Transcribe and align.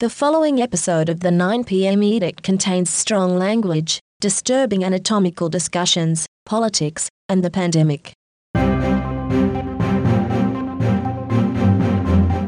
The 0.00 0.08
following 0.08 0.62
episode 0.62 1.10
of 1.10 1.20
the 1.20 1.28
9pm 1.28 2.02
edict 2.02 2.42
contains 2.42 2.88
strong 2.88 3.36
language, 3.36 4.00
disturbing 4.18 4.82
anatomical 4.82 5.50
discussions, 5.50 6.24
politics, 6.46 7.10
and 7.28 7.44
the 7.44 7.50
pandemic. 7.50 8.14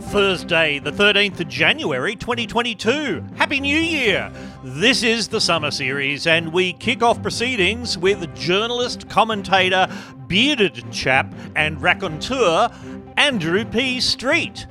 Thursday, 0.07 0.79
the 0.79 0.93
13th 0.93 1.41
of 1.41 1.49
January 1.49 2.17
2022. 2.17 3.23
Happy 3.37 3.61
New 3.61 3.77
Year! 3.77 4.33
This 4.65 5.03
is 5.03 5.29
the 5.29 5.39
summer 5.39 5.71
series, 5.71 6.27
and 6.27 6.55
we 6.55 6.73
kick 6.73 7.03
off 7.03 7.21
proceedings 7.21 7.99
with 7.99 8.35
journalist, 8.35 9.11
commentator, 9.11 9.89
bearded 10.27 10.91
chap, 10.91 11.35
and 11.55 11.83
raconteur 11.83 12.71
Andrew 13.19 13.67
P. 13.67 14.01
Street. 14.01 14.67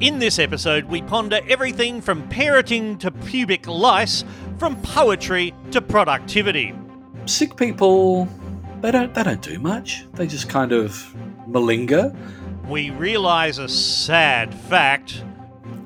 In 0.00 0.18
this 0.18 0.38
episode, 0.40 0.84
we 0.86 1.02
ponder 1.02 1.40
everything 1.48 2.00
from 2.00 2.28
parenting 2.28 2.98
to 2.98 3.10
pubic 3.12 3.68
lice, 3.68 4.24
from 4.58 4.74
poetry 4.82 5.54
to 5.70 5.80
productivity. 5.80 6.74
sick 7.26 7.56
people 7.56 8.28
they 8.82 8.90
don't 8.90 9.14
they 9.14 9.22
don't 9.22 9.40
do 9.40 9.58
much 9.58 10.04
they 10.12 10.26
just 10.26 10.46
kind 10.48 10.72
of 10.72 10.90
malinger 11.48 12.14
We 12.68 12.90
realise 12.90 13.56
a 13.58 13.68
sad 13.68 14.52
fact. 14.52 15.24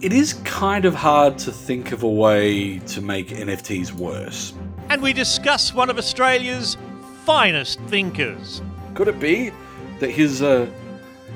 it 0.01 0.13
is 0.13 0.35
kind 0.45 0.85
of 0.85 0.95
hard 0.95 1.39
to 1.39 1.53
think 1.53 1.93
of 1.93 2.03
a 2.03 2.09
way 2.09 2.81
to 2.81 3.01
make 3.01 3.29
nfts 3.29 3.93
worse 3.93 4.53
and 4.91 5.01
we 5.01 5.13
discuss 5.13 5.73
one 5.73 5.91
of 5.91 5.97
Australia's 5.99 6.77
finest 7.25 7.79
thinkers. 7.83 8.63
could 8.95 9.07
it 9.09 9.21
be 9.21 9.53
that 10.01 10.11
his 10.11 10.43
uh 10.43 10.67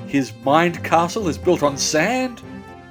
his 0.07 0.33
mind 0.43 0.83
castle 0.83 1.29
is 1.29 1.37
built 1.37 1.63
on 1.63 1.77
sand 1.77 2.41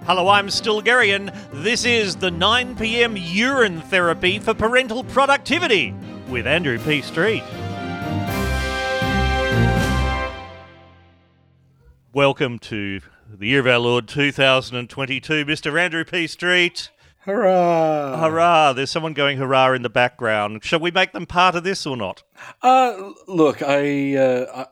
Hello, 0.05 0.29
I'm 0.29 0.49
Stilgherrian. 0.49 1.33
This 1.63 1.85
is 1.85 2.17
the 2.17 2.31
9 2.31 2.75
pm 2.75 3.17
urine 3.17 3.81
therapy 3.83 4.41
for 4.41 4.53
parental 4.53 5.05
productivity 5.05 5.95
with 6.29 6.45
Andrew 6.45 6.81
P. 6.81 7.03
Street. 7.03 7.45
Welcome 12.13 12.59
to 12.59 13.01
the 13.33 13.47
year 13.47 13.61
of 13.61 13.69
our 13.69 13.79
Lord 13.79 14.09
2022, 14.09 15.45
Mr. 15.45 15.81
Andrew 15.81 16.05
P. 16.05 16.27
Street. 16.27 16.91
hurrah 17.21 18.19
Hurrah! 18.19 18.73
There's 18.73 18.91
someone 18.91 19.13
going 19.13 19.39
hurrah 19.39 19.73
in 19.73 19.83
the 19.83 19.89
background. 19.89 20.65
Shall 20.65 20.81
we 20.81 20.91
make 20.91 21.13
them 21.13 21.27
part 21.27 21.55
of 21.55 21.63
this 21.63 21.87
or 21.87 21.97
not? 21.97 22.25
uh 22.61 23.13
look 23.29 23.63
i 23.63 24.17
uh 24.17 24.65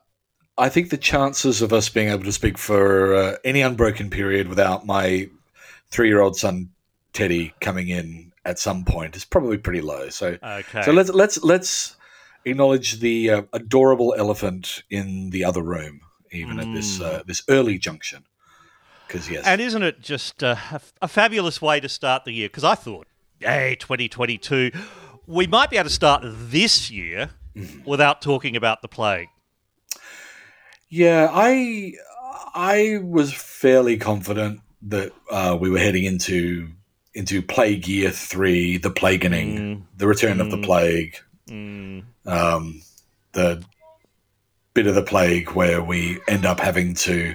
I, 0.65 0.69
think 0.69 0.91
the 0.91 0.97
chances 0.97 1.63
of 1.63 1.73
us 1.73 1.89
being 1.89 2.09
able 2.09 2.25
to 2.25 2.33
speak 2.33 2.59
for 2.59 3.15
uh, 3.15 3.37
any 3.45 3.63
unbroken 3.63 4.11
period 4.11 4.49
without 4.49 4.87
my 4.87 5.29
three-year-old 5.91 6.37
son 6.37 6.71
teddy 7.13 7.55
coming 7.61 7.89
in 7.89 8.33
at 8.45 8.59
some 8.59 8.85
point 8.85 9.17
is 9.17 9.25
probably 9.25 9.59
pretty 9.59 9.81
low 9.81 10.09
so 10.09 10.39
Okay. 10.43 10.83
So 10.83 10.93
let's 10.93 11.11
let's 11.11 11.43
let's 11.43 11.97
acknowledge 12.45 13.01
the 13.01 13.31
uh, 13.31 13.43
adorable 13.53 14.15
elephant 14.17 14.83
in 14.91 15.31
the 15.31 15.45
other 15.45 15.63
room, 15.63 16.01
even 16.31 16.59
at 16.59 16.73
this 16.75 17.01
uh, 17.01 17.23
this 17.27 17.43
early 17.49 17.79
junction. 17.79 18.25
Because 19.07 19.29
yes, 19.29 19.45
And 19.45 19.61
isn't 19.61 19.83
it 19.83 20.01
just 20.01 20.43
uh, 20.43 20.57
a, 20.71 20.81
a 21.03 21.09
fabulous 21.09 21.61
way 21.61 21.81
to 21.81 21.89
start 21.89 22.25
the 22.25 22.33
year? 22.33 22.49
Because 22.49 22.65
I 22.65 22.77
thought, 22.77 23.09
hey, 23.41 23.77
2022, 23.79 24.71
we 25.27 25.47
might 25.49 25.69
be 25.69 25.77
able 25.77 25.89
to 25.89 25.95
start 25.95 26.23
this 26.25 26.91
year 26.91 27.31
without 27.85 28.23
talking 28.23 28.57
about 28.57 28.83
the 28.83 28.89
plague. 28.89 29.29
Yeah, 30.91 31.29
I 31.33 31.95
I 32.55 32.99
was 33.03 33.33
fairly 33.33 33.97
confident 33.97 34.61
that 34.83 35.13
uh, 35.31 35.57
we 35.61 35.71
were 35.71 35.79
heading 35.79 36.05
into 36.05 36.69
into 37.15 37.43
plague 37.43 37.89
year 37.89 38.11
three, 38.11 38.77
the 38.77 38.91
plaguening, 38.91 39.59
Mm. 39.59 39.83
the 39.97 40.07
return 40.07 40.41
of 40.41 40.51
the 40.51 40.57
Mm. 40.57 40.65
plague, 40.65 41.17
Mm, 41.49 42.05
um, 42.27 42.83
the 43.33 43.65
bit 44.75 44.87
of 44.87 44.95
the 44.95 45.03
plague 45.03 45.51
where 45.51 45.83
we 45.83 46.21
end 46.29 46.47
up 46.47 46.61
having 46.61 46.95
to 46.95 47.35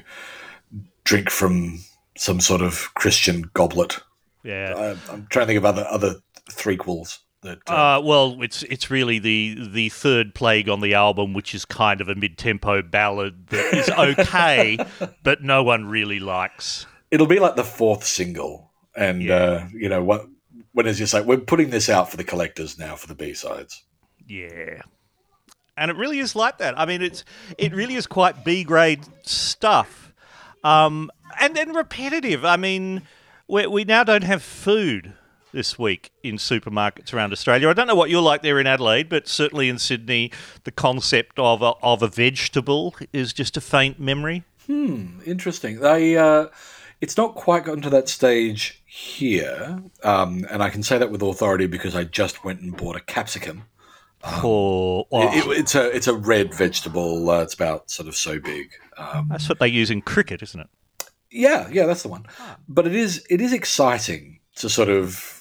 drink 1.04 1.30
from 1.30 1.80
some 2.18 2.40
sort 2.40 2.62
of 2.62 2.94
Christian 2.94 3.50
goblet. 3.54 4.00
yeah. 4.44 4.74
I, 4.78 5.12
I'm 5.12 5.28
trying 5.30 5.44
to 5.44 5.48
think 5.48 5.58
of 5.58 5.66
other 5.66 5.86
other 5.90 6.16
threequels 6.50 7.20
that. 7.46 7.60
Uh, 7.68 7.74
Uh, 7.98 8.02
well, 8.02 8.42
it's 8.44 8.62
it's 8.64 8.92
really 8.92 9.18
the 9.20 9.58
the 9.72 9.90
third 9.90 10.36
plague 10.36 10.70
on 10.70 10.82
the 10.82 10.94
album, 10.94 11.34
which 11.34 11.56
is 11.56 11.66
kind 11.66 12.02
of 12.02 12.10
a 12.10 12.16
mid 12.16 12.38
tempo 12.38 12.82
ballad 12.82 13.48
that 13.48 13.74
is 13.74 13.90
okay, 14.20 14.78
but 15.24 15.42
no 15.42 15.64
one 15.64 15.86
really 15.86 16.20
likes. 16.20 16.86
it'll 17.12 17.28
be 17.28 17.40
like 17.40 17.56
the 17.56 17.64
fourth 17.64 18.04
single, 18.04 18.72
and 18.96 19.22
Yeah. 19.24 19.36
uh, 19.36 19.68
you 19.74 19.88
know 19.90 20.04
what? 20.04 20.28
When 20.74 20.86
it's 20.88 20.98
just 21.00 21.14
like 21.14 21.26
we're 21.26 21.38
putting 21.38 21.70
this 21.70 21.88
out 21.90 22.12
for 22.12 22.18
the 22.18 22.24
collectors 22.26 22.78
now 22.78 22.96
for 22.96 23.08
the 23.08 23.16
B 23.16 23.34
sides. 23.34 23.84
Yeah. 24.28 24.82
And 25.78 25.92
it 25.92 25.98
really 25.98 26.20
is 26.20 26.36
like 26.36 26.58
that. 26.60 26.78
I 26.80 26.86
mean, 26.86 27.02
it's 27.02 27.24
it 27.58 27.74
really 27.74 27.96
is 27.96 28.08
quite 28.08 28.44
B 28.46 28.64
grade 28.64 29.02
stuff, 29.24 30.14
um, 30.64 31.12
and 31.40 31.56
then 31.56 31.74
repetitive. 31.74 32.44
I 32.46 32.56
mean, 32.58 33.02
we 33.48 33.68
we 33.68 33.84
now 33.84 34.04
don't 34.04 34.24
have 34.24 34.42
food 34.42 35.14
this 35.56 35.80
week 35.80 36.12
in 36.22 36.36
supermarkets 36.36 37.12
around 37.14 37.32
Australia. 37.32 37.68
I 37.70 37.74
don't 37.74 37.88
know 37.88 37.96
what 37.96 38.12
you're 38.12 38.22
like 38.22 38.44
there 38.44 38.60
in 38.60 38.68
Adelaide, 38.68 39.10
but 39.10 39.28
certainly 39.28 39.70
in 39.70 39.80
Sydney, 39.80 40.32
the 40.66 40.72
concept 40.72 41.40
of 41.40 41.64
a, 41.64 41.74
of 41.82 42.04
a 42.04 42.08
vegetable 42.08 42.94
is 43.12 43.34
just 43.34 43.58
a 43.58 43.62
faint 43.62 44.00
memory. 44.00 44.44
Hmm, 44.68 45.20
interesting. 45.26 45.80
They. 45.80 46.16
Uh, 46.18 46.48
it's 47.02 47.18
not 47.18 47.36
quite 47.36 47.66
gotten 47.66 47.82
to 47.82 47.90
that 47.90 48.08
stage 48.10 48.82
here, 48.86 49.80
um, 50.04 50.46
and 50.50 50.62
I 50.64 50.70
can 50.70 50.82
say 50.84 50.98
that 50.98 51.12
with 51.12 51.22
authority 51.22 51.68
because 51.68 51.96
I 51.96 52.04
just 52.06 52.44
went 52.46 52.62
and 52.62 52.76
bought 52.76 52.96
a 52.96 53.02
capsicum. 53.02 53.64
Or 54.44 55.06
oh, 55.12 55.28
It- 55.38 55.46
it- 55.46 55.60
it's 55.60 55.76
a 55.76 55.96
it's 55.96 56.08
a 56.08 56.14
red 56.16 56.54
vegetable. 56.54 57.30
Uh, 57.30 57.42
it's 57.42 57.54
about 57.54 57.92
sort 57.92 58.08
of 58.08 58.16
so 58.16 58.40
big. 58.40 58.72
Um, 58.98 59.28
that's 59.30 59.48
what 59.50 59.60
they 59.60 59.68
use 59.68 59.92
in 59.92 60.02
cricket, 60.02 60.42
isn't 60.42 60.60
it? 60.60 60.68
yeah, 61.30 61.68
yeah, 61.70 61.86
that's 61.86 62.02
the 62.02 62.08
one. 62.10 62.26
But 62.68 62.88
it 62.88 62.96
is 62.96 63.24
it 63.30 63.42
is 63.42 63.54
exciting 63.54 64.40
to 64.56 64.70
sort 64.70 64.90
of 64.90 65.35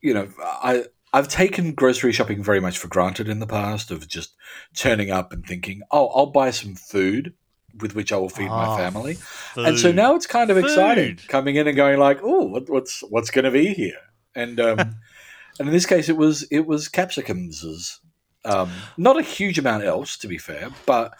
you 0.00 0.14
know 0.14 0.28
I 0.40 0.84
I've 1.12 1.28
taken 1.28 1.72
grocery 1.72 2.12
shopping 2.12 2.42
very 2.42 2.60
much 2.60 2.78
for 2.78 2.88
granted 2.88 3.28
in 3.28 3.38
the 3.38 3.46
past 3.46 3.90
of 3.90 4.06
just 4.06 4.34
turning 4.74 5.10
up 5.10 5.32
and 5.32 5.44
thinking 5.44 5.82
oh 5.90 6.08
I'll 6.08 6.26
buy 6.26 6.50
some 6.50 6.74
food 6.74 7.34
with 7.80 7.94
which 7.94 8.12
I 8.12 8.16
will 8.16 8.28
feed 8.28 8.48
Ah, 8.48 8.70
my 8.70 8.76
family. 8.76 9.18
And 9.56 9.78
so 9.78 9.92
now 9.92 10.14
it's 10.14 10.26
kind 10.26 10.50
of 10.50 10.56
exciting 10.56 11.18
coming 11.28 11.56
in 11.56 11.66
and 11.66 11.76
going 11.76 11.98
like, 11.98 12.20
oh, 12.22 12.44
what, 12.44 12.68
what's 12.68 13.00
what's 13.08 13.30
going 13.30 13.44
to 13.44 13.50
be 13.50 13.68
here? 13.68 13.98
And 14.34 14.60
um, 14.60 14.78
and 15.58 15.68
in 15.68 15.70
this 15.70 15.86
case, 15.86 16.08
it 16.08 16.16
was 16.16 16.44
it 16.50 16.66
was 16.66 16.88
capsicums. 16.88 17.98
Um, 18.44 18.70
not 18.96 19.18
a 19.18 19.22
huge 19.22 19.58
amount 19.58 19.84
else, 19.84 20.16
to 20.18 20.28
be 20.28 20.38
fair, 20.38 20.70
but 20.86 21.14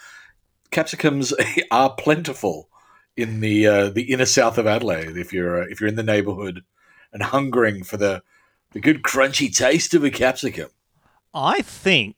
capsicums 0.71 1.35
are 1.71 1.95
plentiful 1.95 2.69
in 3.17 3.41
the 3.41 3.67
uh, 3.67 3.89
the 3.91 4.13
inner 4.13 4.27
south 4.27 4.59
of 4.59 4.67
Adelaide. 4.67 5.17
If 5.17 5.33
you're 5.33 5.63
uh, 5.63 5.67
if 5.69 5.81
you're 5.81 5.89
in 5.89 5.97
the 5.97 6.03
neighbourhood 6.03 6.65
and 7.13 7.23
hungering 7.23 7.85
for 7.85 7.97
the 7.97 8.23
the 8.73 8.81
good 8.81 9.03
crunchy 9.03 9.55
taste 9.55 9.95
of 9.95 10.05
a 10.05 10.11
capsicum. 10.11 10.71
I 11.35 11.63
think 11.63 12.17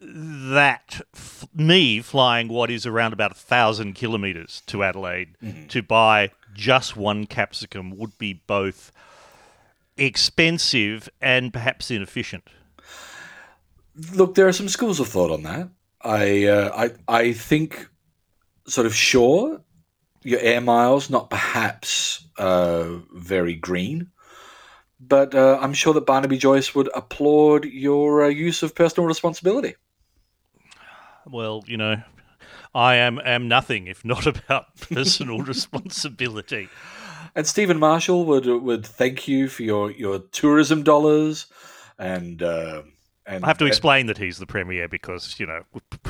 that 0.00 1.00
f- 1.14 1.46
me 1.54 2.00
flying 2.00 2.48
what 2.48 2.70
is 2.70 2.86
around 2.86 3.12
about 3.12 3.32
a 3.32 3.34
thousand 3.34 3.94
kilometres 3.94 4.62
to 4.66 4.82
Adelaide 4.82 5.36
to 5.68 5.82
buy 5.82 6.30
just 6.54 6.96
one 6.96 7.26
capsicum 7.26 7.96
would 7.96 8.16
be 8.18 8.32
both 8.46 8.92
expensive 9.96 11.08
and 11.20 11.52
perhaps 11.52 11.90
inefficient. 11.90 12.48
Look, 14.14 14.34
there 14.34 14.48
are 14.48 14.52
some 14.52 14.68
schools 14.68 15.00
of 15.00 15.08
thought 15.08 15.30
on 15.30 15.42
that. 15.42 15.68
I 16.02 16.46
uh, 16.46 16.90
I 17.08 17.18
I 17.18 17.32
think 17.32 17.88
sort 18.66 18.86
of 18.86 18.94
sure 18.94 19.60
your 20.22 20.40
air 20.40 20.60
miles 20.60 21.10
not 21.10 21.28
perhaps 21.28 22.26
uh, 22.38 22.96
very 23.12 23.54
green, 23.54 24.10
but 25.10 25.34
uh, 25.34 25.58
I'm 25.60 25.74
sure 25.74 25.92
that 25.92 26.06
Barnaby 26.06 26.38
Joyce 26.38 26.74
would 26.74 26.88
applaud 26.94 27.66
your 27.66 28.24
uh, 28.24 28.28
use 28.28 28.62
of 28.62 28.74
personal 28.74 29.06
responsibility. 29.06 29.74
Well, 31.26 31.62
you 31.66 31.76
know, 31.76 32.02
I 32.74 32.94
am 32.94 33.20
am 33.22 33.48
nothing 33.48 33.88
if 33.88 34.04
not 34.04 34.26
about 34.34 34.76
personal 34.76 35.40
responsibility. 35.40 36.70
And 37.34 37.46
Steven 37.46 37.78
Marshall 37.78 38.24
would 38.24 38.46
would 38.46 38.86
thank 38.86 39.28
you 39.28 39.48
for 39.48 39.62
your, 39.62 39.90
your 39.90 40.20
tourism 40.20 40.82
dollars, 40.82 41.46
and 41.98 42.42
uh, 42.42 42.82
and 43.34 43.44
I 43.44 43.48
have 43.48 43.58
to 43.58 43.66
explain 43.66 44.06
that 44.06 44.18
he's 44.18 44.38
the 44.38 44.46
premier 44.46 44.88
because 44.88 45.38
you 45.38 45.46
know 45.46 45.62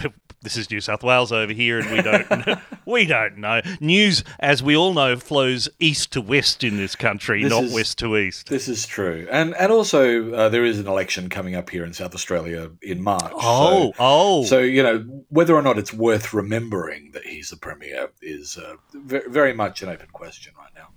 this 0.43 0.56
is 0.56 0.70
New 0.70 0.81
South 0.81 1.02
Wales 1.02 1.32
over 1.32 1.52
here, 1.52 1.78
and 1.78 1.90
we 1.90 2.02
don't 2.02 2.58
we 2.87 3.06
don't 3.06 3.38
know 3.38 3.61
news, 3.81 4.25
as 4.38 4.62
we 4.62 4.76
all 4.76 4.94
know, 4.94 5.17
flows 5.17 5.69
east 5.78 6.12
to 6.12 6.20
west 6.20 6.64
in 6.64 6.76
this 6.76 6.96
country, 6.96 7.43
This 7.43 7.50
not 7.50 7.64
is- 7.64 7.75
west 7.75 7.99
to 7.99 8.17
east. 8.17 8.49
This 8.49 8.69
is 8.69 8.87
true, 8.87 9.26
and 9.31 9.55
and 9.56 9.70
also 9.70 10.32
uh, 10.32 10.49
there 10.49 10.64
is 10.64 10.78
an 10.78 10.87
election 10.87 11.28
coming 11.28 11.55
up 11.55 11.70
here 11.70 11.84
in 11.84 11.93
South 11.93 12.14
Australia 12.14 12.70
in 12.82 13.02
March. 13.02 13.32
Oh, 13.34 13.90
so, 13.90 13.93
oh, 13.99 14.44
so 14.44 14.58
you 14.61 14.82
know 14.82 15.25
whether 15.28 15.55
or 15.55 15.62
not 15.62 15.78
it's 15.78 15.93
worth 15.93 16.32
remembering 16.32 17.11
that 17.12 17.25
he's 17.25 17.50
the 17.50 17.56
premier 17.56 18.11
is 18.23 18.56
uh, 18.56 18.75
ve- 18.94 19.20
very 19.28 19.52
much 19.52 19.82
an 19.82 19.88
open 19.88 20.08
question 20.12 20.52
right 20.58 20.70
now. 20.75 20.88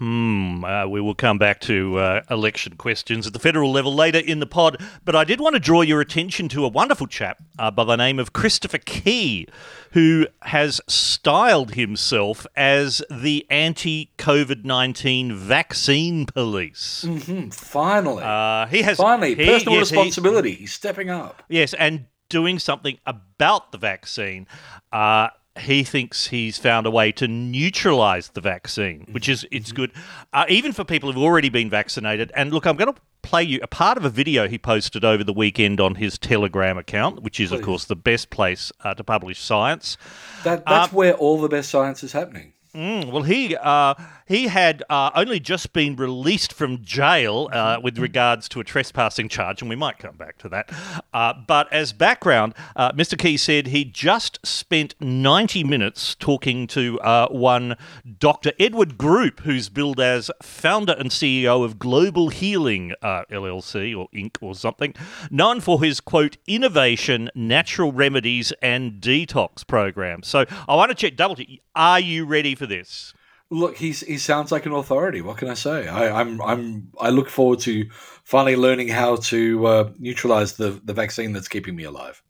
Hmm, 0.00 0.64
uh, 0.64 0.86
we 0.86 0.98
will 1.02 1.14
come 1.14 1.36
back 1.36 1.60
to 1.62 1.98
uh, 1.98 2.22
election 2.30 2.76
questions 2.76 3.26
at 3.26 3.34
the 3.34 3.38
federal 3.38 3.70
level 3.70 3.94
later 3.94 4.18
in 4.18 4.40
the 4.40 4.46
pod, 4.46 4.80
but 5.04 5.14
I 5.14 5.24
did 5.24 5.40
want 5.42 5.56
to 5.56 5.60
draw 5.60 5.82
your 5.82 6.00
attention 6.00 6.48
to 6.48 6.64
a 6.64 6.68
wonderful 6.68 7.06
chap 7.06 7.42
uh, 7.58 7.70
by 7.70 7.84
the 7.84 7.96
name 7.96 8.18
of 8.18 8.32
Christopher 8.32 8.78
Key, 8.78 9.46
who 9.92 10.26
has 10.44 10.80
styled 10.88 11.74
himself 11.74 12.46
as 12.56 13.02
the 13.10 13.46
anti 13.50 14.10
COVID 14.16 14.64
19 14.64 15.36
vaccine 15.36 16.24
police. 16.24 17.04
Mm-hmm. 17.06 17.50
Finally. 17.50 18.22
Uh, 18.24 18.68
he 18.68 18.80
has 18.80 18.96
Finally, 18.96 19.34
he- 19.34 19.44
personal 19.44 19.74
yes, 19.80 19.90
he- 19.90 19.96
responsibility. 19.96 20.52
He's 20.54 20.72
stepping 20.72 21.10
up. 21.10 21.42
Yes, 21.50 21.74
and 21.74 22.06
doing 22.30 22.58
something 22.58 22.96
about 23.06 23.70
the 23.70 23.76
vaccine. 23.76 24.46
Uh, 24.92 25.28
he 25.58 25.82
thinks 25.82 26.28
he's 26.28 26.58
found 26.58 26.86
a 26.86 26.90
way 26.90 27.12
to 27.12 27.26
neutralize 27.26 28.28
the 28.30 28.40
vaccine, 28.40 29.06
which 29.10 29.28
is 29.28 29.46
it's 29.50 29.72
good, 29.72 29.92
uh, 30.32 30.44
even 30.48 30.72
for 30.72 30.84
people 30.84 31.12
who've 31.12 31.22
already 31.22 31.48
been 31.48 31.68
vaccinated. 31.68 32.30
And 32.34 32.52
look, 32.52 32.66
I'm 32.66 32.76
going 32.76 32.92
to 32.92 33.00
play 33.22 33.42
you 33.42 33.60
a 33.62 33.66
part 33.66 33.98
of 33.98 34.04
a 34.04 34.10
video 34.10 34.48
he 34.48 34.58
posted 34.58 35.04
over 35.04 35.24
the 35.24 35.32
weekend 35.32 35.80
on 35.80 35.96
his 35.96 36.18
Telegram 36.18 36.78
account, 36.78 37.22
which 37.22 37.40
is 37.40 37.52
of 37.52 37.62
course 37.62 37.84
the 37.84 37.96
best 37.96 38.30
place 38.30 38.72
uh, 38.82 38.94
to 38.94 39.04
publish 39.04 39.40
science. 39.40 39.96
That, 40.44 40.64
that's 40.64 40.92
where 40.92 41.14
all 41.14 41.40
the 41.40 41.48
best 41.48 41.70
science 41.70 42.02
is 42.02 42.12
happening. 42.12 42.52
Mm, 42.74 43.10
well, 43.10 43.22
he 43.22 43.56
uh, 43.56 43.94
he 44.30 44.46
had 44.46 44.84
uh, 44.88 45.10
only 45.16 45.40
just 45.40 45.72
been 45.72 45.96
released 45.96 46.52
from 46.52 46.84
jail 46.84 47.48
uh, 47.52 47.80
with 47.82 47.98
regards 47.98 48.48
to 48.48 48.60
a 48.60 48.64
trespassing 48.64 49.28
charge, 49.28 49.60
and 49.60 49.68
we 49.68 49.74
might 49.74 49.98
come 49.98 50.14
back 50.14 50.38
to 50.38 50.48
that. 50.48 50.70
Uh, 51.12 51.34
but 51.48 51.70
as 51.72 51.92
background, 51.92 52.54
uh, 52.76 52.92
Mr. 52.92 53.18
Key 53.18 53.36
said 53.36 53.66
he 53.66 53.84
just 53.84 54.38
spent 54.46 54.94
90 55.00 55.64
minutes 55.64 56.14
talking 56.14 56.68
to 56.68 57.00
uh, 57.00 57.26
one 57.26 57.76
Dr. 58.20 58.52
Edward 58.60 58.96
Group, 58.96 59.40
who's 59.40 59.68
billed 59.68 59.98
as 59.98 60.30
founder 60.40 60.94
and 60.96 61.10
CEO 61.10 61.64
of 61.64 61.80
Global 61.80 62.28
Healing 62.28 62.94
uh, 63.02 63.24
LLC 63.32 63.98
or 63.98 64.08
Inc. 64.14 64.36
or 64.40 64.54
something, 64.54 64.94
known 65.32 65.60
for 65.60 65.82
his 65.82 65.98
quote 65.98 66.36
innovation, 66.46 67.30
natural 67.34 67.90
remedies, 67.90 68.52
and 68.62 69.00
detox 69.00 69.66
program. 69.66 70.22
So 70.22 70.44
I 70.68 70.76
want 70.76 70.90
to 70.90 70.94
check, 70.94 71.16
double 71.16 71.34
check. 71.34 71.48
Are 71.74 71.98
you 71.98 72.24
ready 72.24 72.54
for 72.54 72.66
this? 72.66 73.12
Look, 73.50 73.76
he's 73.76 74.00
he 74.00 74.16
sounds 74.18 74.52
like 74.52 74.64
an 74.66 74.72
authority. 74.72 75.20
What 75.22 75.38
can 75.38 75.48
I 75.48 75.54
say? 75.54 75.88
I, 75.88 76.20
I'm 76.20 76.40
I'm 76.40 76.88
I 77.00 77.10
look 77.10 77.28
forward 77.28 77.58
to 77.60 77.88
finally 78.22 78.54
learning 78.54 78.88
how 78.88 79.16
to 79.16 79.66
uh, 79.66 79.90
neutralize 79.98 80.56
the 80.56 80.80
the 80.84 80.92
vaccine 80.92 81.32
that's 81.32 81.48
keeping 81.48 81.74
me 81.74 81.84
alive. 81.84 82.22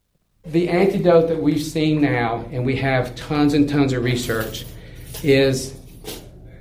The 0.47 0.71
antidote 0.71 1.29
that 1.29 1.43
we've 1.43 1.63
seen 1.63 2.01
now, 2.01 2.49
and 2.51 2.65
we 2.65 2.75
have 2.77 3.15
tons 3.15 3.53
and 3.53 3.69
tons 3.69 3.93
of 3.93 4.03
research, 4.03 4.65
is 5.23 5.77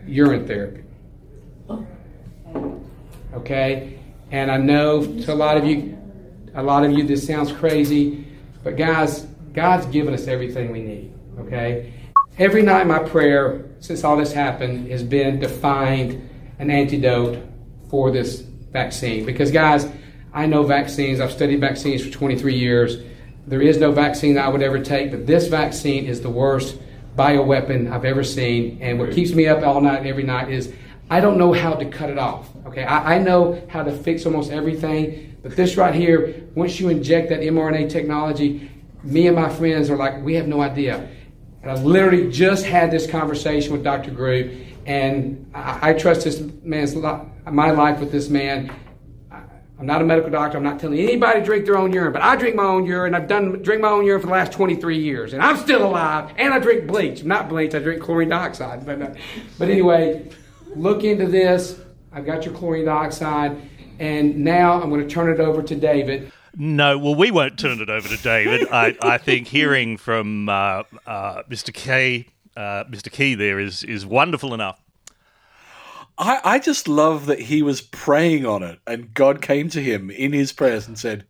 urine 0.06 0.46
therapy. 0.46 0.84
Okay? 3.34 4.00
And 4.32 4.52
I 4.52 4.58
know 4.58 5.06
to 5.22 5.34
a 5.34 5.36
lot 5.36 5.56
of 5.56 5.66
you, 5.66 5.98
a 6.56 6.62
lot 6.62 6.84
of 6.84 6.92
you, 6.92 7.06
this 7.06 7.26
sounds 7.26 7.54
crazy, 7.54 8.28
but 8.64 8.76
guys, 8.76 9.22
God's 9.54 9.86
given 9.86 10.14
us 10.14 10.28
everything 10.28 10.72
we 10.72 10.82
need. 10.82 11.14
Okay? 11.40 11.94
Every 12.40 12.62
night, 12.62 12.88
my 12.88 13.00
prayer 13.00 13.66
since 13.82 14.06
all 14.06 14.16
this 14.16 14.32
happened 14.32 14.90
has 14.90 15.04
been 15.04 15.42
to 15.42 15.50
find 15.50 16.30
an 16.58 16.72
antidote 16.72 17.46
for 17.90 18.12
this 18.12 18.40
vaccine. 18.40 19.26
Because, 19.26 19.52
guys, 19.52 19.92
I 20.32 20.46
know 20.46 20.64
vaccines. 20.64 21.20
I've 21.20 21.34
studied 21.34 21.60
vaccines 21.60 22.02
for 22.02 22.10
23 22.10 22.56
years. 22.56 23.04
There 23.46 23.62
is 23.62 23.78
no 23.78 23.92
vaccine 23.92 24.38
I 24.38 24.48
would 24.48 24.62
ever 24.62 24.82
take, 24.82 25.12
but 25.12 25.28
this 25.28 25.48
vaccine 25.48 26.06
is 26.06 26.22
the 26.22 26.30
worst 26.30 26.78
bioweapon 27.18 27.92
I've 27.92 28.06
ever 28.06 28.24
seen. 28.24 28.78
And 28.82 29.00
what 29.00 29.12
keeps 29.12 29.34
me 29.34 29.48
up 29.48 29.62
all 29.66 29.82
night, 29.82 30.06
every 30.06 30.24
night, 30.24 30.50
is 30.50 30.74
I 31.10 31.20
don't 31.20 31.38
know 31.38 31.52
how 31.52 31.74
to 31.74 31.84
cut 31.90 32.10
it 32.10 32.18
off. 32.18 32.48
Okay, 32.68 32.86
I, 32.86 33.16
I 33.16 33.20
know 33.20 33.62
how 33.68 33.84
to 33.84 33.92
fix 33.92 34.26
almost 34.26 34.50
everything, 34.50 35.36
but 35.44 35.58
this 35.58 35.76
right 35.76 35.94
here, 35.94 36.48
once 36.56 36.80
you 36.80 36.88
inject 36.88 37.28
that 37.30 37.42
mRNA 37.42 37.90
technology, 37.90 38.72
me 39.04 39.28
and 39.28 39.36
my 39.36 39.50
friends 39.50 39.90
are 39.90 39.98
like, 39.98 40.24
we 40.24 40.36
have 40.36 40.48
no 40.48 40.62
idea. 40.62 41.10
And 41.62 41.72
I 41.72 41.76
literally 41.76 42.32
just 42.32 42.66
had 42.66 42.90
this 42.92 43.06
conversation 43.10 43.74
with 43.74 43.84
Dr. 43.84 44.12
Group, 44.12 44.52
and 44.86 45.50
I, 45.54 45.90
I 45.90 45.94
trust 45.94 46.24
this 46.24 46.42
man's 46.64 46.96
li- 46.96 47.20
my 47.52 47.72
life 47.72 48.00
with 48.00 48.12
this 48.12 48.30
man. 48.30 48.74
I- 49.30 49.42
I'm 49.78 49.86
not 49.86 50.02
a 50.02 50.06
medical 50.06 50.30
doctor. 50.30 50.58
I'm 50.58 50.64
not 50.64 50.80
telling 50.80 51.00
anybody 51.00 51.40
to 51.40 51.46
drink 51.46 51.66
their 51.66 51.78
own 51.78 51.92
urine, 51.92 52.14
but 52.14 52.22
I 52.22 52.36
drink 52.38 52.56
my 52.56 52.64
own 52.64 52.86
urine. 52.86 53.14
I've 53.14 53.28
done 53.28 53.62
drink 53.62 53.82
my 53.82 53.90
own 53.90 54.06
urine 54.06 54.22
for 54.22 54.28
the 54.28 54.34
last 54.34 54.54
23 54.54 54.98
years, 55.00 55.34
and 55.34 55.42
I'm 55.42 55.58
still 55.58 55.86
alive. 55.86 56.32
And 56.38 56.54
I 56.54 56.60
drink 56.60 56.88
bleach. 56.88 57.24
Not 57.24 57.50
bleach. 57.50 57.76
I 57.76 57.80
drink 57.80 58.02
chlorine 58.02 58.30
dioxide. 58.30 58.86
But 58.86 59.02
uh, 59.02 59.14
but 59.58 59.70
anyway, 59.70 60.30
look 60.76 61.04
into 61.04 61.26
this. 61.28 61.80
I've 62.14 62.26
got 62.26 62.46
your 62.46 62.54
chlorine 62.56 62.86
dioxide, 62.86 63.58
and 64.00 64.38
now 64.38 64.82
I'm 64.82 64.90
going 64.90 65.06
to 65.06 65.14
turn 65.14 65.30
it 65.30 65.40
over 65.42 65.62
to 65.62 65.76
David. 65.76 66.32
No, 66.56 66.98
well, 66.98 67.16
we 67.16 67.32
won't 67.32 67.58
turn 67.60 67.80
it 67.82 67.90
over 67.90 68.08
to 68.08 68.18
David. 68.22 68.68
I, 68.72 68.96
I 69.02 69.18
think 69.18 69.48
hearing 69.48 69.98
from 69.98 70.50
uh, 70.50 70.84
uh, 71.06 71.44
Mr. 71.50 71.74
Key, 71.74 72.28
uh, 72.58 72.84
Mr. 72.86 73.12
Key, 73.12 73.36
there 73.36 73.60
is 73.60 73.84
is 73.84 74.06
wonderful 74.06 74.54
enough. 74.54 74.82
I, 76.18 76.42
I 76.44 76.60
just 76.60 76.88
love 76.88 77.28
that 77.28 77.40
he 77.40 77.62
was 77.62 77.82
praying 77.82 78.46
on 78.46 78.62
it, 78.64 78.80
and 78.86 79.14
God 79.14 79.42
came 79.42 79.70
to 79.70 79.82
him 79.82 80.10
in 80.12 80.34
his 80.34 80.52
prayers 80.52 80.88
and 80.88 81.00
said, 81.00 81.26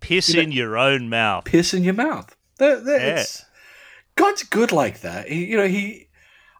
Piss 0.00 0.34
in 0.34 0.50
your 0.52 0.76
own 0.76 1.08
mouth. 1.08 1.44
"Piss 1.44 1.72
in 1.72 1.84
your 1.84 1.94
mouth." 1.94 2.34
That, 2.58 2.84
that- 2.84 3.00
Yeah. 3.02 3.24
God's 4.16 4.42
good 4.44 4.72
like 4.72 5.02
that. 5.02 5.28
He, 5.28 5.44
you 5.44 5.56
know, 5.58 5.68
he. 5.68 6.08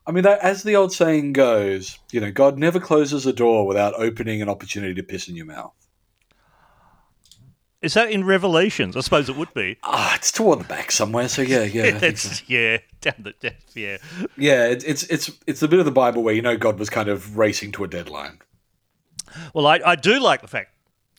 I 0.06 0.12
mean, 0.12 0.22
that, 0.24 0.38
as 0.40 0.62
the 0.62 0.76
old 0.76 0.92
saying 0.92 1.32
goes, 1.32 1.98
you 2.12 2.20
know, 2.20 2.30
God 2.30 2.58
never 2.58 2.78
closes 2.78 3.26
a 3.26 3.32
door 3.32 3.66
without 3.66 3.94
opening 3.96 4.40
an 4.42 4.48
opportunity 4.48 4.94
to 4.94 5.02
piss 5.02 5.26
in 5.26 5.34
your 5.36 5.46
mouth. 5.46 5.72
Is 7.86 7.94
that 7.94 8.10
in 8.10 8.24
Revelations? 8.24 8.96
I 8.96 9.00
suppose 9.00 9.28
it 9.28 9.36
would 9.36 9.54
be. 9.54 9.76
Ah, 9.84 10.16
it's 10.16 10.32
toward 10.32 10.58
the 10.58 10.64
back 10.64 10.90
somewhere. 10.90 11.28
So 11.28 11.40
yeah, 11.40 11.62
yeah, 11.62 12.00
I 12.02 12.14
so. 12.14 12.44
Yeah, 12.48 12.78
down 13.00 13.14
the 13.20 13.32
depth. 13.38 13.76
Yeah. 13.76 13.98
yeah. 14.36 14.66
It's 14.66 14.82
it's 14.82 15.04
it's 15.04 15.30
it's 15.46 15.60
the 15.60 15.68
bit 15.68 15.78
of 15.78 15.84
the 15.84 15.92
Bible 15.92 16.24
where 16.24 16.34
you 16.34 16.42
know 16.42 16.56
God 16.56 16.80
was 16.80 16.90
kind 16.90 17.08
of 17.08 17.38
racing 17.38 17.70
to 17.72 17.84
a 17.84 17.88
deadline. 17.88 18.40
Well, 19.54 19.68
I, 19.68 19.80
I 19.86 19.94
do 19.94 20.18
like 20.18 20.42
the 20.42 20.48
fact 20.48 20.70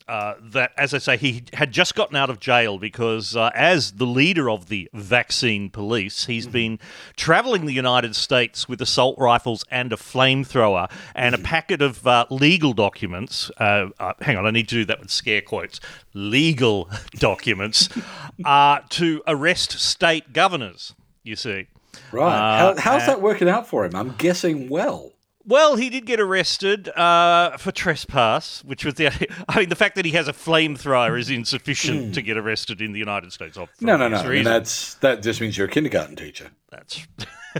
uh, 0.08 0.34
that, 0.40 0.72
as 0.78 0.94
I 0.94 0.98
say, 0.98 1.16
he 1.18 1.44
had 1.52 1.70
just 1.70 1.94
gotten 1.94 2.16
out 2.16 2.30
of 2.30 2.40
jail 2.40 2.78
because, 2.78 3.36
uh, 3.36 3.50
as 3.54 3.92
the 3.92 4.06
leader 4.06 4.48
of 4.48 4.68
the 4.68 4.88
vaccine 4.94 5.68
police, 5.68 6.24
he's 6.24 6.46
been 6.46 6.78
traveling 7.16 7.66
the 7.66 7.72
United 7.72 8.16
States 8.16 8.68
with 8.68 8.80
assault 8.80 9.18
rifles 9.18 9.64
and 9.70 9.92
a 9.92 9.96
flamethrower 9.96 10.90
and 11.14 11.34
a 11.34 11.38
packet 11.38 11.82
of 11.82 12.06
uh, 12.06 12.24
legal 12.30 12.72
documents. 12.72 13.50
Uh, 13.58 13.88
uh, 14.00 14.14
hang 14.20 14.38
on, 14.38 14.46
I 14.46 14.50
need 14.50 14.68
to 14.70 14.76
do 14.76 14.84
that 14.86 15.00
with 15.00 15.10
scare 15.10 15.42
quotes. 15.42 15.78
Legal 16.14 16.88
documents 17.16 17.90
uh, 18.44 18.80
to 18.88 19.22
arrest 19.26 19.72
state 19.72 20.32
governors. 20.32 20.94
You 21.22 21.36
see. 21.36 21.66
Right? 22.12 22.58
How, 22.58 22.74
how's 22.78 23.06
that 23.06 23.20
working 23.20 23.48
out 23.48 23.66
for 23.66 23.84
him? 23.84 23.94
I'm 23.94 24.14
guessing 24.16 24.68
well. 24.70 25.12
Well, 25.48 25.76
he 25.76 25.88
did 25.88 26.04
get 26.04 26.20
arrested 26.20 26.90
uh, 26.90 27.56
for 27.56 27.72
trespass, 27.72 28.62
which 28.64 28.84
was 28.84 28.94
the. 28.94 29.06
I 29.48 29.60
mean, 29.60 29.70
the 29.70 29.76
fact 29.76 29.96
that 29.96 30.04
he 30.04 30.10
has 30.12 30.28
a 30.28 30.34
flamethrower 30.34 31.18
is 31.18 31.30
insufficient 31.30 32.14
to 32.14 32.22
get 32.22 32.36
arrested 32.36 32.82
in 32.82 32.92
the 32.92 32.98
United 32.98 33.32
States. 33.32 33.56
No, 33.56 33.66
no, 33.80 33.96
no. 33.96 34.18
obvious 34.18 34.22
I 34.24 34.28
mean, 34.28 34.44
that's 34.44 34.94
that 34.96 35.22
just 35.22 35.40
means 35.40 35.56
you're 35.56 35.66
a 35.66 35.70
kindergarten 35.70 36.16
teacher. 36.16 36.50
That's. 36.70 37.06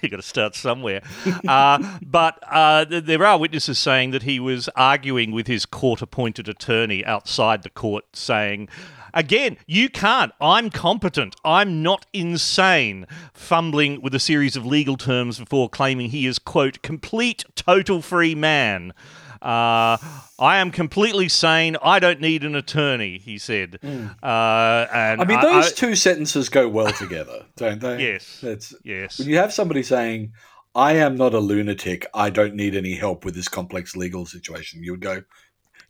you 0.00 0.08
got 0.08 0.16
to 0.16 0.22
start 0.22 0.54
somewhere. 0.54 1.02
Uh, 1.48 1.98
but 2.02 2.38
uh, 2.48 2.84
there 2.84 3.24
are 3.26 3.36
witnesses 3.36 3.78
saying 3.78 4.12
that 4.12 4.22
he 4.22 4.38
was 4.38 4.68
arguing 4.76 5.32
with 5.32 5.48
his 5.48 5.66
court 5.66 6.02
appointed 6.02 6.48
attorney 6.48 7.04
outside 7.04 7.64
the 7.64 7.70
court, 7.70 8.04
saying, 8.12 8.68
Again, 9.16 9.56
you 9.66 9.88
can't. 9.88 10.30
I'm 10.42 10.68
competent. 10.68 11.36
I'm 11.42 11.82
not 11.82 12.04
insane. 12.12 13.06
Fumbling 13.32 14.02
with 14.02 14.14
a 14.14 14.20
series 14.20 14.56
of 14.56 14.66
legal 14.66 14.98
terms 14.98 15.38
before 15.38 15.70
claiming 15.70 16.10
he 16.10 16.26
is, 16.26 16.38
quote, 16.38 16.82
complete, 16.82 17.46
total 17.54 18.02
free 18.02 18.34
man. 18.34 18.92
Uh, 19.40 19.96
I 20.38 20.58
am 20.58 20.70
completely 20.70 21.30
sane. 21.30 21.78
I 21.82 21.98
don't 21.98 22.20
need 22.20 22.44
an 22.44 22.54
attorney, 22.54 23.16
he 23.16 23.38
said. 23.38 23.78
Uh, 23.82 24.86
and. 24.92 25.22
I 25.22 25.24
mean, 25.24 25.40
those 25.40 25.72
two 25.72 25.94
sentences 25.94 26.50
go 26.50 26.68
well 26.68 26.92
together, 26.92 27.46
don't 27.56 27.80
they? 27.80 28.02
Yes. 28.02 28.40
That's 28.42 28.74
Yes. 28.84 29.18
when 29.18 29.28
you 29.28 29.38
have 29.38 29.52
somebody 29.52 29.82
saying, 29.82 30.32
"I 30.74 30.92
am 30.94 31.16
not 31.16 31.32
a 31.32 31.38
lunatic. 31.38 32.06
I 32.12 32.28
don't 32.28 32.54
need 32.54 32.76
any 32.76 32.94
help 32.96 33.24
with 33.24 33.34
this 33.34 33.48
complex 33.48 33.96
legal 33.96 34.26
situation." 34.26 34.82
You 34.82 34.90
would 34.92 35.00
go, 35.00 35.22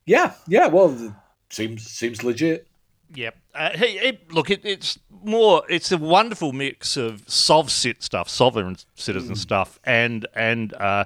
"Yeah, 0.05 0.35
yeah. 0.47 0.69
Well, 0.69 1.17
seems 1.51 1.91
seems 1.91 2.23
legit." 2.23 2.69
Yep. 3.15 3.37
Uh, 3.55 3.71
hey, 3.75 3.93
it, 3.99 4.33
look, 4.33 4.51
it, 4.51 4.61
it's 4.65 4.99
more. 5.23 5.63
It's 5.69 5.93
a 5.93 5.99
wonderful 5.99 6.53
mix 6.53 6.97
of 6.97 7.23
sov-sit 7.29 8.03
stuff, 8.03 8.29
sovereign 8.29 8.77
citizen 8.95 9.37
stuff, 9.37 9.79
and 9.85 10.27
and 10.35 10.75
uh, 10.75 11.05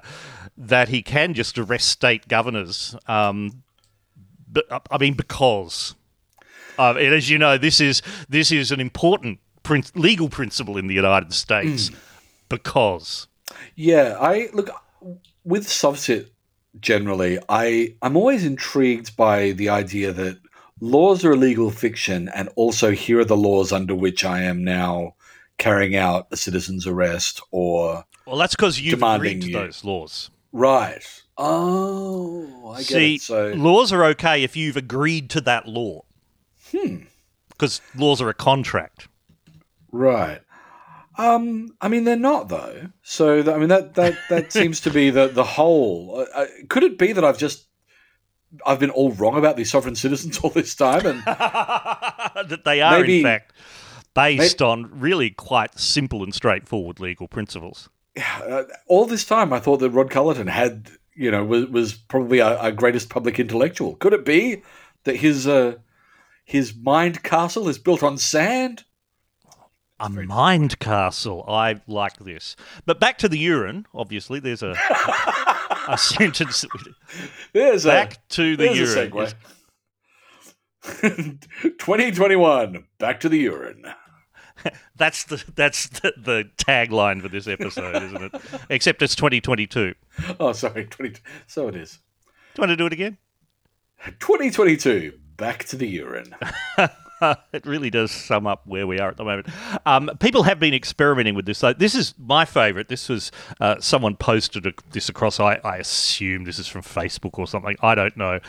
that 0.57 0.89
he 0.89 1.01
can 1.01 1.33
just 1.33 1.57
arrest 1.57 1.87
state 1.87 2.27
governors. 2.27 2.95
Um, 3.07 3.63
but 4.51 4.65
I 4.89 4.97
mean, 4.97 5.13
because, 5.13 5.95
uh, 6.77 6.95
and 6.97 7.13
as 7.13 7.29
you 7.29 7.37
know, 7.37 7.57
this 7.57 7.79
is 7.79 8.01
this 8.27 8.51
is 8.51 8.71
an 8.71 8.79
important 8.79 9.39
prin- 9.63 9.83
legal 9.95 10.27
principle 10.27 10.77
in 10.77 10.87
the 10.87 10.95
United 10.95 11.33
States. 11.33 11.91
Because 12.49 13.27
Yeah, 13.75 14.17
I 14.19 14.49
look. 14.53 14.69
with 15.45 15.67
Sovsit 15.67 16.29
generally, 16.79 17.39
I 17.47 17.95
I'm 18.01 18.17
always 18.17 18.43
intrigued 18.43 19.15
by 19.15 19.51
the 19.51 19.69
idea 19.69 20.11
that 20.11 20.39
laws 20.81 21.23
are 21.23 21.31
a 21.31 21.35
legal 21.37 21.71
fiction, 21.71 22.29
and 22.35 22.49
also 22.57 22.91
here 22.91 23.19
are 23.21 23.25
the 23.25 23.37
laws 23.37 23.71
under 23.71 23.95
which 23.95 24.25
I 24.25 24.41
am 24.41 24.63
now 24.63 25.15
carrying 25.57 25.95
out 25.95 26.27
a 26.31 26.37
citizen's 26.37 26.85
arrest 26.87 27.39
or 27.51 28.03
Well, 28.27 28.37
that's 28.37 28.55
because 28.55 28.81
you've 28.81 28.99
Demanding 28.99 29.37
agreed 29.37 29.41
to 29.43 29.47
you. 29.47 29.53
those 29.65 29.83
laws. 29.85 30.29
right. 30.51 31.03
Oh, 31.37 32.71
I 32.75 32.77
get 32.79 32.85
See, 32.87 33.15
it. 33.15 33.21
So 33.21 33.49
laws 33.55 33.91
are 33.91 34.03
okay 34.05 34.43
if 34.43 34.55
you've 34.55 34.77
agreed 34.77 35.29
to 35.31 35.41
that 35.41 35.67
law. 35.67 36.01
Hmm. 36.71 37.03
Because 37.49 37.81
laws 37.95 38.21
are 38.21 38.29
a 38.29 38.33
contract. 38.33 39.07
right. 39.91 40.41
Um, 41.17 41.75
I 41.81 41.89
mean, 41.89 42.05
they're 42.05 42.15
not 42.15 42.47
though. 42.49 42.87
So 43.03 43.39
I 43.53 43.57
mean, 43.57 43.67
that 43.69 43.95
that 43.95 44.15
that 44.29 44.51
seems 44.59 44.79
to 44.81 44.89
be 44.89 45.09
the 45.09 45.27
the 45.27 45.43
whole. 45.43 46.21
Uh, 46.33 46.41
uh, 46.41 46.45
could 46.69 46.83
it 46.83 46.97
be 46.97 47.11
that 47.11 47.23
I've 47.23 47.37
just 47.37 47.65
I've 48.65 48.79
been 48.79 48.89
all 48.89 49.11
wrong 49.13 49.37
about 49.37 49.55
these 49.57 49.69
sovereign 49.71 49.95
citizens 49.95 50.37
all 50.39 50.49
this 50.49 50.75
time, 50.75 51.05
and 51.05 51.23
that 51.25 52.61
they 52.65 52.81
are, 52.81 52.99
Maybe- 52.99 53.19
in 53.19 53.23
fact, 53.23 53.53
based 54.13 54.61
on 54.61 54.89
really 54.99 55.29
quite 55.29 55.79
simple 55.79 56.23
and 56.23 56.33
straightforward 56.33 56.99
legal 56.99 57.27
principles. 57.27 57.89
uh, 58.17 58.63
all 58.87 59.05
this 59.05 59.23
time 59.25 59.53
I 59.53 59.59
thought 59.59 59.77
that 59.77 59.89
Rod 59.91 60.09
Culleton 60.09 60.49
had, 60.49 60.89
you 61.15 61.31
know, 61.31 61.45
was, 61.45 61.67
was 61.67 61.93
probably 61.93 62.41
our, 62.41 62.57
our 62.57 62.71
greatest 62.71 63.09
public 63.09 63.39
intellectual. 63.39 63.95
Could 63.95 64.11
it 64.13 64.25
be 64.25 64.63
that 65.05 65.15
his 65.15 65.47
uh, 65.47 65.75
his 66.43 66.75
mind 66.75 67.23
castle 67.23 67.69
is 67.69 67.77
built 67.79 68.03
on 68.03 68.17
sand? 68.17 68.83
A 70.01 70.09
mind 70.09 70.79
castle. 70.79 71.45
I 71.47 71.79
like 71.87 72.17
this. 72.17 72.55
But 72.85 72.99
back 72.99 73.17
to 73.19 73.29
the 73.29 73.37
urine. 73.37 73.85
Obviously, 73.93 74.39
there's 74.39 74.63
a 74.63 74.75
a 75.87 75.97
sentence. 75.97 76.65
There's 77.53 77.85
Back 77.85 78.13
a, 78.13 78.17
to 78.29 78.57
the 78.57 78.73
urine. 78.73 79.11
a 79.11 79.11
segue. 79.11 79.33
2021, 81.77 82.85
back 82.97 83.19
to 83.19 83.29
the 83.29 83.37
urine. 83.37 83.85
That's 84.95 85.23
the 85.25 85.43
that's 85.55 85.87
the, 85.89 86.13
the 86.17 86.49
tagline 86.57 87.21
for 87.21 87.29
this 87.29 87.47
episode, 87.47 88.01
isn't 88.01 88.21
it? 88.23 88.41
Except 88.69 89.01
it's 89.01 89.15
2022. 89.15 89.93
Oh, 90.39 90.51
sorry, 90.53 90.85
20, 90.85 91.19
so 91.47 91.67
it 91.67 91.75
is. 91.75 91.99
Do 92.55 92.61
you 92.61 92.61
want 92.61 92.69
to 92.71 92.75
do 92.75 92.85
it 92.87 92.93
again? 92.93 93.17
2022, 94.19 95.13
back 95.37 95.63
to 95.65 95.75
the 95.75 95.87
urine. 95.87 96.35
it 97.53 97.65
really 97.65 97.89
does 97.89 98.11
sum 98.11 98.47
up 98.47 98.65
where 98.65 98.87
we 98.87 98.99
are 98.99 99.09
at 99.09 99.17
the 99.17 99.23
moment. 99.23 99.47
Um, 99.85 100.09
people 100.19 100.43
have 100.43 100.59
been 100.59 100.73
experimenting 100.73 101.35
with 101.35 101.45
this. 101.45 101.59
So 101.59 101.73
this 101.73 101.95
is 101.95 102.13
my 102.17 102.45
favourite. 102.45 102.87
This 102.87 103.09
was 103.09 103.31
uh, 103.59 103.79
someone 103.79 104.15
posted 104.15 104.73
this 104.91 105.09
across. 105.09 105.39
I, 105.39 105.59
I 105.63 105.77
assume 105.77 106.45
this 106.45 106.59
is 106.59 106.67
from 106.67 106.81
Facebook 106.81 107.37
or 107.37 107.47
something. 107.47 107.75
I 107.81 107.95
don't 107.95 108.17
know. 108.17 108.39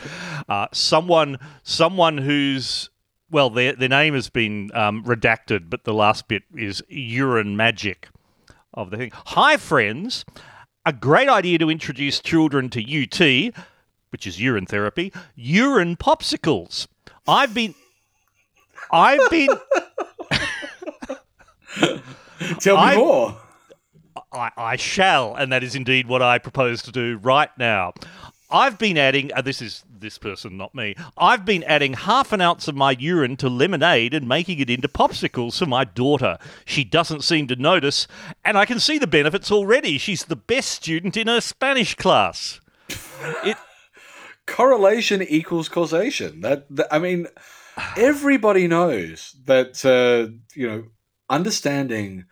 Uh, 0.49 0.67
someone 0.71 1.37
someone 1.63 2.17
who's 2.17 2.89
well, 3.29 3.49
their 3.49 3.73
their 3.73 3.89
name 3.89 4.13
has 4.13 4.29
been 4.29 4.71
um, 4.73 5.03
redacted, 5.03 5.69
but 5.69 5.83
the 5.83 5.93
last 5.93 6.27
bit 6.27 6.43
is 6.55 6.83
urine 6.87 7.55
magic 7.55 8.09
of 8.73 8.91
the 8.91 8.97
thing. 8.97 9.11
Hi, 9.13 9.57
friends. 9.57 10.25
A 10.85 10.93
great 10.93 11.29
idea 11.29 11.57
to 11.59 11.69
introduce 11.69 12.19
children 12.19 12.69
to 12.71 12.81
UT, 12.81 13.53
which 14.09 14.27
is 14.27 14.41
urine 14.41 14.65
therapy, 14.65 15.13
urine 15.35 15.95
popsicles. 15.95 16.87
I've 17.25 17.53
been 17.53 17.73
I've 18.93 19.29
been 19.29 19.49
Tell 22.59 22.75
me 22.77 22.81
I- 22.81 22.95
more. 22.95 23.37
I, 24.31 24.49
I 24.57 24.75
shall, 24.77 25.35
and 25.35 25.51
that 25.51 25.63
is 25.63 25.75
indeed 25.75 26.07
what 26.07 26.21
I 26.23 26.37
propose 26.39 26.81
to 26.83 26.91
do 26.91 27.17
right 27.21 27.49
now. 27.57 27.93
I've 28.49 28.77
been 28.79 28.97
adding, 28.97 29.31
uh, 29.33 29.41
this 29.41 29.61
is 29.61 29.83
this 29.99 30.17
person, 30.17 30.57
not 30.57 30.73
me. 30.75 30.95
I've 31.17 31.45
been 31.45 31.63
adding 31.63 31.93
half 31.93 32.31
an 32.33 32.41
ounce 32.41 32.67
of 32.67 32.75
my 32.75 32.91
urine 32.99 33.37
to 33.37 33.49
lemonade 33.49 34.13
and 34.13 34.27
making 34.27 34.59
it 34.59 34.69
into 34.71 34.87
popsicles 34.87 35.57
for 35.59 35.65
my 35.67 35.83
daughter. 35.83 36.37
She 36.65 36.83
doesn't 36.83 37.23
seem 37.23 37.47
to 37.47 37.55
notice, 37.55 38.07
and 38.45 38.57
I 38.57 38.65
can 38.65 38.79
see 38.79 38.97
the 38.97 39.07
benefits 39.07 39.51
already. 39.51 39.97
She's 39.99 40.25
the 40.25 40.35
best 40.35 40.69
student 40.69 41.15
in 41.17 41.27
her 41.27 41.41
Spanish 41.41 41.95
class. 41.95 42.59
It, 43.43 43.57
correlation 44.47 45.21
equals 45.23 45.69
causation. 45.69 46.41
That, 46.41 46.65
that- 46.75 46.93
I 46.93 46.99
mean, 46.99 47.27
everybody 47.97 48.67
knows 48.67 49.35
that 49.45 49.83
uh, 49.85 50.31
you 50.55 50.67
know 50.67 50.83
understanding 51.29 52.25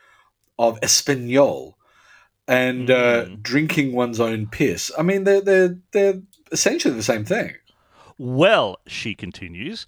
of 0.60 0.80
Espanol 0.82 1.78
and 2.48 2.90
uh, 2.90 3.26
Mm. 3.26 3.42
drinking 3.44 3.94
one's 3.94 4.20
own 4.20 4.48
piss. 4.48 4.92
I 4.98 5.04
mean, 5.04 5.24
they're 5.24 5.42
they're 5.42 5.78
they're 5.92 6.22
essentially 6.52 6.94
the 6.96 7.04
same 7.04 7.26
thing. 7.26 7.54
Well, 8.18 8.78
she 8.88 9.16
continues, 9.16 9.86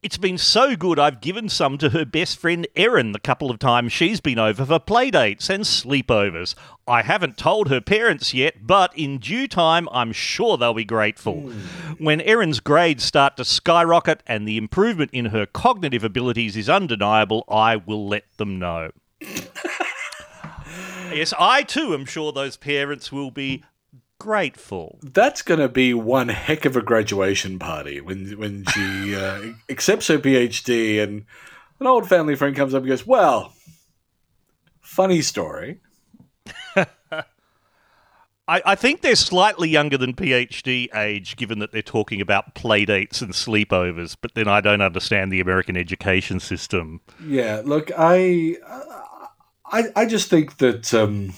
it's 0.00 0.16
been 0.16 0.38
so 0.38 0.76
good 0.76 0.98
I've 0.98 1.20
given 1.20 1.48
some 1.48 1.76
to 1.78 1.90
her 1.90 2.04
best 2.04 2.38
friend 2.38 2.68
Erin 2.76 3.10
the 3.12 3.18
couple 3.18 3.50
of 3.50 3.58
times 3.58 3.92
she's 3.92 4.20
been 4.20 4.38
over 4.38 4.64
for 4.64 4.78
playdates 4.78 5.50
and 5.50 5.64
sleepovers. 5.64 6.54
I 6.86 7.02
haven't 7.02 7.36
told 7.36 7.68
her 7.68 7.80
parents 7.80 8.32
yet, 8.32 8.64
but 8.64 8.96
in 8.96 9.18
due 9.18 9.48
time 9.48 9.88
I'm 9.90 10.12
sure 10.12 10.56
they'll 10.56 10.72
be 10.72 10.84
grateful. 10.84 11.40
Hmm. 11.40 12.04
When 12.04 12.20
Erin's 12.20 12.60
grades 12.60 13.02
start 13.02 13.36
to 13.38 13.44
skyrocket 13.44 14.22
and 14.26 14.46
the 14.46 14.56
improvement 14.56 15.10
in 15.12 15.26
her 15.26 15.46
cognitive 15.46 16.04
abilities 16.04 16.56
is 16.56 16.68
undeniable, 16.68 17.44
I 17.48 17.76
will 17.76 18.06
let 18.06 18.24
them 18.36 18.60
know. 18.60 18.92
yes, 21.12 21.34
I 21.38 21.64
too 21.64 21.92
am 21.92 22.04
sure 22.04 22.30
those 22.30 22.56
parents 22.56 23.10
will 23.10 23.32
be 23.32 23.64
grateful. 24.18 24.98
That's 25.02 25.42
going 25.42 25.60
to 25.60 25.68
be 25.68 25.94
one 25.94 26.28
heck 26.28 26.64
of 26.64 26.76
a 26.76 26.82
graduation 26.82 27.58
party 27.58 28.00
when 28.00 28.38
when 28.38 28.64
she 28.66 29.14
uh, 29.16 29.52
accepts 29.68 30.08
her 30.08 30.18
PhD 30.18 31.02
and 31.02 31.24
an 31.80 31.86
old 31.86 32.08
family 32.08 32.34
friend 32.34 32.56
comes 32.56 32.74
up 32.74 32.82
and 32.82 32.88
goes, 32.88 33.06
"Well, 33.06 33.52
funny 34.80 35.22
story." 35.22 35.80
I, 38.48 38.62
I 38.64 38.74
think 38.76 39.02
they're 39.02 39.14
slightly 39.14 39.68
younger 39.68 39.98
than 39.98 40.14
PhD 40.14 40.88
age, 40.94 41.36
given 41.36 41.58
that 41.58 41.70
they're 41.70 41.82
talking 41.82 42.22
about 42.22 42.54
playdates 42.54 43.20
and 43.20 43.34
sleepovers. 43.34 44.16
But 44.18 44.34
then 44.34 44.48
I 44.48 44.62
don't 44.62 44.80
understand 44.80 45.30
the 45.30 45.40
American 45.40 45.76
education 45.76 46.40
system. 46.40 47.02
Yeah, 47.22 47.60
look, 47.62 47.90
I, 47.96 48.56
I, 49.66 49.84
I 49.94 50.06
just 50.06 50.30
think 50.30 50.56
that 50.58 50.94
um, 50.94 51.34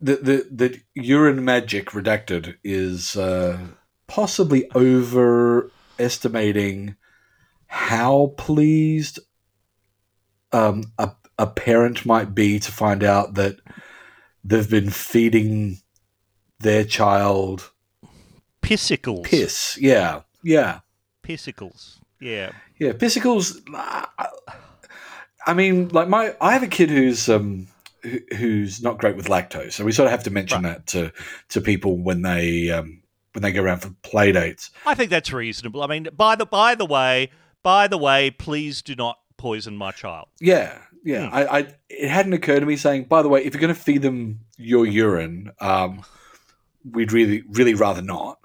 that 0.00 0.24
that 0.24 0.58
that 0.58 0.80
urine 0.94 1.44
magic 1.44 1.90
redacted 1.90 2.56
is 2.62 3.16
uh, 3.16 3.58
possibly 4.06 4.70
overestimating 4.74 6.94
how 7.66 8.34
pleased 8.36 9.18
um, 10.52 10.84
a 10.98 11.10
a 11.38 11.46
parent 11.46 12.06
might 12.06 12.34
be 12.34 12.58
to 12.58 12.72
find 12.72 13.04
out 13.04 13.34
that 13.34 13.58
they've 14.42 14.70
been 14.70 14.88
feeding 14.90 15.78
their 16.60 16.84
child 16.84 17.70
Pissicles. 18.62 19.24
piss. 19.24 19.76
Yeah, 19.80 20.22
yeah. 20.42 20.80
Pissicles. 21.22 21.98
Yeah. 22.20 22.52
Yeah, 22.78 22.92
Pissicles. 22.92 23.60
I 25.46 25.54
mean, 25.54 25.88
like 25.88 26.08
my, 26.08 26.34
I 26.40 26.54
have 26.54 26.62
a 26.62 26.68
kid 26.68 26.90
who's 26.90 27.28
um 27.28 27.68
who's 28.36 28.82
not 28.82 28.98
great 28.98 29.16
with 29.16 29.26
lactose, 29.26 29.72
so 29.72 29.84
we 29.84 29.92
sort 29.92 30.06
of 30.06 30.10
have 30.12 30.24
to 30.24 30.30
mention 30.30 30.62
that 30.62 30.86
to 30.88 31.12
to 31.50 31.60
people 31.60 31.98
when 31.98 32.22
they 32.22 32.70
um 32.70 33.02
when 33.32 33.42
they 33.42 33.52
go 33.52 33.62
around 33.62 33.80
for 33.80 33.90
play 34.02 34.32
dates. 34.32 34.70
I 34.86 34.94
think 34.94 35.10
that's 35.10 35.32
reasonable. 35.32 35.82
I 35.82 35.86
mean, 35.86 36.08
by 36.16 36.36
the 36.36 36.46
by 36.46 36.74
the 36.74 36.86
way, 36.86 37.30
by 37.62 37.86
the 37.88 37.98
way, 37.98 38.30
please 38.30 38.82
do 38.82 38.94
not 38.94 39.18
poison 39.36 39.76
my 39.76 39.90
child. 39.92 40.28
Yeah, 40.40 40.78
yeah. 41.04 41.28
I, 41.32 41.58
I 41.58 41.66
it 41.88 42.08
hadn't 42.08 42.32
occurred 42.32 42.60
to 42.60 42.66
me 42.66 42.76
saying, 42.76 43.04
by 43.04 43.22
the 43.22 43.28
way, 43.28 43.44
if 43.44 43.52
you're 43.54 43.60
going 43.60 43.74
to 43.74 43.80
feed 43.80 44.02
them 44.02 44.40
your 44.56 44.86
urine, 44.86 45.50
um, 45.60 46.02
we'd 46.90 47.12
really 47.12 47.42
really 47.48 47.74
rather 47.74 48.02
not. 48.02 48.38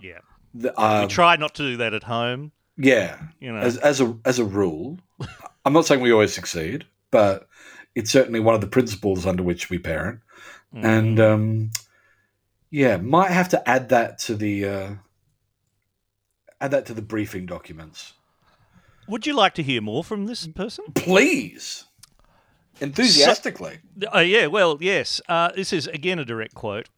Yeah. 0.00 0.18
The- 0.54 0.72
we 0.76 0.84
Um, 0.84 1.08
try 1.08 1.36
not 1.36 1.54
to 1.56 1.62
do 1.62 1.76
that 1.78 1.94
at 1.94 2.04
home. 2.04 2.52
yeah, 2.76 3.18
You 3.40 3.52
know. 3.52 3.58
as 3.58 3.76
as 3.78 4.00
a 4.00 4.16
as 4.24 4.38
a 4.38 4.44
rule, 4.44 4.98
I'm 5.64 5.72
not 5.72 5.84
saying 5.86 6.00
we 6.00 6.12
always 6.12 6.32
succeed, 6.32 6.86
but 7.10 7.48
it's 7.98 8.12
certainly 8.12 8.38
one 8.38 8.54
of 8.54 8.60
the 8.60 8.68
principles 8.68 9.26
under 9.26 9.42
which 9.42 9.68
we 9.70 9.78
parent. 9.78 10.20
Mm. 10.74 10.84
and 10.84 11.20
um, 11.20 11.70
yeah, 12.70 12.98
might 12.98 13.30
have 13.30 13.48
to 13.48 13.68
add 13.68 13.88
that 13.88 14.18
to 14.20 14.34
the 14.34 14.64
uh, 14.64 14.90
add 16.60 16.70
that 16.70 16.86
to 16.86 16.94
the 16.94 17.02
briefing 17.02 17.46
documents, 17.46 18.12
Would 19.08 19.26
you 19.26 19.34
like 19.34 19.54
to 19.54 19.62
hear 19.62 19.80
more 19.80 20.04
from 20.04 20.26
this 20.26 20.46
person? 20.46 20.84
please, 20.94 21.84
enthusiastically. 22.80 23.78
Oh, 24.12 24.20
yeah, 24.20 24.46
well, 24.46 24.76
yes. 24.80 25.20
Uh, 25.28 25.50
this 25.56 25.72
is 25.72 25.86
again 25.88 26.18
a 26.18 26.24
direct 26.24 26.54
quote. 26.54 26.88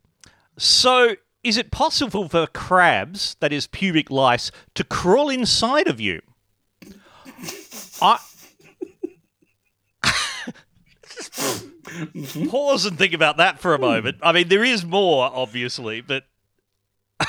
So, 0.59 1.14
is 1.45 1.57
it 1.57 1.71
possible 1.71 2.28
for 2.28 2.47
crabs, 2.49 3.37
that 3.40 3.52
is 3.52 3.66
pubic 3.69 4.11
lice, 4.11 4.50
to 4.75 4.85
crawl 4.85 5.30
inside 5.30 5.87
of 5.87 6.00
you? 6.00 6.21
I. 8.02 8.19
this 10.02 11.16
is 11.20 11.20
Pause 12.49 12.87
and 12.87 12.99
think 12.99 13.13
about 13.13 13.37
that 13.39 13.61
for 13.61 13.75
a 13.75 13.79
moment. 13.79 14.19
I 14.23 14.33
mean, 14.33 14.49
there 14.49 14.65
is 14.65 14.85
more, 14.85 15.31
obviously, 15.33 16.01
but 16.01 16.25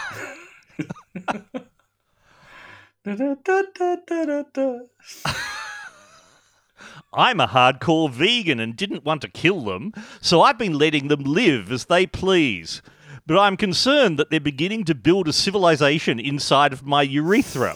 I'm 7.13 7.39
a 7.39 7.47
hardcore 7.47 8.09
vegan 8.09 8.59
and 8.59 8.75
didn't 8.75 9.03
want 9.03 9.21
to 9.21 9.27
kill 9.27 9.61
them, 9.61 9.93
so 10.21 10.41
I've 10.41 10.57
been 10.57 10.77
letting 10.77 11.07
them 11.09 11.23
live 11.23 11.71
as 11.71 11.85
they 11.85 12.07
please. 12.07 12.81
But 13.25 13.37
I'm 13.37 13.57
concerned 13.57 14.17
that 14.19 14.29
they're 14.29 14.39
beginning 14.39 14.85
to 14.85 14.95
build 14.95 15.27
a 15.27 15.33
civilization 15.33 16.19
inside 16.19 16.73
of 16.73 16.83
my 16.83 17.01
urethra. 17.01 17.75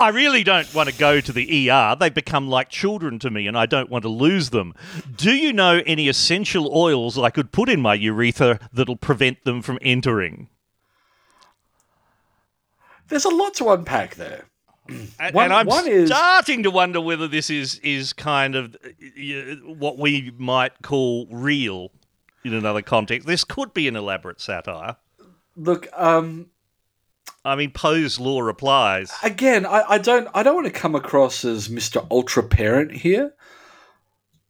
I 0.00 0.10
really 0.10 0.44
don't 0.44 0.72
want 0.74 0.88
to 0.88 0.94
go 0.96 1.20
to 1.20 1.32
the 1.32 1.70
ER. 1.70 1.96
They 1.98 2.08
become 2.08 2.48
like 2.48 2.68
children 2.68 3.18
to 3.18 3.30
me 3.30 3.48
and 3.48 3.58
I 3.58 3.66
don't 3.66 3.90
want 3.90 4.02
to 4.02 4.08
lose 4.08 4.50
them. 4.50 4.74
Do 5.16 5.32
you 5.34 5.52
know 5.52 5.82
any 5.86 6.08
essential 6.08 6.70
oils 6.72 7.18
I 7.18 7.30
could 7.30 7.50
put 7.50 7.68
in 7.68 7.80
my 7.80 7.94
urethra 7.94 8.60
that'll 8.72 8.94
prevent 8.96 9.42
them 9.44 9.60
from 9.60 9.76
entering? 9.82 10.48
There's 13.08 13.24
a 13.24 13.30
lot 13.30 13.54
to 13.54 13.70
unpack 13.70 14.14
there. 14.14 14.44
And, 15.18 15.34
One- 15.34 15.44
and 15.46 15.52
I'm 15.52 15.68
is- 15.88 16.10
starting 16.10 16.62
to 16.62 16.70
wonder 16.70 17.00
whether 17.00 17.26
this 17.26 17.50
is 17.50 17.78
is 17.80 18.12
kind 18.12 18.54
of 18.54 18.76
what 19.64 19.98
we 19.98 20.32
might 20.38 20.80
call 20.82 21.26
real 21.30 21.90
in 22.44 22.54
another 22.54 22.82
context. 22.82 23.26
This 23.26 23.44
could 23.44 23.74
be 23.74 23.88
an 23.88 23.96
elaborate 23.96 24.40
satire. 24.40 24.96
Look, 25.56 25.88
um, 25.94 26.46
I 27.44 27.54
mean, 27.56 27.70
Poe's 27.70 28.18
law 28.20 28.46
applies. 28.48 29.12
again, 29.22 29.64
I, 29.66 29.82
I 29.88 29.98
don't 29.98 30.28
I 30.34 30.42
don't 30.42 30.54
want 30.54 30.66
to 30.66 30.72
come 30.72 30.94
across 30.94 31.44
as 31.44 31.68
Mr. 31.68 32.06
Ultra 32.10 32.42
Parent 32.42 32.92
here, 32.92 33.34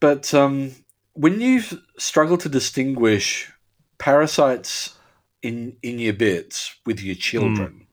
but 0.00 0.32
um, 0.34 0.72
when 1.12 1.40
you 1.40 1.62
struggle 1.98 2.38
to 2.38 2.48
distinguish 2.48 3.50
parasites 3.98 4.96
in 5.42 5.76
in 5.82 5.98
your 5.98 6.14
bits 6.14 6.74
with 6.86 7.00
your 7.02 7.14
children, 7.16 7.86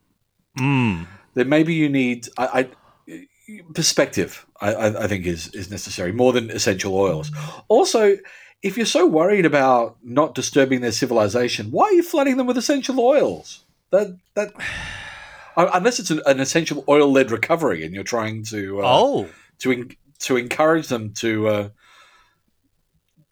Mm. 0.58 1.06
then 1.34 1.50
maybe 1.50 1.74
you 1.74 1.90
need 1.90 2.30
I, 2.38 2.70
I 3.10 3.26
perspective. 3.74 4.46
I, 4.62 4.74
I, 4.74 5.04
I 5.04 5.08
think 5.08 5.26
is 5.26 5.50
is 5.54 5.70
necessary 5.70 6.12
more 6.12 6.34
than 6.34 6.50
essential 6.50 6.96
oils. 6.96 7.32
Also. 7.68 8.18
If 8.64 8.78
you're 8.78 8.86
so 8.88 9.06
worried 9.06 9.46
about 9.46 9.98
not 10.02 10.34
disturbing 10.34 10.82
their 10.82 10.94
civilization, 10.94 11.70
why 11.70 11.84
are 11.84 11.94
you 11.94 12.02
flooding 12.02 12.38
them 12.38 12.48
with 12.48 12.58
essential 12.58 13.00
oils? 13.00 13.64
That 13.92 14.18
that 14.36 14.54
unless 15.58 16.00
it's 16.00 16.12
an, 16.12 16.22
an 16.26 16.40
essential 16.40 16.84
oil 16.90 17.12
led 17.12 17.32
recovery 17.32 17.86
and 17.86 17.94
you're 17.94 18.04
trying 18.04 18.44
to 18.46 18.82
uh, 18.82 18.84
Oh, 18.86 19.30
to 19.60 19.72
en- 19.72 19.92
to 20.20 20.38
encourage 20.38 20.88
them 20.88 21.14
to 21.16 21.48
uh, 21.48 21.70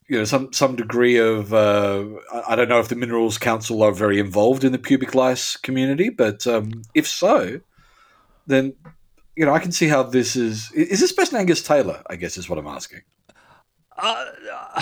you 0.08 0.18
know 0.20 0.26
some 0.26 0.52
some 0.54 0.76
degree 0.76 1.18
of 1.18 1.54
uh, 1.54 2.06
I- 2.34 2.54
I 2.54 2.56
don't 2.56 2.70
know 2.70 2.80
if 2.80 2.88
the 2.90 2.96
Minerals 2.96 3.38
Council 3.38 3.82
are 3.84 3.92
very 3.92 4.20
involved 4.20 4.64
in 4.64 4.72
the 4.72 4.78
pubic 4.80 5.16
lice 5.16 5.58
community, 5.58 6.10
but 6.10 6.46
um, 6.48 6.84
if 6.94 7.08
so, 7.08 7.60
then 8.48 8.74
you 9.36 9.46
know 9.46 9.54
I 9.54 9.60
can 9.60 9.72
see 9.72 9.88
how 9.88 10.04
this 10.04 10.36
is. 10.36 10.72
Is 10.74 11.00
this 11.00 11.12
best 11.14 11.34
Angus 11.34 11.64
Taylor? 11.64 12.04
I 12.10 12.16
guess 12.16 12.38
is 12.38 12.50
what 12.50 12.60
I'm 12.60 12.68
asking. 12.68 13.02
uh, 13.98 14.26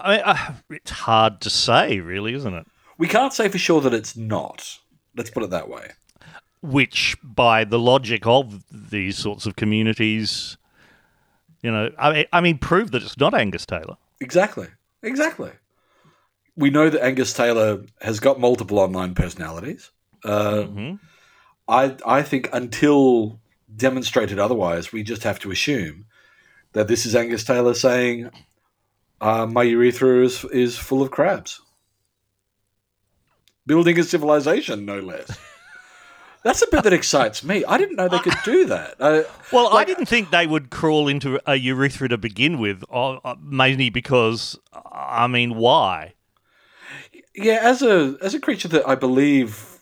I 0.00 0.10
mean, 0.10 0.20
uh, 0.24 0.52
it's 0.70 0.90
hard 0.90 1.40
to 1.42 1.50
say, 1.50 2.00
really, 2.00 2.34
isn't 2.34 2.54
it? 2.54 2.66
We 2.98 3.08
can't 3.08 3.32
say 3.32 3.48
for 3.48 3.58
sure 3.58 3.80
that 3.82 3.94
it's 3.94 4.16
not. 4.16 4.78
Let's 5.18 5.30
put 5.30 5.42
it 5.42 5.50
that 5.50 5.68
way. 5.68 5.90
Which, 6.62 7.16
by 7.22 7.64
the 7.64 7.78
logic 7.78 8.26
of 8.26 8.64
these 8.70 9.18
sorts 9.18 9.46
of 9.46 9.56
communities, 9.56 10.56
you 11.62 11.70
know, 11.70 11.90
I 11.98 12.12
mean, 12.12 12.24
I 12.32 12.40
mean, 12.40 12.58
prove 12.58 12.92
that 12.92 13.02
it's 13.02 13.18
not 13.18 13.34
Angus 13.34 13.66
Taylor. 13.66 13.96
Exactly. 14.20 14.68
Exactly. 15.02 15.50
We 16.56 16.70
know 16.70 16.88
that 16.90 17.04
Angus 17.04 17.32
Taylor 17.32 17.84
has 18.00 18.18
got 18.20 18.40
multiple 18.40 18.78
online 18.78 19.14
personalities. 19.14 19.90
Uh, 20.24 20.64
Mhm. 20.64 20.98
I 21.68 21.96
I 22.06 22.22
think 22.22 22.48
until 22.52 23.40
demonstrated 23.76 24.38
otherwise, 24.38 24.92
we 24.92 25.02
just 25.02 25.22
have 25.22 25.38
to 25.40 25.50
assume 25.50 26.06
that 26.72 26.88
this 26.88 27.06
is 27.06 27.14
Angus 27.14 27.44
Taylor 27.44 27.74
saying, 27.74 28.30
uh, 29.20 29.46
"My 29.46 29.62
urethra 29.62 30.24
is 30.24 30.44
is 30.46 30.78
full 30.78 31.02
of 31.02 31.10
crabs." 31.10 31.60
Building 33.68 33.98
a 33.98 34.02
civilization, 34.02 34.84
no 34.86 34.98
less. 34.98 35.28
That's 36.44 36.62
a 36.62 36.66
bit 36.70 36.84
that 36.84 36.92
excites 36.92 37.44
me. 37.44 37.64
I 37.64 37.76
didn't 37.78 37.96
know 37.96 38.08
they 38.08 38.20
could 38.20 38.38
do 38.44 38.64
that. 38.66 38.94
Uh, 38.98 39.22
Well, 39.52 39.76
I 39.76 39.84
didn't 39.84 40.06
think 40.06 40.30
they 40.30 40.46
would 40.46 40.70
crawl 40.70 41.06
into 41.08 41.38
a 41.46 41.56
urethra 41.56 42.08
to 42.08 42.16
begin 42.16 42.58
with, 42.58 42.82
uh, 42.90 43.14
uh, 43.24 43.34
mainly 43.42 43.90
because, 43.90 44.56
I 44.72 45.26
mean, 45.26 45.56
why? 45.56 46.14
yeah, 47.34 47.58
as 47.62 47.82
a 47.82 48.16
as 48.22 48.34
a 48.34 48.40
creature 48.40 48.68
that 48.68 48.88
I 48.88 48.94
believe 48.94 49.78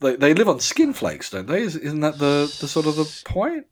they, 0.00 0.16
they 0.16 0.34
live 0.34 0.48
on 0.48 0.60
skin 0.60 0.92
flakes, 0.92 1.30
don't 1.30 1.46
they? 1.46 1.62
Is, 1.62 1.76
isn't 1.76 2.00
that 2.00 2.18
the, 2.18 2.52
the 2.60 2.68
sort 2.68 2.86
of 2.86 2.96
the 2.96 3.06
point? 3.24 3.66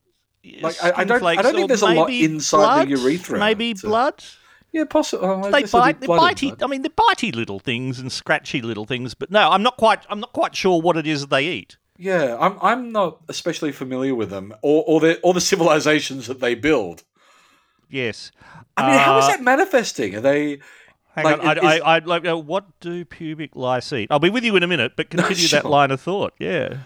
Like, 0.61 0.83
I- 0.83 0.93
I 1.03 1.05
don't- 1.05 1.23
I 1.23 1.43
don't 1.43 1.55
think 1.55 1.69
there's 1.69 1.83
a 1.83 1.87
lot 2.01 2.09
maybe 2.09 2.25
inside 2.25 2.87
the 2.89 2.97
urethra 2.99 3.39
Maybe 3.39 3.75
to- 3.75 3.87
blood. 3.87 4.25
Yeah, 4.73 4.85
possibly. 4.89 5.29
Oh, 5.29 5.51
They 5.51 5.61
guess 5.63 5.75
it'd 5.75 6.01
be 6.01 6.07
bite. 6.07 6.43
In 6.43 6.51
bitey. 6.53 6.63
I 6.63 6.67
mean, 6.67 6.83
they're 6.83 6.91
bitey 6.91 7.35
little 7.35 7.59
things 7.59 7.99
and 7.99 8.11
scratchy 8.11 8.63
little 8.63 8.87
things. 8.87 9.13
But 9.15 9.31
no, 9.31 9.51
I'm 9.51 9.63
not 9.63 9.77
quite. 9.77 10.01
I'm 10.09 10.21
not 10.21 10.33
quite 10.33 10.57
sure 10.57 10.81
what 10.81 10.97
it 10.97 11.07
is 11.07 11.21
that 11.23 11.31
they 11.31 11.47
eat. 11.47 11.77
Yeah, 11.99 12.37
I'm 12.41 12.59
I'm 12.63 12.91
not 12.91 13.19
especially 13.29 13.71
familiar 13.73 14.15
with 14.15 14.31
them 14.31 14.55
or 14.63 14.83
or 14.87 14.99
the 15.01 15.21
or 15.21 15.35
the 15.35 15.41
civilizations 15.43 16.27
that 16.27 16.41
they 16.41 16.55
build. 16.55 17.03
Yes. 17.91 18.33
I 18.77 18.91
mean, 18.91 18.99
how 18.99 19.19
is 19.19 19.25
Uh, 19.27 19.29
that 19.29 19.43
manifesting? 19.43 20.17
Are 20.17 20.21
they? 20.23 20.59
Hang 21.15 21.25
Like, 21.27 21.45
on, 21.45 21.59
is- 21.59 21.65
I, 21.65 21.79
I, 21.79 21.97
I'd 21.97 22.07
like. 22.07 22.27
Uh, 22.27 22.39
what 22.39 22.65
do 22.81 23.05
pubic 23.05 23.55
lice 23.55 23.93
eat? 23.93 24.09
I'll 24.11 24.19
be 24.19 24.31
with 24.31 24.45
you 24.45 24.57
in 24.57 24.63
a 24.63 24.67
minute, 24.67 24.93
but 24.97 25.11
continue 25.11 25.35
that 25.49 25.63
sure. 25.63 25.71
line 25.71 25.91
of 25.91 26.01
thought. 26.01 26.33
Yeah. 26.39 26.79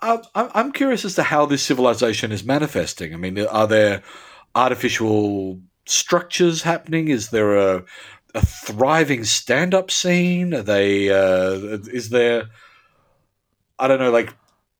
I'm 0.00 0.20
I'm 0.34 0.50
I'm 0.54 0.72
curious 0.72 1.06
as 1.06 1.14
to 1.14 1.22
how 1.22 1.46
this 1.46 1.62
civilization 1.62 2.30
is 2.32 2.44
manifesting. 2.44 3.14
I 3.14 3.16
mean, 3.16 3.38
are 3.46 3.66
there 3.66 4.02
artificial 4.54 5.60
structures 5.86 6.62
happening? 6.62 7.08
Is 7.08 7.30
there 7.30 7.56
a 7.56 7.84
a 8.34 8.44
thriving 8.44 9.24
stand-up 9.24 9.90
scene? 9.90 10.54
Are 10.54 10.62
they? 10.62 11.10
Uh, 11.10 11.78
is 11.92 12.08
there? 12.10 12.44
I 13.78 13.88
don't 13.88 13.98
know, 13.98 14.10
like 14.10 14.34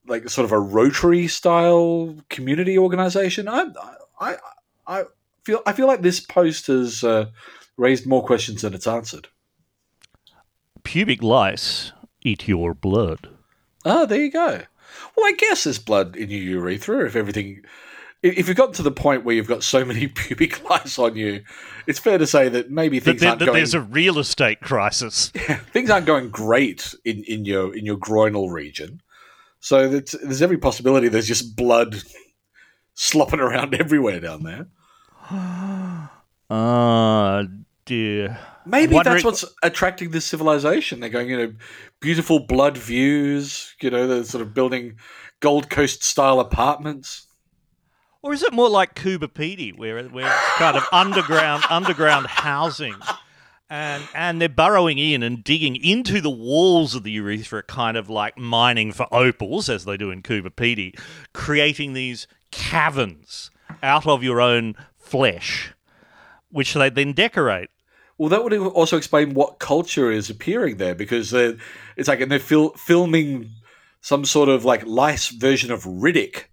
like 0.06 0.28
sort 0.28 0.44
of 0.44 0.52
a 0.52 0.58
Rotary 0.58 1.28
style 1.28 2.16
community 2.28 2.78
organization. 2.78 3.48
I 3.48 3.66
I 4.20 4.36
I 4.86 5.04
feel 5.44 5.60
I 5.66 5.72
feel 5.72 5.86
like 5.86 6.02
this 6.02 6.20
post 6.20 6.66
has 6.68 7.04
uh, 7.04 7.26
raised 7.76 8.06
more 8.06 8.24
questions 8.24 8.62
than 8.62 8.74
it's 8.74 8.86
answered. 8.86 9.28
Pubic 10.84 11.22
lice 11.22 11.92
eat 12.22 12.48
your 12.48 12.74
blood. 12.74 13.28
Oh, 13.84 14.06
there 14.06 14.20
you 14.20 14.30
go. 14.30 14.62
Well, 15.16 15.26
I 15.26 15.32
guess 15.36 15.64
there's 15.64 15.78
blood 15.78 16.16
in 16.16 16.30
your 16.30 16.40
urethra 16.40 17.06
if 17.06 17.16
everything. 17.16 17.62
If 18.22 18.46
you've 18.46 18.56
gotten 18.56 18.74
to 18.74 18.82
the 18.82 18.92
point 18.92 19.24
where 19.24 19.34
you've 19.34 19.48
got 19.48 19.64
so 19.64 19.84
many 19.84 20.06
pubic 20.08 20.68
lice 20.70 20.98
on 20.98 21.16
you, 21.16 21.42
it's 21.86 21.98
fair 21.98 22.18
to 22.18 22.26
say 22.26 22.48
that 22.48 22.70
maybe 22.70 23.00
things 23.00 23.20
there- 23.20 23.30
aren't 23.30 23.40
that 23.40 23.46
going 23.46 23.56
there's 23.56 23.74
a 23.74 23.80
real 23.80 24.18
estate 24.18 24.60
crisis. 24.60 25.28
things 25.72 25.90
aren't 25.90 26.06
going 26.06 26.30
great 26.30 26.94
in, 27.04 27.24
in 27.24 27.44
your 27.44 27.74
in 27.76 27.84
your 27.84 27.96
groinal 27.96 28.50
region. 28.52 29.02
So 29.60 29.88
that's, 29.88 30.12
there's 30.12 30.42
every 30.42 30.58
possibility 30.58 31.08
there's 31.08 31.26
just 31.28 31.56
blood 31.56 31.96
slopping 32.94 33.40
around 33.40 33.74
everywhere 33.74 34.20
down 34.20 34.42
there. 34.44 34.66
Ah, 36.54 37.44
dear. 37.86 38.38
Maybe 38.66 38.94
Wondering- 38.94 39.14
that's 39.14 39.24
what's 39.24 39.44
attracting 39.62 40.10
this 40.10 40.26
civilization. 40.26 41.00
They're 41.00 41.08
going, 41.08 41.30
you 41.30 41.38
know, 41.38 41.54
beautiful 42.00 42.40
blood 42.40 42.76
views. 42.76 43.74
You 43.80 43.88
know, 43.90 44.06
they're 44.06 44.24
sort 44.24 44.42
of 44.42 44.52
building 44.52 44.96
Gold 45.40 45.70
Coast 45.70 46.04
style 46.04 46.40
apartments. 46.40 47.26
Or 48.22 48.32
is 48.32 48.44
it 48.44 48.52
more 48.52 48.70
like 48.70 48.94
Coober 48.94 49.26
Pedy, 49.26 49.76
where 49.76 50.00
where 50.04 50.26
it's 50.26 50.56
kind 50.56 50.76
of 50.76 50.84
underground 50.92 51.64
underground 51.68 52.28
housing, 52.28 52.94
and 53.68 54.04
and 54.14 54.40
they're 54.40 54.48
burrowing 54.48 54.98
in 54.98 55.24
and 55.24 55.42
digging 55.42 55.74
into 55.74 56.20
the 56.20 56.30
walls 56.30 56.94
of 56.94 57.02
the 57.02 57.10
urethra, 57.10 57.64
kind 57.64 57.96
of 57.96 58.08
like 58.08 58.38
mining 58.38 58.92
for 58.92 59.08
opals, 59.12 59.68
as 59.68 59.84
they 59.84 59.96
do 59.96 60.12
in 60.12 60.22
Coober 60.22 60.50
Pedy, 60.50 60.96
creating 61.32 61.94
these 61.94 62.28
caverns 62.52 63.50
out 63.82 64.06
of 64.06 64.22
your 64.22 64.40
own 64.40 64.76
flesh, 64.96 65.72
which 66.48 66.74
they 66.74 66.90
then 66.90 67.14
decorate. 67.14 67.70
Well, 68.18 68.28
that 68.28 68.44
would 68.44 68.52
also 68.52 68.96
explain 68.96 69.34
what 69.34 69.58
culture 69.58 70.12
is 70.12 70.30
appearing 70.30 70.76
there 70.76 70.94
because 70.94 71.32
it's 71.32 72.06
like, 72.06 72.20
and 72.20 72.30
they're 72.30 72.38
fil- 72.38 72.74
filming 72.74 73.50
some 74.00 74.24
sort 74.24 74.48
of 74.48 74.64
like 74.64 74.86
lice 74.86 75.30
version 75.30 75.72
of 75.72 75.82
Riddick, 75.82 76.44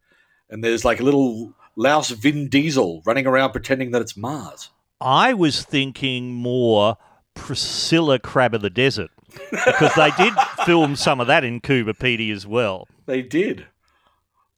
and 0.49 0.63
there's 0.63 0.84
like 0.84 0.99
a 0.99 1.03
little 1.03 1.53
louse 1.79 2.09
Vin 2.09 2.49
Diesel 2.49 3.01
running 3.05 3.25
around 3.25 3.51
pretending 3.51 3.91
that 3.91 4.01
it's 4.01 4.17
Mars. 4.17 4.69
I 4.99 5.33
was 5.33 5.63
thinking 5.63 6.33
more 6.33 6.97
Priscilla 7.33 8.19
Crab 8.19 8.53
of 8.53 8.61
the 8.61 8.69
Desert 8.69 9.09
because 9.49 9.95
they 9.95 10.11
did 10.17 10.33
film 10.65 10.97
some 10.97 11.21
of 11.21 11.27
that 11.27 11.45
in 11.45 11.61
Coober 11.61 11.97
Pedy 11.97 12.31
as 12.33 12.45
well. 12.45 12.87
They 13.05 13.21
did. 13.21 13.65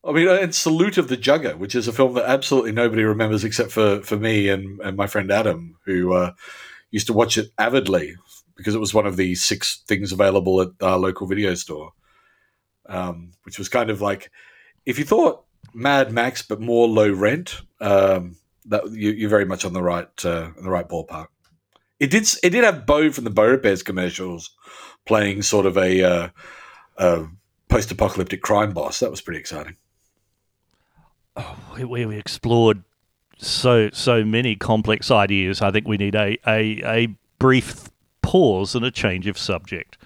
I 0.03 0.12
mean, 0.13 0.27
and 0.27 0.55
Salute 0.55 0.97
of 0.97 1.10
the 1.10 1.17
Jugger, 1.17 1.55
which 1.55 1.75
is 1.75 1.88
a 1.88 1.93
film 1.93 2.15
that 2.15 2.27
absolutely 2.27 2.71
nobody 2.71 3.03
remembers 3.03 3.43
except 3.43 3.71
for, 3.71 4.01
for 4.01 4.17
me 4.17 4.49
and, 4.49 4.79
and 4.81 4.97
my 4.97 5.05
friend 5.05 5.31
Adam, 5.31 5.77
who 5.86 6.13
uh, 6.13 6.31
used 6.89 7.05
to 7.05 7.13
watch 7.13 7.38
it 7.38 7.51
avidly 7.60 8.15
because 8.57 8.73
it 8.73 8.79
was 8.79 8.95
one 8.95 9.05
of 9.05 9.15
the 9.15 9.36
six 9.36 9.84
things 9.88 10.12
available 10.12 10.60
at 10.60 10.69
our 10.81 10.97
local 10.97 11.27
video 11.27 11.53
store. 11.53 11.91
Um, 12.88 13.34
which 13.43 13.60
was 13.60 13.69
kind 13.69 13.91
of 13.91 14.01
like 14.01 14.31
if 14.88 14.97
you 14.97 15.05
thought 15.05 15.45
Mad 15.74 16.12
Max 16.12 16.41
but 16.41 16.60
more 16.60 16.88
low 16.88 17.12
rent, 17.12 17.62
um, 17.80 18.36
that 18.65 18.91
you, 18.91 19.26
are 19.26 19.30
very 19.30 19.45
much 19.45 19.65
on 19.65 19.74
the 19.74 19.82
right 19.82 20.08
uh, 20.26 20.52
the 20.62 20.69
right 20.69 20.88
ballpark. 20.88 21.28
It 22.00 22.10
did 22.10 22.28
it 22.43 22.50
did 22.50 22.63
have 22.63 22.86
Bo 22.86 23.12
from 23.12 23.24
the 23.24 23.30
Beaurepaires 23.30 23.84
commercials 23.84 24.52
playing 25.06 25.41
sort 25.41 25.65
of 25.65 25.78
a, 25.78 26.04
uh, 26.04 26.30
a 26.97 27.26
post 27.69 27.91
apocalyptic 27.91 28.41
crime 28.41 28.74
boss. 28.74 29.00
That 29.00 29.12
was 29.12 29.21
pretty 29.21 29.39
exciting. 29.39 29.78
Oh, 31.36 31.58
we, 31.88 32.06
we 32.06 32.17
explored 32.17 32.84
so 33.38 33.89
so 33.91 34.24
many 34.24 34.56
complex 34.56 35.10
ideas. 35.10 35.62
I 35.62 35.71
think 35.71 35.88
we 35.88 35.97
need 35.97 36.15
a 36.15 36.38
a, 36.47 36.82
a 36.86 37.08
brief 37.39 37.89
pause 38.21 38.76
and 38.76 38.86
a 38.86 38.91
change 38.91 39.28
of 39.28 39.38
subject. 39.38 39.97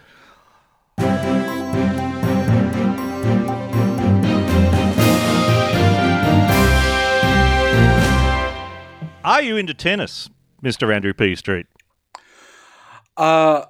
Are 9.26 9.42
you 9.42 9.58
into 9.58 9.74
tennis, 9.74 10.30
Mr. 10.64 10.94
Andrew 10.94 11.12
P. 11.12 11.36
Street? 11.36 11.66
Uh, 13.18 13.66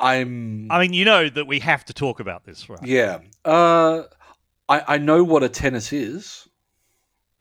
I'm. 0.00 0.68
I 0.70 0.80
mean, 0.80 0.94
you 0.94 1.04
know 1.04 1.28
that 1.28 1.46
we 1.46 1.60
have 1.60 1.84
to 1.84 1.92
talk 1.92 2.18
about 2.18 2.44
this, 2.44 2.66
right? 2.70 2.82
Yeah. 2.82 3.18
Uh, 3.44 4.04
I, 4.66 4.94
I 4.94 4.98
know 4.98 5.22
what 5.22 5.42
a 5.42 5.50
tennis 5.50 5.92
is. 5.92 6.48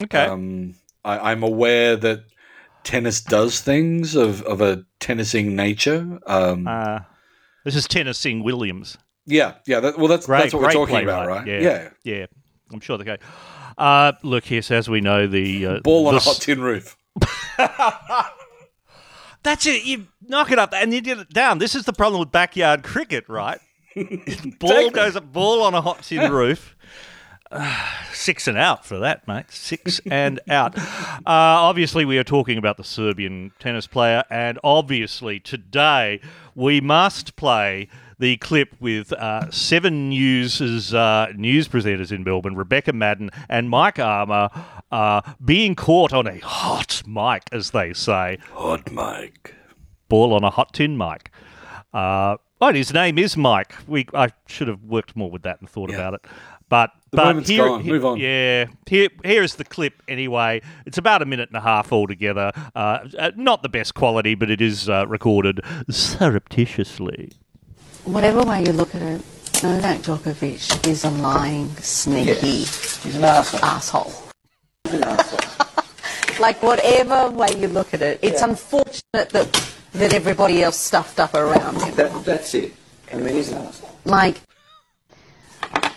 Okay. 0.04 0.26
Um, 0.26 0.76
I, 1.06 1.32
I'm 1.32 1.44
aware 1.44 1.96
that 1.96 2.26
tennis 2.84 3.22
does 3.22 3.62
things 3.62 4.16
of, 4.16 4.42
of 4.42 4.60
a 4.60 4.84
tennising 5.00 5.52
nature. 5.52 6.20
Um, 6.28 6.68
uh, 6.68 7.00
this 7.64 7.78
is 7.78 7.88
tennising 7.88 8.44
Williams. 8.44 8.98
Yeah, 9.26 9.56
yeah. 9.66 9.80
That, 9.80 9.98
well, 9.98 10.10
that's 10.10 10.26
great, 10.26 10.40
that's 10.40 10.54
what 10.54 10.64
we're 10.64 10.72
talking 10.72 11.04
about, 11.04 11.26
right? 11.26 11.48
Yeah, 11.48 11.60
yeah, 11.62 11.90
yeah. 12.04 12.26
I'm 12.74 12.82
sure 12.82 12.98
they 12.98 13.06
go. 13.06 13.16
Uh, 13.78 14.14
look, 14.24 14.50
yes, 14.50 14.72
as 14.72 14.90
we 14.90 15.02
know, 15.02 15.28
the 15.28 15.66
uh, 15.66 15.80
ball 15.82 16.08
on 16.08 16.16
the 16.16 16.20
a 16.20 16.24
hot 16.24 16.38
tin 16.38 16.62
roof. 16.62 16.98
That's 19.44 19.66
it. 19.66 19.86
You 19.86 20.08
knock 20.28 20.52
it 20.52 20.60
up 20.60 20.74
and 20.74 20.94
you 20.94 21.02
get 21.02 21.20
it 21.20 21.30
down. 21.30 21.60
This 21.60 21.76
is 21.76 21.86
the 21.86 21.94
problem 21.94 22.20
with 22.20 22.32
backyard 22.32 22.84
cricket, 22.84 23.30
right? 23.30 23.60
ball 24.60 24.90
goes 24.90 25.16
up, 25.16 25.32
ball 25.32 25.64
on 25.64 25.74
a 25.74 25.82
hot 25.82 26.04
tin 26.04 26.32
roof. 26.34 26.76
Uh, 27.52 27.88
six 28.14 28.48
and 28.48 28.58
out 28.58 28.86
for 28.86 29.00
that, 29.00 29.28
mate. 29.28 29.46
Six 29.50 30.02
and 30.10 30.40
out. 30.50 30.78
Uh, 30.78 31.22
obviously, 31.26 32.04
we 32.04 32.18
are 32.18 32.24
talking 32.24 32.58
about 32.58 32.78
the 32.78 32.84
Serbian 32.84 33.52
tennis 33.60 33.88
player, 33.88 34.24
and 34.30 34.60
obviously, 34.64 35.40
today 35.40 36.20
we 36.56 36.82
must 36.82 37.36
play 37.36 37.88
the 38.20 38.38
clip 38.38 38.76
with 38.80 39.14
uh, 39.14 39.50
Seven 39.52 40.10
News' 40.10 40.94
uh, 40.94 41.28
news 41.36 41.68
presenters 41.68 42.12
in 42.12 42.24
Melbourne, 42.24 42.56
Rebecca 42.56 42.92
Maddern 42.94 43.30
and 43.50 43.70
Mike 43.70 44.00
Amor, 44.00 44.50
uh, 44.92 45.22
being 45.44 45.76
caught 45.76 46.14
on 46.14 46.28
a 46.28 46.40
hot 46.40 47.04
mic, 47.06 47.44
as 47.52 47.72
they 47.72 47.94
say. 47.94 48.38
Hot 48.54 48.92
mic. 48.92 49.54
Ball 50.10 50.34
on 50.34 50.44
a 50.44 50.50
hot 50.50 50.74
tin 50.74 50.98
mic. 50.98 51.32
Uh, 51.94 52.38
oh, 52.62 52.74
his 52.74 52.94
name 52.94 53.18
is 53.18 53.38
Mike. 53.38 53.76
We 53.88 54.08
I 54.14 54.30
should 54.48 54.68
have 54.68 54.84
worked 54.84 55.16
more 55.16 55.30
with 55.30 55.44
that 55.44 55.60
and 55.60 55.70
thought 55.70 55.92
yeah. 55.92 55.98
about 55.98 56.14
it. 56.16 56.22
But 56.70 56.92
the 57.12 57.18
but 57.18 57.48
here, 57.48 57.66
gone. 57.66 57.86
Move 57.86 58.06
on. 58.06 58.20
Yeah, 58.20 58.66
here 58.88 59.10
here 59.24 59.44
is 59.44 59.56
the 59.56 59.64
clip. 59.64 60.02
Anyway, 60.08 60.62
it's 60.86 60.98
about 60.98 61.22
a 61.22 61.26
minute 61.26 61.50
and 61.50 61.58
a 61.58 61.62
half 61.62 61.94
altogether. 61.94 62.52
Uh, 62.76 63.08
uh 63.18 63.32
not 63.36 63.64
the 63.64 63.70
best 63.70 63.94
quality, 63.94 64.36
but 64.36 64.50
it 64.50 64.62
is 64.62 64.90
uh, 64.90 65.06
recorded 65.08 65.62
surreptitiously 65.90 67.32
whatever 68.08 68.44
way 68.44 68.64
you 68.64 68.72
look 68.72 68.96
at 68.96 69.02
it, 69.02 69.22
Novak 69.64 70.00
Djokovic 70.00 70.88
is 70.88 71.04
a 71.04 71.10
lying, 71.10 71.70
sneaky 71.78 72.48
yes. 72.48 73.04
He's 73.04 73.16
an 73.16 73.24
asshole. 73.24 73.64
asshole. 73.64 74.14
He's 74.84 74.94
an 74.94 75.04
asshole. 75.04 76.40
like 76.40 76.62
whatever 76.62 77.30
way 77.32 77.50
you 77.58 77.68
look 77.68 77.94
at 77.94 78.02
it, 78.02 78.20
it's 78.22 78.42
yeah. 78.42 78.50
unfortunate 78.50 79.30
that 79.30 79.74
that 79.94 80.14
everybody 80.14 80.62
else 80.62 80.78
stuffed 80.78 81.20
up 81.20 81.34
around 81.34 81.82
him. 81.82 81.96
That, 81.96 82.24
that's 82.24 82.54
it. 82.54 82.74
I 83.12 83.16
mean, 83.18 83.34
he's 83.34 83.52
an 83.52 83.60
asshole. 83.60 83.98
Like 84.06 84.42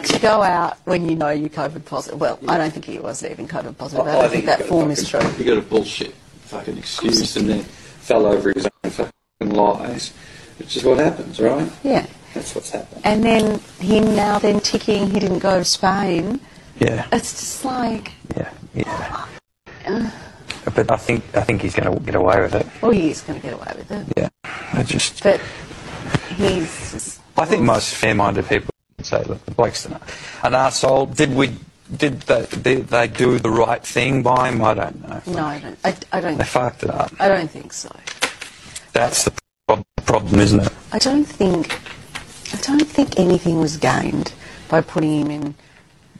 to 0.04 0.18
go 0.20 0.42
out 0.42 0.78
when 0.84 1.08
you 1.08 1.16
know 1.16 1.28
you're 1.28 1.50
COVID 1.50 1.84
positive. 1.84 2.18
Well, 2.18 2.38
yeah. 2.40 2.52
I 2.52 2.58
don't 2.58 2.72
think 2.72 2.86
he 2.86 2.98
was 2.98 3.24
even 3.24 3.46
COVID 3.46 3.76
positive. 3.76 4.06
I, 4.06 4.12
I, 4.12 4.18
I 4.18 4.28
think, 4.28 4.46
think 4.46 4.58
that 4.58 4.66
form 4.66 4.90
is 4.90 5.08
true. 5.08 5.20
He 5.20 5.44
got 5.44 5.58
a 5.58 5.62
bullshit 5.62 6.14
fucking 6.44 6.78
excuse 6.78 7.36
and 7.36 7.48
then 7.48 7.62
fell 7.62 8.26
over 8.26 8.52
his 8.52 8.66
own 8.66 8.90
fucking 8.90 9.50
lies 9.50 10.12
which 10.60 10.76
is 10.76 10.84
what 10.84 10.98
happens, 10.98 11.40
right? 11.40 11.70
Yeah. 11.82 12.06
That's 12.34 12.54
what's 12.54 12.70
happened. 12.70 13.02
And 13.04 13.24
then 13.24 13.58
him 13.80 14.14
now 14.14 14.38
then 14.38 14.60
ticking, 14.60 15.10
he 15.10 15.18
didn't 15.18 15.40
go 15.40 15.58
to 15.58 15.64
Spain. 15.64 16.38
Yeah. 16.78 17.06
It's 17.12 17.32
just 17.32 17.64
like. 17.64 18.12
Yeah, 18.36 18.50
yeah. 18.74 19.26
Uh, 19.86 20.10
but 20.74 20.90
I 20.90 20.96
think 20.96 21.24
I 21.34 21.40
think 21.40 21.62
he's 21.62 21.74
going 21.74 21.92
to 21.92 22.04
get 22.04 22.14
away 22.14 22.40
with 22.40 22.54
it. 22.54 22.66
Well, 22.80 22.92
he 22.92 23.10
is 23.10 23.22
going 23.22 23.40
to 23.40 23.46
get 23.46 23.54
away 23.54 23.72
with 23.76 23.90
it. 23.90 24.06
Yeah. 24.16 24.28
I 24.72 24.82
just. 24.84 25.22
But 25.22 25.40
he's. 26.36 26.92
Just, 26.92 27.20
I 27.36 27.46
think 27.46 27.62
most 27.62 27.94
fair-minded 27.94 28.46
people 28.46 28.70
would 28.98 29.06
say, 29.06 29.24
look, 29.24 29.44
the 29.46 29.50
bloke's 29.50 29.86
an, 29.86 29.94
an 29.94 30.52
arsehole. 30.52 31.14
Did 31.16 31.34
we 31.34 31.56
did 31.96 32.20
they, 32.22 32.46
did 32.46 32.88
they 32.88 33.08
do 33.08 33.38
the 33.38 33.50
right 33.50 33.82
thing 33.82 34.22
by 34.22 34.50
him? 34.50 34.62
I 34.62 34.74
don't 34.74 35.08
know. 35.08 35.22
No, 35.26 35.44
I 35.46 35.58
don't. 35.58 35.78
I, 35.84 35.96
I 36.12 36.20
don't. 36.20 36.38
They 36.38 36.44
fucked 36.44 36.84
it 36.84 36.90
up. 36.90 37.12
I 37.18 37.26
don't 37.28 37.50
think 37.50 37.72
so. 37.72 37.90
That's 38.92 39.24
the 39.24 39.32
problem, 40.04 40.40
isn't 40.40 40.60
it? 40.60 40.72
I 40.92 40.98
don't 40.98 41.24
think 41.24 41.72
I 42.52 42.56
don't 42.62 42.86
think 42.86 43.18
anything 43.18 43.60
was 43.60 43.76
gained 43.76 44.32
by 44.68 44.80
putting 44.80 45.20
him 45.20 45.30
in 45.30 45.54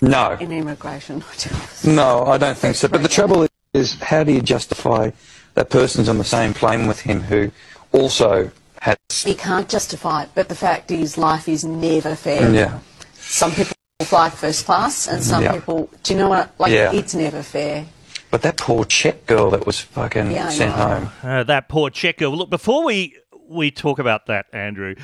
no 0.00 0.36
in 0.40 0.52
immigration. 0.52 1.24
no, 1.84 2.24
I 2.26 2.38
don't 2.38 2.56
think 2.56 2.76
so. 2.76 2.88
But 2.88 3.02
the 3.02 3.08
trouble 3.08 3.46
is, 3.74 3.94
how 4.00 4.24
do 4.24 4.32
you 4.32 4.42
justify 4.42 5.10
that 5.54 5.70
person's 5.70 6.08
on 6.08 6.18
the 6.18 6.24
same 6.24 6.54
plane 6.54 6.86
with 6.86 7.00
him 7.00 7.20
who 7.20 7.50
also 7.92 8.50
has? 8.80 8.96
He 9.24 9.34
can't 9.34 9.68
justify 9.68 10.24
it. 10.24 10.30
But 10.34 10.48
the 10.48 10.54
fact 10.54 10.90
is, 10.90 11.18
life 11.18 11.48
is 11.48 11.64
never 11.64 12.14
fair. 12.14 12.52
Yeah. 12.52 12.78
Some 13.14 13.52
people 13.52 13.74
fly 14.02 14.30
first 14.30 14.66
class, 14.66 15.08
and 15.08 15.22
some 15.22 15.42
yeah. 15.42 15.52
people. 15.52 15.90
Do 16.02 16.14
you 16.14 16.18
know 16.18 16.28
what? 16.28 16.52
Like, 16.58 16.72
yeah. 16.72 16.92
it's 16.92 17.14
never 17.14 17.42
fair. 17.42 17.86
But 18.30 18.42
that 18.42 18.56
poor 18.56 18.84
Czech 18.84 19.26
girl 19.26 19.50
that 19.50 19.66
was 19.66 19.80
fucking 19.80 20.30
yeah, 20.30 20.50
sent 20.50 20.72
home. 20.72 21.10
Uh, 21.22 21.42
that 21.44 21.68
poor 21.68 21.90
Czech 21.90 22.18
girl. 22.18 22.36
Look, 22.36 22.48
before 22.48 22.84
we 22.84 23.16
we 23.50 23.70
talk 23.70 23.98
about 23.98 24.26
that, 24.26 24.46
Andrew, 24.52 24.94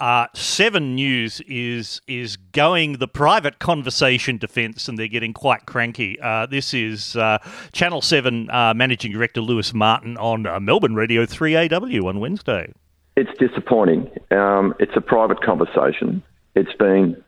uh, 0.00 0.26
Seven 0.34 0.94
News 0.94 1.40
is 1.42 2.00
is 2.08 2.36
going 2.36 2.94
the 2.94 3.06
private 3.06 3.58
conversation 3.58 4.38
defence, 4.38 4.88
and 4.88 4.98
they're 4.98 5.08
getting 5.08 5.34
quite 5.34 5.66
cranky. 5.66 6.18
Uh, 6.20 6.46
this 6.46 6.72
is 6.72 7.16
uh, 7.16 7.38
Channel 7.72 8.00
Seven 8.00 8.50
uh, 8.50 8.74
Managing 8.74 9.12
Director 9.12 9.40
Lewis 9.40 9.74
Martin 9.74 10.16
on 10.16 10.46
uh, 10.46 10.58
Melbourne 10.58 10.94
Radio 10.94 11.26
3AW 11.26 12.04
on 12.04 12.18
Wednesday. 12.18 12.72
It's 13.16 13.30
disappointing. 13.38 14.10
Um, 14.30 14.74
it's 14.80 14.96
a 14.96 15.00
private 15.00 15.42
conversation. 15.42 16.22
It's 16.54 16.72
been 16.78 17.22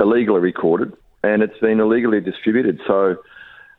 illegally 0.00 0.40
recorded 0.40 0.92
and 1.22 1.42
it's 1.42 1.58
been 1.60 1.80
illegally 1.80 2.20
distributed. 2.20 2.80
So 2.86 3.16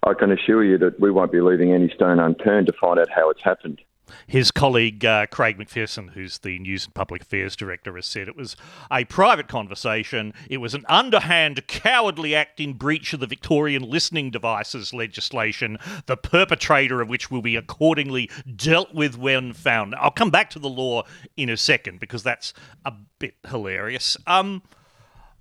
I 0.04 0.13
can 0.13 0.32
assure 0.32 0.63
you 0.63 0.78
that 0.78 0.99
we 0.99 1.12
won't 1.12 1.32
be 1.32 1.41
leaving 1.41 1.73
any 1.73 1.89
stone 1.89 2.19
unturned 2.19 2.67
to 2.67 2.73
find 2.73 2.99
out 2.99 3.10
how 3.10 3.30
it's 3.30 3.43
happened. 3.43 3.82
His 4.28 4.52
colleague 4.52 5.04
uh, 5.06 5.28
Craig 5.28 5.58
McPherson, 5.58 6.12
who's 6.12 6.39
the 6.39 6.60
News 6.60 6.86
and 6.86 6.93
Public 6.93 7.24
Affairs 7.24 7.56
Director, 7.56 7.95
has 7.95 8.06
said 8.06 8.28
it 8.28 8.36
was 8.36 8.56
a 8.91 9.06
private 9.06 9.48
conversation. 9.48 10.34
It 10.50 10.58
was 10.58 10.74
an 10.74 10.86
underhand, 10.88 11.67
cowardly 11.67 12.36
act 12.36 12.60
in 12.60 12.74
breach 12.74 13.13
of 13.13 13.19
the 13.19 13.28
Victorian 13.28 13.84
listening 13.84 14.32
devices 14.32 14.93
legislation, 14.93 15.78
the 16.06 16.17
perpetrator 16.17 17.02
of 17.02 17.10
which 17.10 17.32
will 17.32 17.41
be 17.41 17.56
accordingly 17.56 18.30
dealt 18.56 18.93
with 18.93 19.17
when 19.17 19.54
found. 19.54 19.95
I'll 19.95 20.12
come 20.12 20.32
back 20.32 20.50
to 20.52 20.60
the 20.60 20.69
law 20.69 21.04
in 21.38 21.50
a 21.50 21.58
second 21.58 22.00
because 22.00 22.24
that's 22.24 22.54
a 22.86 22.93
bit 23.19 23.36
hilarious. 23.48 24.17
Um, 24.28 24.62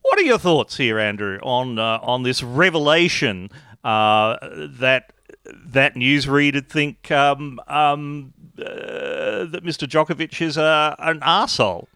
what 0.02 0.18
are 0.18 0.22
your 0.22 0.38
thoughts 0.38 0.76
here, 0.76 0.98
Andrew, 0.98 1.38
on 1.42 1.78
uh, 1.78 1.98
on 2.02 2.22
this 2.22 2.42
revelation 2.42 3.50
uh, 3.84 4.36
that 4.78 5.12
that 5.52 5.94
newsreader 5.94 6.66
think 6.66 7.10
um, 7.10 7.60
um, 7.68 8.32
uh, 8.58 9.44
that 9.44 9.62
Mr. 9.64 9.86
Djokovic 9.86 10.40
is 10.40 10.56
a, 10.56 10.96
an 10.98 11.20
arsehole. 11.20 11.86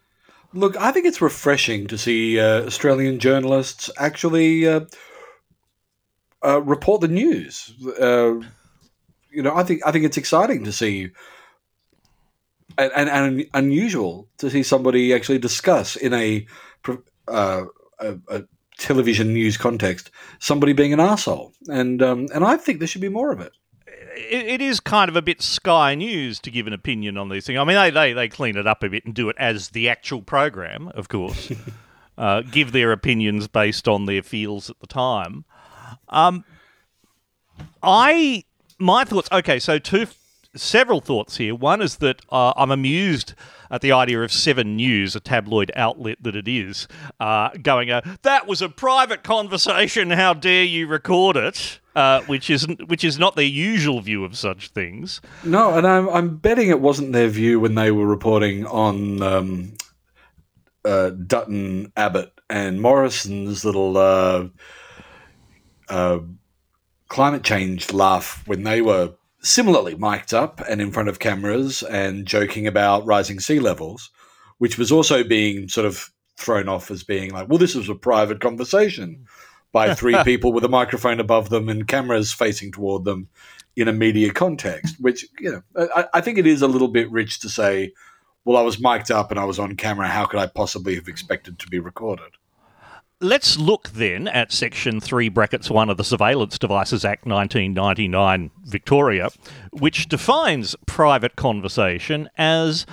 Look, 0.54 0.76
I 0.76 0.92
think 0.92 1.06
it's 1.06 1.22
refreshing 1.22 1.86
to 1.86 1.96
see 1.96 2.38
uh, 2.38 2.66
Australian 2.66 3.18
journalists 3.18 3.90
actually 3.96 4.66
uh, 4.66 4.80
uh 6.44 6.60
report 6.62 7.00
the 7.00 7.08
news. 7.08 7.72
Uh, 8.00 8.34
you 9.30 9.42
know, 9.42 9.54
I 9.54 9.62
think 9.62 9.80
I 9.86 9.92
think 9.92 10.04
it's 10.04 10.18
exciting 10.18 10.64
to 10.64 10.72
see, 10.72 11.10
and, 12.76 12.92
and, 12.94 13.08
and 13.08 13.46
unusual 13.54 14.28
to 14.38 14.50
see 14.50 14.62
somebody 14.62 15.14
actually 15.14 15.38
discuss 15.38 15.96
in 15.96 16.12
a, 16.12 16.46
a, 17.28 17.64
a 17.98 18.42
television 18.82 19.32
news 19.32 19.56
context 19.56 20.10
somebody 20.38 20.72
being 20.72 20.92
an 20.92 21.00
asshole, 21.00 21.52
and 21.68 22.02
um, 22.02 22.28
and 22.34 22.44
I 22.44 22.56
think 22.56 22.78
there 22.78 22.88
should 22.88 23.00
be 23.00 23.08
more 23.08 23.32
of 23.32 23.40
it. 23.40 23.52
It, 24.16 24.46
it 24.46 24.60
is 24.60 24.80
kind 24.80 25.08
of 25.08 25.16
a 25.16 25.22
bit 25.22 25.40
Sky 25.40 25.94
News 25.94 26.38
to 26.40 26.50
give 26.50 26.66
an 26.66 26.72
opinion 26.72 27.16
on 27.16 27.28
these 27.28 27.46
things. 27.46 27.58
I 27.58 27.64
mean, 27.64 27.76
they, 27.76 27.90
they, 27.90 28.12
they 28.12 28.28
clean 28.28 28.56
it 28.56 28.66
up 28.66 28.82
a 28.82 28.90
bit 28.90 29.06
and 29.06 29.14
do 29.14 29.28
it 29.28 29.36
as 29.38 29.70
the 29.70 29.88
actual 29.88 30.20
program, 30.20 30.88
of 30.88 31.08
course. 31.08 31.50
uh, 32.18 32.42
give 32.42 32.72
their 32.72 32.92
opinions 32.92 33.48
based 33.48 33.88
on 33.88 34.04
their 34.04 34.22
feels 34.22 34.68
at 34.68 34.78
the 34.80 34.86
time. 34.86 35.44
Um, 36.08 36.44
I 37.82 38.44
my 38.78 39.04
thoughts. 39.04 39.28
Okay, 39.32 39.58
so 39.58 39.78
two 39.78 40.06
several 40.54 41.00
thoughts 41.00 41.36
here. 41.36 41.54
One 41.54 41.80
is 41.80 41.96
that 41.96 42.22
uh, 42.30 42.52
I'm 42.56 42.70
amused 42.70 43.34
at 43.70 43.80
the 43.80 43.92
idea 43.92 44.22
of 44.22 44.32
Seven 44.32 44.76
News, 44.76 45.16
a 45.16 45.20
tabloid 45.20 45.72
outlet 45.74 46.18
that 46.22 46.36
it 46.36 46.46
is, 46.46 46.88
uh, 47.20 47.50
going, 47.62 47.90
uh, 47.90 48.02
"That 48.22 48.46
was 48.46 48.60
a 48.60 48.68
private 48.68 49.22
conversation. 49.22 50.10
How 50.10 50.34
dare 50.34 50.64
you 50.64 50.86
record 50.86 51.36
it?" 51.36 51.80
Uh, 51.94 52.22
which 52.22 52.48
isn't, 52.48 52.88
which 52.88 53.04
is 53.04 53.18
not 53.18 53.36
their 53.36 53.44
usual 53.44 54.00
view 54.00 54.24
of 54.24 54.34
such 54.34 54.68
things. 54.68 55.20
No, 55.44 55.76
and 55.76 55.86
I'm, 55.86 56.08
I'm 56.08 56.36
betting 56.38 56.70
it 56.70 56.80
wasn't 56.80 57.12
their 57.12 57.28
view 57.28 57.60
when 57.60 57.74
they 57.74 57.90
were 57.90 58.06
reporting 58.06 58.64
on 58.64 59.22
um, 59.22 59.74
uh, 60.86 61.10
Dutton, 61.10 61.92
Abbott, 61.94 62.32
and 62.48 62.80
Morrison's 62.80 63.62
little 63.66 63.98
uh, 63.98 64.48
uh, 65.90 66.20
climate 67.08 67.42
change 67.42 67.92
laugh 67.92 68.42
when 68.46 68.62
they 68.62 68.80
were 68.80 69.12
similarly 69.42 69.94
mic'd 69.96 70.32
up 70.32 70.60
and 70.68 70.80
in 70.80 70.92
front 70.92 71.08
of 71.08 71.18
cameras 71.18 71.82
and 71.82 72.26
joking 72.26 72.66
about 72.66 73.04
rising 73.04 73.40
sea 73.40 73.58
levels, 73.58 74.10
which 74.58 74.78
was 74.78 74.92
also 74.92 75.24
being 75.24 75.68
sort 75.68 75.86
of 75.86 76.10
thrown 76.36 76.68
off 76.68 76.90
as 76.90 77.02
being 77.02 77.30
like, 77.32 77.48
well, 77.48 77.58
this 77.58 77.74
was 77.74 77.88
a 77.88 77.94
private 77.94 78.40
conversation 78.40 79.26
by 79.72 79.94
three 79.94 80.16
people 80.24 80.52
with 80.52 80.64
a 80.64 80.68
microphone 80.68 81.20
above 81.20 81.50
them 81.50 81.68
and 81.68 81.88
cameras 81.88 82.32
facing 82.32 82.70
toward 82.72 83.04
them 83.04 83.28
in 83.74 83.88
a 83.88 83.92
media 83.92 84.32
context, 84.32 84.96
which, 85.00 85.26
you 85.40 85.50
know, 85.50 85.88
I, 85.94 86.06
I 86.14 86.20
think 86.20 86.38
it 86.38 86.46
is 86.46 86.62
a 86.62 86.68
little 86.68 86.88
bit 86.88 87.10
rich 87.10 87.40
to 87.40 87.48
say, 87.48 87.92
well, 88.44 88.56
I 88.56 88.62
was 88.62 88.80
mic'd 88.80 89.10
up 89.10 89.30
and 89.30 89.40
I 89.40 89.44
was 89.44 89.58
on 89.58 89.76
camera. 89.76 90.08
How 90.08 90.26
could 90.26 90.40
I 90.40 90.46
possibly 90.46 90.94
have 90.96 91.08
expected 91.08 91.58
to 91.60 91.68
be 91.68 91.78
recorded? 91.78 92.32
Let's 93.22 93.56
look 93.56 93.90
then 93.90 94.26
at 94.26 94.50
Section 94.50 95.00
3 95.00 95.28
brackets 95.28 95.70
1 95.70 95.88
of 95.88 95.96
the 95.96 96.02
Surveillance 96.02 96.58
Devices 96.58 97.04
Act 97.04 97.24
1999 97.24 98.50
Victoria, 98.64 99.28
which 99.70 100.08
defines 100.08 100.74
private 100.86 101.36
conversation 101.36 102.28
as 102.36 102.84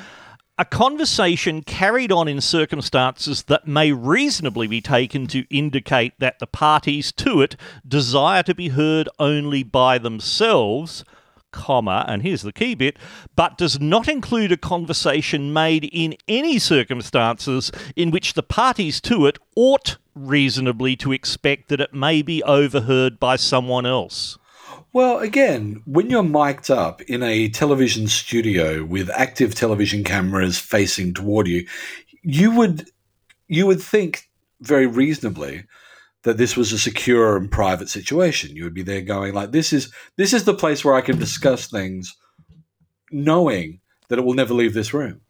a 0.59 0.65
conversation 0.65 1.63
carried 1.63 2.11
on 2.11 2.27
in 2.27 2.41
circumstances 2.41 3.45
that 3.45 3.67
may 3.67 3.91
reasonably 3.91 4.67
be 4.67 4.81
taken 4.81 5.25
to 5.25 5.47
indicate 5.49 6.13
that 6.19 6.37
the 6.37 6.45
parties 6.45 7.11
to 7.13 7.41
it 7.41 7.55
desire 7.87 8.43
to 8.43 8.53
be 8.53 8.67
heard 8.67 9.09
only 9.17 9.63
by 9.63 9.97
themselves 9.97 11.03
comma, 11.51 12.05
and 12.07 12.21
here's 12.21 12.41
the 12.41 12.53
key 12.53 12.75
bit, 12.75 12.97
but 13.35 13.57
does 13.57 13.79
not 13.79 14.07
include 14.07 14.51
a 14.51 14.57
conversation 14.57 15.53
made 15.53 15.89
in 15.91 16.15
any 16.27 16.59
circumstances 16.59 17.71
in 17.95 18.11
which 18.11 18.33
the 18.33 18.43
parties 18.43 19.01
to 19.01 19.25
it 19.25 19.37
ought 19.55 19.97
reasonably 20.15 20.95
to 20.97 21.11
expect 21.11 21.69
that 21.69 21.81
it 21.81 21.93
may 21.93 22.21
be 22.21 22.43
overheard 22.43 23.19
by 23.19 23.35
someone 23.35 23.85
else. 23.85 24.37
Well, 24.91 25.19
again, 25.19 25.83
when 25.85 26.09
you're 26.09 26.23
mic'd 26.23 26.71
up 26.71 27.01
in 27.03 27.21
a 27.21 27.49
television 27.49 28.07
studio 28.07 28.83
with 28.83 29.09
active 29.11 29.53
television 29.53 30.03
cameras 30.03 30.57
facing 30.57 31.13
toward 31.13 31.47
you, 31.47 31.67
you 32.23 32.51
would 32.51 32.89
you 33.47 33.65
would 33.65 33.81
think 33.81 34.29
very 34.61 34.87
reasonably 34.87 35.63
that 36.23 36.37
this 36.37 36.57
was 36.57 36.71
a 36.71 36.79
secure 36.79 37.37
and 37.37 37.49
private 37.51 37.89
situation. 37.89 38.55
You 38.55 38.63
would 38.65 38.73
be 38.73 38.83
there 38.83 39.01
going 39.01 39.33
like 39.33 39.51
this 39.51 39.73
is 39.73 39.91
this 40.17 40.33
is 40.33 40.43
the 40.43 40.53
place 40.53 40.83
where 40.83 40.95
I 40.95 41.01
can 41.01 41.17
discuss 41.17 41.67
things 41.67 42.15
knowing 43.11 43.79
that 44.09 44.19
it 44.19 44.25
will 44.25 44.33
never 44.33 44.53
leave 44.53 44.73
this 44.73 44.93
room. 44.93 45.21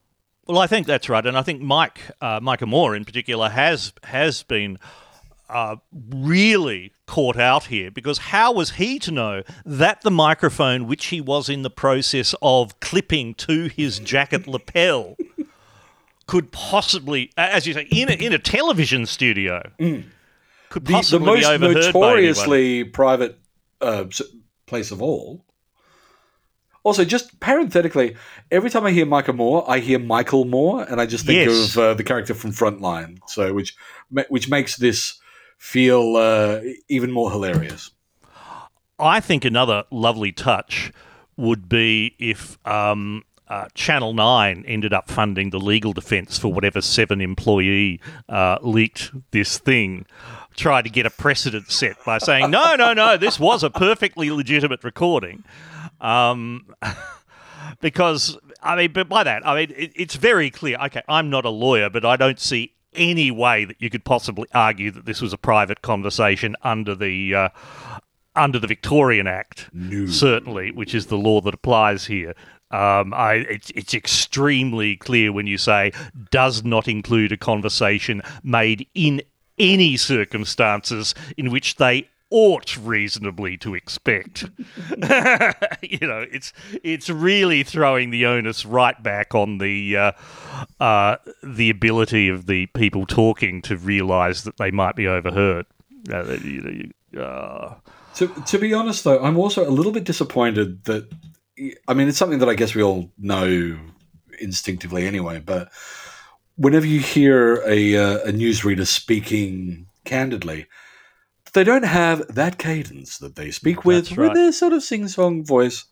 Well, 0.47 0.57
I 0.57 0.67
think 0.67 0.87
that's 0.87 1.09
right, 1.09 1.25
and 1.25 1.37
I 1.37 1.43
think 1.43 1.61
Mike, 1.61 2.01
uh, 2.21 2.39
Mike 2.41 2.63
Amor 2.63 2.95
in 2.95 3.05
particular, 3.05 3.49
has 3.49 3.93
has 4.03 4.41
been 4.41 4.79
uh, 5.49 5.75
really 6.11 6.91
caught 7.05 7.37
out 7.37 7.65
here 7.65 7.91
because 7.91 8.17
how 8.17 8.51
was 8.51 8.71
he 8.71 8.99
to 8.99 9.11
know 9.11 9.43
that 9.65 10.01
the 10.01 10.11
microphone, 10.11 10.87
which 10.87 11.07
he 11.07 11.21
was 11.21 11.49
in 11.49 11.63
the 11.63 11.69
process 11.69 12.33
of 12.41 12.79
clipping 12.79 13.33
to 13.35 13.67
his 13.67 13.99
jacket 13.99 14.47
lapel, 14.47 15.17
could 16.27 16.51
possibly, 16.51 17.31
as 17.37 17.65
you 17.65 17.73
say, 17.73 17.87
in 17.91 18.09
a, 18.09 18.13
in 18.13 18.33
a 18.33 18.37
television 18.37 19.05
studio, 19.05 19.63
mm. 19.79 20.03
Could 20.69 20.85
the, 20.85 21.01
the 21.09 21.19
most 21.19 21.59
notoriously 21.59 22.83
private 22.83 23.39
uh, 23.81 24.05
place 24.65 24.91
of 24.91 25.01
all 25.01 25.45
also, 26.83 27.03
just 27.03 27.39
parenthetically, 27.39 28.15
every 28.51 28.69
time 28.69 28.85
I 28.85 28.91
hear 28.91 29.05
Mike 29.05 29.27
Amor, 29.27 29.63
I 29.67 29.79
hear 29.79 29.99
Michael 29.99 30.45
Moore, 30.45 30.83
and 30.83 31.01
I 31.01 31.05
just 31.05 31.25
think 31.25 31.45
Yes. 31.47 31.75
of 31.75 31.77
uh, 31.77 31.93
the 31.93 32.03
character 32.03 32.33
from 32.33 32.51
Frontline. 32.51 33.19
So, 33.27 33.53
which 33.53 33.75
which 34.29 34.49
makes 34.49 34.77
this 34.77 35.19
feel 35.57 36.15
uh, 36.15 36.61
even 36.87 37.11
more 37.11 37.31
hilarious. 37.31 37.91
I 38.97 39.19
think 39.19 39.45
another 39.45 39.83
lovely 39.91 40.31
touch 40.31 40.91
would 41.35 41.67
be 41.69 42.15
if 42.17 42.57
um, 42.65 43.23
uh, 43.47 43.67
Channel 43.73 44.13
9 44.13 44.63
ended 44.67 44.93
up 44.93 45.09
funding 45.09 45.49
the 45.51 45.59
legal 45.59 45.93
defence 45.93 46.37
for 46.37 46.51
whatever 46.51 46.81
Seven 46.81 47.21
employee 47.21 47.99
uh, 48.27 48.57
leaked 48.61 49.11
this 49.31 49.57
thing. 49.57 50.05
Tried 50.59 50.81
to 50.81 50.89
get 50.89 51.05
a 51.05 51.09
precedent 51.09 51.71
set 51.71 52.03
by 52.05 52.17
saying, 52.17 52.51
no, 52.51 52.75
no, 52.75 52.91
no, 52.91 53.15
this 53.15 53.39
was 53.39 53.63
a 53.63 53.69
perfectly 53.69 54.29
legitimate 54.29 54.83
recording. 54.83 55.45
Um, 56.01 56.65
because, 57.81 58.37
I 58.61 58.75
mean, 58.75 58.91
but 58.91 59.07
by 59.07 59.23
that, 59.23 59.47
I 59.47 59.55
mean, 59.55 59.73
it, 59.77 59.93
it's 59.95 60.15
very 60.15 60.51
clear. 60.51 60.77
Okay, 60.87 61.01
I'm 61.07 61.29
not 61.29 61.45
a 61.45 61.49
lawyer, 61.49 61.89
but 61.89 62.03
I 62.03 62.17
don't 62.17 62.41
see 62.41 62.73
any 62.93 63.31
way 63.31 63.63
that 63.63 63.77
you 63.79 63.89
could 63.89 64.03
possibly 64.03 64.49
argue 64.53 64.91
that 64.91 65.05
this 65.05 65.21
was 65.21 65.31
a 65.31 65.37
private 65.37 65.81
conversation 65.81 66.57
under 66.61 66.93
the. 66.93 67.35
Uh, 67.35 67.49
under 68.35 68.59
the 68.59 68.67
Victorian 68.67 69.27
Act, 69.27 69.69
certainly, 70.07 70.71
which 70.71 70.93
is 70.93 71.07
the 71.07 71.17
law 71.17 71.41
that 71.41 71.53
applies 71.53 72.05
here. 72.05 72.35
Um, 72.71 73.13
I, 73.13 73.45
it's, 73.49 73.71
it's 73.71 73.93
extremely 73.93 74.95
clear 74.97 75.33
when 75.33 75.47
you 75.47 75.57
say 75.57 75.91
does 76.31 76.63
not 76.63 76.87
include 76.87 77.31
a 77.31 77.37
conversation 77.37 78.21
made 78.43 78.87
in 78.93 79.21
any 79.59 79.97
circumstances 79.97 81.13
in 81.37 81.51
which 81.51 81.75
they 81.75 82.09
ought 82.31 82.77
reasonably 82.77 83.57
to 83.57 83.73
expect. 83.73 84.43
you 85.81 86.07
know, 86.07 86.25
it's 86.31 86.53
it's 86.83 87.09
really 87.09 87.63
throwing 87.63 88.11
the 88.11 88.25
onus 88.25 88.65
right 88.65 89.01
back 89.01 89.33
on 89.33 89.57
the 89.57 89.97
uh, 89.97 90.11
uh, 90.79 91.17
the 91.43 91.69
ability 91.69 92.29
of 92.29 92.45
the 92.45 92.67
people 92.67 93.05
talking 93.05 93.61
to 93.63 93.77
realise 93.77 94.43
that 94.43 94.57
they 94.57 94.71
might 94.71 94.95
be 94.95 95.07
overheard. 95.07 95.65
Uh, 96.11 96.33
you 96.43 96.91
know, 97.13 97.21
uh, 97.21 97.75
To, 98.15 98.27
to 98.27 98.57
be 98.57 98.73
honest, 98.73 99.03
though, 99.03 99.19
I'm 99.19 99.37
also 99.37 99.67
a 99.67 99.71
little 99.71 99.91
bit 99.91 100.03
disappointed 100.03 100.83
that. 100.85 101.09
I 101.89 101.93
mean, 101.93 102.07
it's 102.07 102.17
something 102.17 102.39
that 102.39 102.47
I 102.47 102.53
guess 102.53 102.73
we 102.73 102.81
all 102.81 103.11
know 103.17 103.77
instinctively 104.39 105.05
anyway, 105.05 105.41
but 105.45 105.69
whenever 106.59 106.85
you 106.85 106.99
hear 106.99 107.63
a, 107.65 107.95
uh, 107.95 108.17
a 108.19 108.31
newsreader 108.31 108.85
speaking 108.85 109.87
candidly, 110.03 110.67
they 111.53 111.63
don't 111.63 111.85
have 111.85 112.27
that 112.35 112.57
cadence 112.57 113.17
that 113.19 113.37
they 113.37 113.49
speak 113.49 113.85
with, 113.85 114.05
That's 114.05 114.17
with 114.17 114.27
right. 114.27 114.35
their 114.35 114.51
sort 114.51 114.73
of 114.73 114.83
sing 114.83 115.07
song 115.07 115.45
voice 115.45 115.85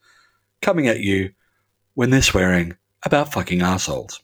coming 0.61 0.87
at 0.87 0.99
you 0.99 1.31
when 1.93 2.09
they're 2.09 2.21
swearing 2.21 2.75
about 3.03 3.31
fucking 3.31 3.61
assholes. 3.61 4.21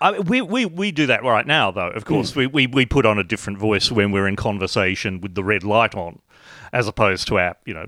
I 0.00 0.12
mean, 0.12 0.24
we, 0.24 0.40
we, 0.40 0.64
we 0.64 0.92
do 0.92 1.06
that 1.06 1.22
right 1.22 1.46
now, 1.46 1.70
though. 1.70 1.90
Of 1.90 2.06
course, 2.06 2.34
we, 2.34 2.46
we, 2.46 2.66
we 2.66 2.86
put 2.86 3.06
on 3.06 3.18
a 3.18 3.22
different 3.22 3.58
voice 3.58 3.92
when 3.92 4.10
we're 4.12 4.26
in 4.26 4.34
conversation 4.34 5.20
with 5.20 5.34
the 5.34 5.44
red 5.44 5.62
light 5.62 5.94
on, 5.94 6.20
as 6.72 6.88
opposed 6.88 7.28
to 7.28 7.38
our, 7.38 7.54
you 7.66 7.74
know, 7.74 7.86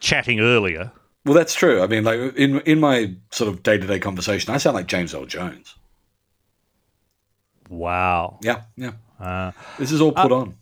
chatting 0.00 0.40
earlier. 0.40 0.90
Well, 1.24 1.34
that's 1.34 1.54
true. 1.54 1.82
I 1.82 1.86
mean, 1.86 2.02
like 2.02 2.34
in 2.36 2.58
in 2.62 2.80
my 2.80 3.14
sort 3.30 3.48
of 3.48 3.62
day 3.62 3.78
to 3.78 3.86
day 3.86 4.00
conversation, 4.00 4.52
I 4.52 4.56
sound 4.56 4.74
like 4.74 4.88
James 4.88 5.14
Earl 5.14 5.26
Jones. 5.26 5.76
Wow. 7.68 8.38
Yeah, 8.42 8.62
yeah. 8.76 8.92
Uh, 9.20 9.52
This 9.78 9.92
is 9.92 10.00
all 10.00 10.12
put 10.12 10.32
on. 10.32 10.56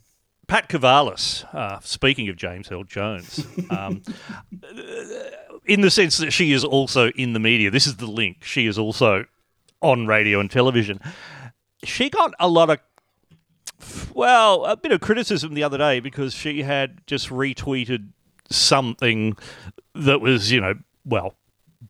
Pat 0.47 0.67
Karvelas, 0.67 1.45
uh, 1.55 1.79
speaking 1.81 2.27
of 2.27 2.35
James 2.35 2.69
Earl 2.71 2.83
Jones, 2.83 3.45
um, 3.69 4.03
in 5.65 5.79
the 5.79 5.89
sense 5.89 6.17
that 6.17 6.31
she 6.31 6.51
is 6.51 6.63
also 6.65 7.09
in 7.11 7.31
the 7.33 7.39
media, 7.39 7.71
this 7.71 7.87
is 7.87 7.95
the 7.97 8.05
link. 8.05 8.43
She 8.43 8.67
is 8.67 8.77
also 8.77 9.25
on 9.81 10.07
radio 10.07 10.39
and 10.41 10.51
television. 10.51 10.99
She 11.83 12.09
got 12.09 12.33
a 12.39 12.49
lot 12.49 12.69
of, 12.69 12.79
well, 14.13 14.65
a 14.65 14.75
bit 14.75 14.91
of 14.91 14.99
criticism 14.99 15.53
the 15.53 15.63
other 15.63 15.77
day 15.77 16.01
because 16.01 16.33
she 16.33 16.63
had 16.63 17.01
just 17.07 17.29
retweeted 17.29 18.09
something 18.49 19.37
that 19.95 20.19
was, 20.19 20.51
you 20.51 20.59
know, 20.59 20.73
well, 21.05 21.35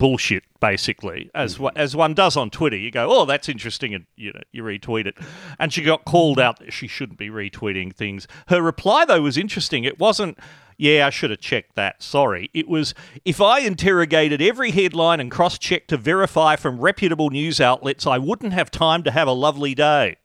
bullshit, 0.01 0.43
basically, 0.59 1.29
as 1.35 1.59
mm. 1.59 1.71
as 1.75 1.95
one 1.95 2.15
does 2.15 2.35
on 2.35 2.49
Twitter. 2.49 2.75
You 2.75 2.89
go, 2.89 3.07
"Oh, 3.11 3.25
that's 3.25 3.47
interesting," 3.47 3.93
and 3.93 4.07
you 4.15 4.33
know, 4.33 4.41
you 4.51 4.63
retweet 4.63 5.05
it. 5.05 5.15
And 5.59 5.71
she 5.71 5.83
got 5.83 6.05
called 6.05 6.39
out 6.39 6.57
that 6.57 6.73
she 6.73 6.87
shouldn't 6.87 7.19
be 7.19 7.29
retweeting 7.29 7.93
things. 7.93 8.27
Her 8.47 8.63
reply 8.63 9.05
though 9.05 9.21
was 9.21 9.37
interesting. 9.37 9.83
It 9.83 9.99
wasn't. 9.99 10.39
Yeah, 10.75 11.05
I 11.05 11.11
should 11.11 11.29
have 11.29 11.39
checked 11.39 11.75
that. 11.75 12.01
Sorry. 12.01 12.49
It 12.55 12.67
was 12.67 12.95
if 13.23 13.39
I 13.39 13.59
interrogated 13.59 14.41
every 14.41 14.71
headline 14.71 15.19
and 15.19 15.29
cross 15.29 15.59
checked 15.59 15.89
to 15.89 15.97
verify 15.97 16.55
from 16.55 16.79
reputable 16.79 17.29
news 17.29 17.61
outlets, 17.61 18.07
I 18.07 18.17
wouldn't 18.17 18.53
have 18.53 18.71
time 18.71 19.03
to 19.03 19.11
have 19.11 19.27
a 19.27 19.33
lovely 19.33 19.75
day. 19.75 20.17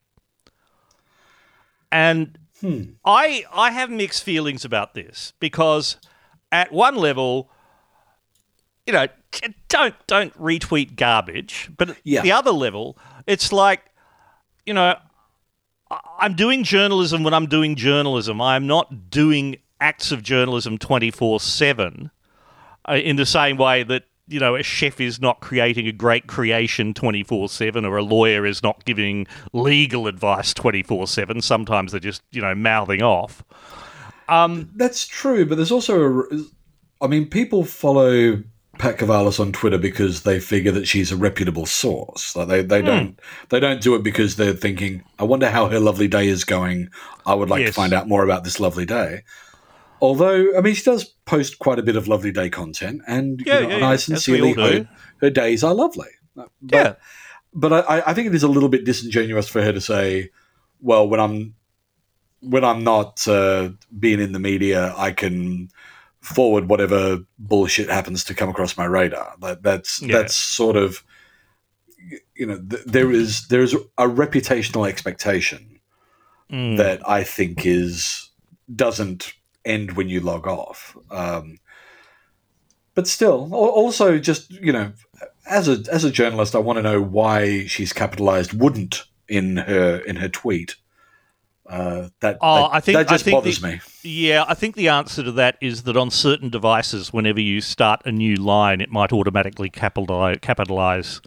And 1.93 2.39
hmm. 2.63 2.83
I 3.05 3.45
I 3.53 3.73
have 3.73 3.91
mixed 3.91 4.25
feelings 4.25 4.65
about 4.65 4.95
this 4.95 5.35
because 5.39 5.99
at 6.51 6.73
one 6.73 6.97
level, 6.97 7.51
you 8.87 8.93
know, 8.93 9.07
don't 9.69 9.95
don't 10.07 10.33
retweet 10.41 10.97
garbage, 10.97 11.71
but 11.77 11.97
Yeah. 12.05 12.23
the 12.23 12.33
other 12.33 12.53
level, 12.53 12.97
it's 13.27 13.53
like, 13.53 13.83
you 14.65 14.75
know, 14.75 14.97
I'm 16.19 16.35
doing 16.35 16.65
journalism 16.65 17.23
when 17.23 17.35
I'm 17.35 17.47
doing 17.47 17.77
journalism. 17.77 18.41
I'm 18.41 18.67
not 18.67 19.11
doing 19.11 19.57
acts 19.81 20.11
of 20.11 20.23
journalism 20.23 20.79
24 20.79 21.41
7 21.41 22.11
uh, 22.89 22.95
in 22.95 23.17
the 23.17 23.27
same 23.27 23.57
way 23.57 23.83
that, 23.85 24.05
you 24.27 24.41
know, 24.41 24.57
a 24.57 24.63
chef 24.63 25.01
is 25.01 25.21
not 25.21 25.41
creating 25.41 25.87
a 25.87 25.93
great 25.93 26.27
creation 26.27 26.95
24 26.95 27.49
7 27.49 27.85
or 27.85 27.97
a 27.97 28.03
lawyer 28.03 28.45
is 28.47 28.63
not 28.63 28.85
giving 28.85 29.27
legal 29.53 30.07
advice 30.07 30.53
24 30.55 31.07
7. 31.07 31.41
Sometimes 31.43 31.93
they're 31.93 32.01
just, 32.01 32.23
you 32.33 32.41
know, 32.41 32.55
mouthing 32.55 33.03
off. 33.03 33.45
That's 34.75 35.07
true, 35.07 35.47
but 35.47 35.57
there's 35.57 35.71
also 35.73 36.23
a. 36.23 36.45
I 37.01 37.07
mean, 37.07 37.27
people 37.27 37.63
follow 37.65 38.43
Pat 38.79 38.99
Karvelas 38.99 39.41
on 39.41 39.53
Twitter 39.53 39.79
because 39.79 40.23
they 40.23 40.39
figure 40.41 40.73
that 40.73 40.87
she's 40.87 41.11
a 41.13 41.17
reputable 41.17 41.67
source. 41.67 42.37
Like 42.37 42.49
they, 42.49 42.63
they 42.63 42.83
don't 42.83 43.19
they 43.49 43.61
don't 43.61 43.81
do 43.81 43.95
it 43.95 44.03
because 44.03 44.37
they're 44.37 44.53
thinking, 44.53 45.03
I 45.19 45.25
wonder 45.25 45.49
how 45.51 45.69
her 45.69 45.81
lovely 45.81 46.09
day 46.09 46.29
is 46.29 46.45
going. 46.45 46.89
I 47.25 47.35
would 47.35 47.49
like 47.51 47.61
Yes. 47.61 47.71
to 47.71 47.75
find 47.75 47.93
out 47.93 48.09
more 48.09 48.23
about 48.25 48.45
this 48.45 48.61
lovely 48.61 48.85
day. 48.87 49.23
Although, 50.01 50.57
I 50.57 50.61
mean, 50.61 50.75
she 50.75 50.83
does 50.85 51.05
post 51.25 51.59
quite 51.59 51.79
a 51.79 51.83
bit 51.83 51.97
of 51.97 52.07
lovely 52.07 52.31
day 52.31 52.51
content, 52.51 53.01
and, 53.09 53.41
you 53.41 53.47
know, 53.47 53.61
yeah, 53.61 53.67
and 53.69 53.81
yeah, 53.81 53.89
I 53.89 53.97
sincerely 53.97 54.53
hope 54.53 54.87
her 55.23 55.31
days 55.31 55.65
are 55.65 55.73
lovely. 55.75 56.09
But, 56.35 56.51
Yeah. 56.61 56.95
but 57.55 57.73
I, 57.73 58.03
I 58.07 58.13
think 58.13 58.27
it 58.27 58.35
is 58.35 58.43
a 58.43 58.49
little 58.49 58.69
bit 58.69 58.85
disingenuous 58.85 59.49
for 59.49 59.63
her 59.63 59.73
to 59.73 59.81
say, 59.81 60.31
"Well, 60.81 61.09
when 61.09 61.19
I'm 61.19 61.55
when 62.41 62.63
I'm 62.63 62.85
not 62.85 63.27
uh, 63.27 63.71
being 63.99 64.21
in 64.21 64.33
the 64.33 64.39
media, 64.39 64.93
I 64.99 65.13
can 65.13 65.71
forward 66.27 66.69
whatever 66.69 67.19
bullshit 67.39 67.89
happens 67.89 68.25
to 68.25 68.35
come 68.35 68.49
across 68.49 68.77
my 68.77 68.85
radar." 68.85 69.35
That, 69.41 69.63
that's 69.63 70.03
Yeah. 70.03 70.19
that's 70.19 70.35
sort 70.37 70.77
of 70.77 71.03
you 72.35 72.47
know 72.47 72.59
th- 72.71 72.85
there 72.85 73.11
is 73.11 73.49
there 73.49 73.63
is 73.63 73.75
a 73.75 74.07
reputational 74.07 74.89
expectation 74.89 75.73
Mm. 76.53 76.77
that 76.77 77.01
I 77.09 77.25
think 77.25 77.67
is 77.67 78.31
doesn't 78.73 79.33
end 79.65 79.93
when 79.97 80.09
you 80.09 80.21
log 80.21 80.47
off. 80.47 80.97
Um, 81.11 81.59
but 82.95 83.09
still, 83.09 83.53
also 83.53 84.19
just 84.19 84.51
you 84.53 84.73
know, 84.73 84.93
as 85.45 85.69
a 85.69 85.83
as 85.93 86.05
a 86.05 86.11
journalist, 86.11 86.55
I 86.55 86.59
want 86.61 86.77
to 86.77 86.83
know 86.85 87.03
why 87.03 87.67
she's 87.67 87.93
capitalized 87.93 88.53
"wouldn't" 88.53 89.03
in 89.29 89.57
her 89.57 89.99
in 90.07 90.17
her 90.17 90.29
tweet. 90.29 90.77
Uh, 91.69 92.09
that 92.21 92.39
Oh, 92.41 92.55
that, 92.63 92.75
I 92.75 92.81
think- 92.81 92.97
that 92.97 93.09
just 93.09 93.25
think 93.25 93.35
bothers 93.35 93.61
the- 93.61 93.69
me. 93.69 93.81
Yeah, 94.05 94.45
I 94.47 94.55
think 94.55 94.77
the 94.77 94.89
answer 94.89 95.23
to 95.25 95.33
that 95.33 95.57
is 95.61 95.83
that 95.83 95.97
on 95.97 96.11
certain 96.11 96.49
devices, 96.49 97.13
whenever 97.13 97.41
you 97.41 97.61
start 97.61 98.03
a 98.05 98.13
new 98.13 98.37
line, 98.37 98.81
it 98.81 98.91
might 98.91 99.13
automatically 99.13 99.69
capitalize, 99.69 100.39
capitalize 100.43 101.21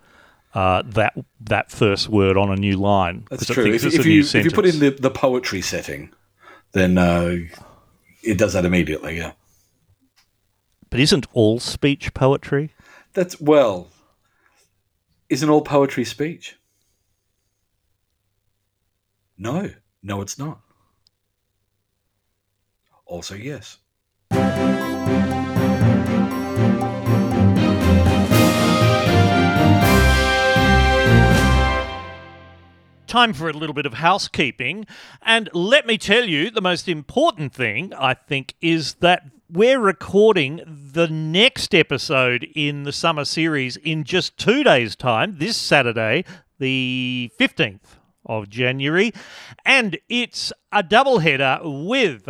uh, 0.53 0.81
that 0.85 1.13
that 1.41 1.71
first 1.71 2.07
word 2.09 2.37
on 2.37 2.49
a 2.51 2.55
new 2.55 2.77
line. 2.77 3.25
That's 3.29 3.45
true. 3.45 3.65
If, 3.65 3.83
if 3.85 4.05
you 4.05 4.21
if 4.21 4.33
you 4.45 4.51
put 4.51 4.65
in 4.65 4.79
the, 4.79 4.89
the 4.91 5.11
poetry 5.11 5.61
setting, 5.61 6.11
then 6.71 6.97
uh, 6.97 7.35
it 8.23 8.37
does 8.37 8.53
that 8.53 8.63
immediately. 8.65 9.17
Yeah, 9.17 9.33
but 10.89 10.99
isn't 11.01 11.27
all 11.33 11.59
speech 11.59 12.13
poetry? 12.13 12.71
that's 13.13 13.39
well. 13.41 13.89
Isn't 15.29 15.49
all 15.49 15.61
poetry 15.61 16.05
speech? 16.05 16.55
No, 19.37 19.71
no, 20.01 20.21
it's 20.21 20.37
not. 20.37 20.59
Also, 23.05 23.35
yes. 23.35 23.77
Time 33.07 33.33
for 33.33 33.49
a 33.49 33.53
little 33.53 33.73
bit 33.73 33.87
of 33.87 33.95
housekeeping. 33.95 34.85
And 35.23 35.49
let 35.53 35.87
me 35.87 35.97
tell 35.97 36.25
you, 36.25 36.51
the 36.51 36.61
most 36.61 36.87
important 36.87 37.51
thing, 37.53 37.91
I 37.95 38.13
think, 38.13 38.53
is 38.61 38.93
that 38.95 39.23
we're 39.49 39.79
recording 39.79 40.61
the 40.93 41.07
next 41.07 41.73
episode 41.73 42.47
in 42.53 42.83
the 42.83 42.93
summer 42.93 43.25
series 43.25 43.77
in 43.77 44.03
just 44.03 44.37
two 44.37 44.63
days' 44.63 44.95
time, 44.95 45.39
this 45.39 45.57
Saturday, 45.57 46.23
the 46.59 47.31
15th 47.39 47.98
of 48.29 48.49
January. 48.49 49.11
And 49.65 49.99
it's 50.07 50.53
a 50.71 50.81
doubleheader 50.81 51.85
with 51.85 52.29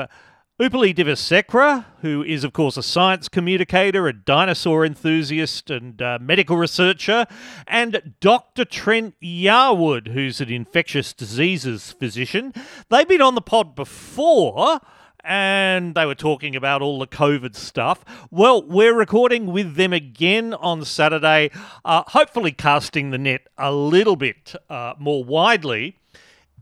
Upulie 0.60 0.96
Divisekera, 0.96 1.86
who 2.02 2.24
is, 2.24 2.44
of 2.44 2.52
course, 2.52 2.76
a 2.76 2.84
science 2.84 3.30
communicator, 3.30 4.08
a 4.08 4.14
dinosaur 4.14 4.84
enthusiast, 4.86 5.70
and 5.70 6.02
medical 6.20 6.58
researcher, 6.58 7.28
and 7.68 8.16
Dr. 8.20 8.66
Trent 8.66 9.16
Yarwood, 9.24 10.08
who's 10.08 10.42
an 10.42 10.50
infectious 10.50 11.14
diseases 11.14 11.94
physician. 11.94 12.54
They've 12.90 13.08
been 13.08 13.22
on 13.22 13.36
the 13.36 13.42
pod 13.42 13.76
before. 13.76 14.80
And 15.24 15.96
they 15.96 16.06
were 16.06 16.16
talking 16.16 16.56
about 16.56 16.82
all 16.82 17.00
the 17.00 17.08
COVID 17.08 17.56
stuff. 17.56 18.06
Well, 18.32 18.64
we're 18.64 18.96
recording 18.96 19.48
with 19.48 19.76
them 19.76 19.94
again 19.94 20.54
on 20.54 20.86
Saturday, 20.86 21.52
uh, 21.84 22.04
hopefully 22.08 22.52
casting 22.52 23.12
the 23.12 23.18
net 23.18 23.48
a 23.58 23.72
little 23.72 24.16
bit 24.16 24.56
uh, 24.70 24.94
more 24.98 25.24
widely. 25.24 25.99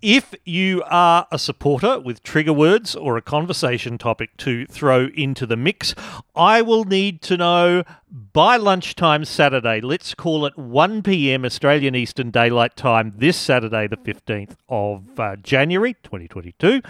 If 0.02 0.36
you 0.46 0.84
are 0.86 1.28
a 1.32 1.40
supporter 1.40 2.00
with 2.00 2.22
trigger 2.22 2.54
words 2.54 2.96
or 2.96 3.18
a 3.18 3.22
conversation 3.22 3.98
topic 3.98 4.38
to 4.38 4.68
throw 4.68 5.08
into 5.16 5.48
the 5.48 5.58
mix, 5.58 5.96
I 6.36 6.62
will 6.62 6.84
need 6.84 7.24
to 7.24 7.38
know 7.38 7.84
by 8.12 8.58
lunchtime 8.58 9.26
Saturday. 9.26 9.82
Let's 9.82 10.14
call 10.14 10.46
it 10.46 10.56
1 10.56 11.02
p.m. 11.02 11.44
Australian 11.44 11.96
Eastern 11.96 12.30
Daylight 12.30 12.76
Time 12.76 13.14
this 13.18 13.38
Saturday, 13.38 13.88
the 13.88 13.98
15th 13.98 14.56
of 14.70 15.20
uh, 15.20 15.36
January 15.38 15.96
2022, 16.04 16.82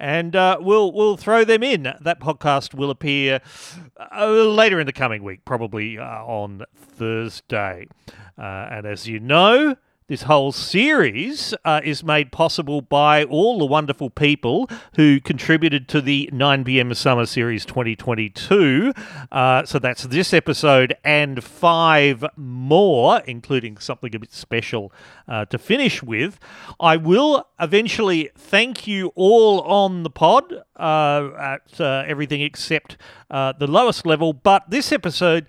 and 0.00 0.34
uh, 0.34 0.58
we'll 0.60 0.92
we'll 0.92 1.16
throw 1.16 1.44
them 1.44 1.62
in. 1.62 1.84
That 2.00 2.20
podcast 2.20 2.74
will 2.74 2.90
appear 2.90 3.40
uh, 3.96 4.26
later 4.26 4.80
in 4.80 4.86
the 4.86 4.92
coming 4.92 5.22
week, 5.22 5.44
probably 5.44 5.98
uh, 5.98 6.04
on 6.04 6.64
Thursday. 6.74 7.86
Uh, 8.36 8.68
and 8.70 8.86
as 8.86 9.06
you 9.06 9.20
know. 9.20 9.76
This 10.08 10.22
whole 10.22 10.52
series 10.52 11.52
uh, 11.64 11.80
is 11.82 12.04
made 12.04 12.30
possible 12.30 12.80
by 12.80 13.24
all 13.24 13.58
the 13.58 13.66
wonderful 13.66 14.08
people 14.08 14.70
who 14.94 15.20
contributed 15.20 15.88
to 15.88 16.00
the 16.00 16.30
9pm 16.32 16.94
Summer 16.94 17.26
Series 17.26 17.64
2022. 17.64 18.92
Uh, 19.32 19.64
so 19.64 19.80
that's 19.80 20.04
this 20.04 20.32
episode 20.32 20.94
and 21.02 21.42
five 21.42 22.24
more, 22.36 23.20
including 23.26 23.78
something 23.78 24.14
a 24.14 24.20
bit 24.20 24.32
special 24.32 24.92
uh, 25.26 25.44
to 25.46 25.58
finish 25.58 26.04
with. 26.04 26.38
I 26.78 26.98
will 26.98 27.48
eventually 27.58 28.30
thank 28.38 28.86
you 28.86 29.10
all 29.16 29.60
on 29.62 30.04
the 30.04 30.10
pod 30.10 30.52
uh, 30.76 31.30
at 31.36 31.80
uh, 31.80 32.04
everything 32.06 32.42
except 32.42 32.96
uh, 33.28 33.54
the 33.58 33.66
lowest 33.66 34.06
level. 34.06 34.32
But 34.32 34.70
this 34.70 34.92
episode, 34.92 35.46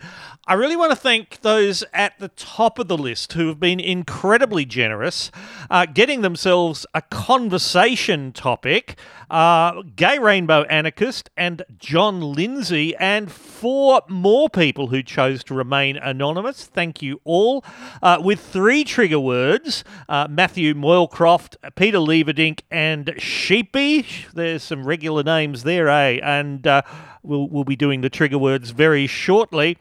I 0.49 0.53
really 0.53 0.77
want 0.77 0.91
to 0.91 0.95
thank 0.95 1.41
those 1.41 1.83
at 1.93 2.17
the 2.19 2.29
top 2.29 2.79
of 2.79 2.87
the 2.87 2.97
list 2.97 3.33
who 3.33 3.49
have 3.49 3.59
been 3.59 3.81
incredibly 3.81 4.63
generous, 4.63 5.29
uh, 5.69 5.85
getting 5.85 6.21
themselves 6.21 6.85
a 6.93 7.01
conversation 7.01 8.31
topic. 8.31 8.97
Uh, 9.29 9.81
Gay 9.97 10.17
Rainbow 10.19 10.63
Anarchist 10.69 11.29
and 11.35 11.63
John 11.77 12.21
Lindsay, 12.21 12.95
and 12.95 13.29
four 13.29 14.03
more 14.07 14.49
people 14.49 14.87
who 14.87 15.03
chose 15.03 15.43
to 15.43 15.53
remain 15.53 15.97
anonymous. 15.97 16.63
Thank 16.63 17.01
you 17.01 17.19
all. 17.25 17.65
Uh, 18.01 18.21
with 18.21 18.39
three 18.39 18.85
trigger 18.85 19.19
words 19.19 19.83
uh, 20.07 20.27
Matthew 20.29 20.73
Moylecroft, 20.75 21.57
Peter 21.75 21.97
Leverdink, 21.97 22.61
and 22.71 23.13
Sheepy. 23.17 24.07
There's 24.33 24.63
some 24.63 24.87
regular 24.87 25.23
names 25.23 25.63
there, 25.63 25.89
eh? 25.89 26.21
And 26.23 26.65
uh, 26.65 26.83
we'll, 27.21 27.49
we'll 27.49 27.65
be 27.65 27.75
doing 27.75 27.99
the 27.99 28.09
trigger 28.09 28.37
words 28.37 28.69
very 28.69 29.07
shortly. 29.07 29.77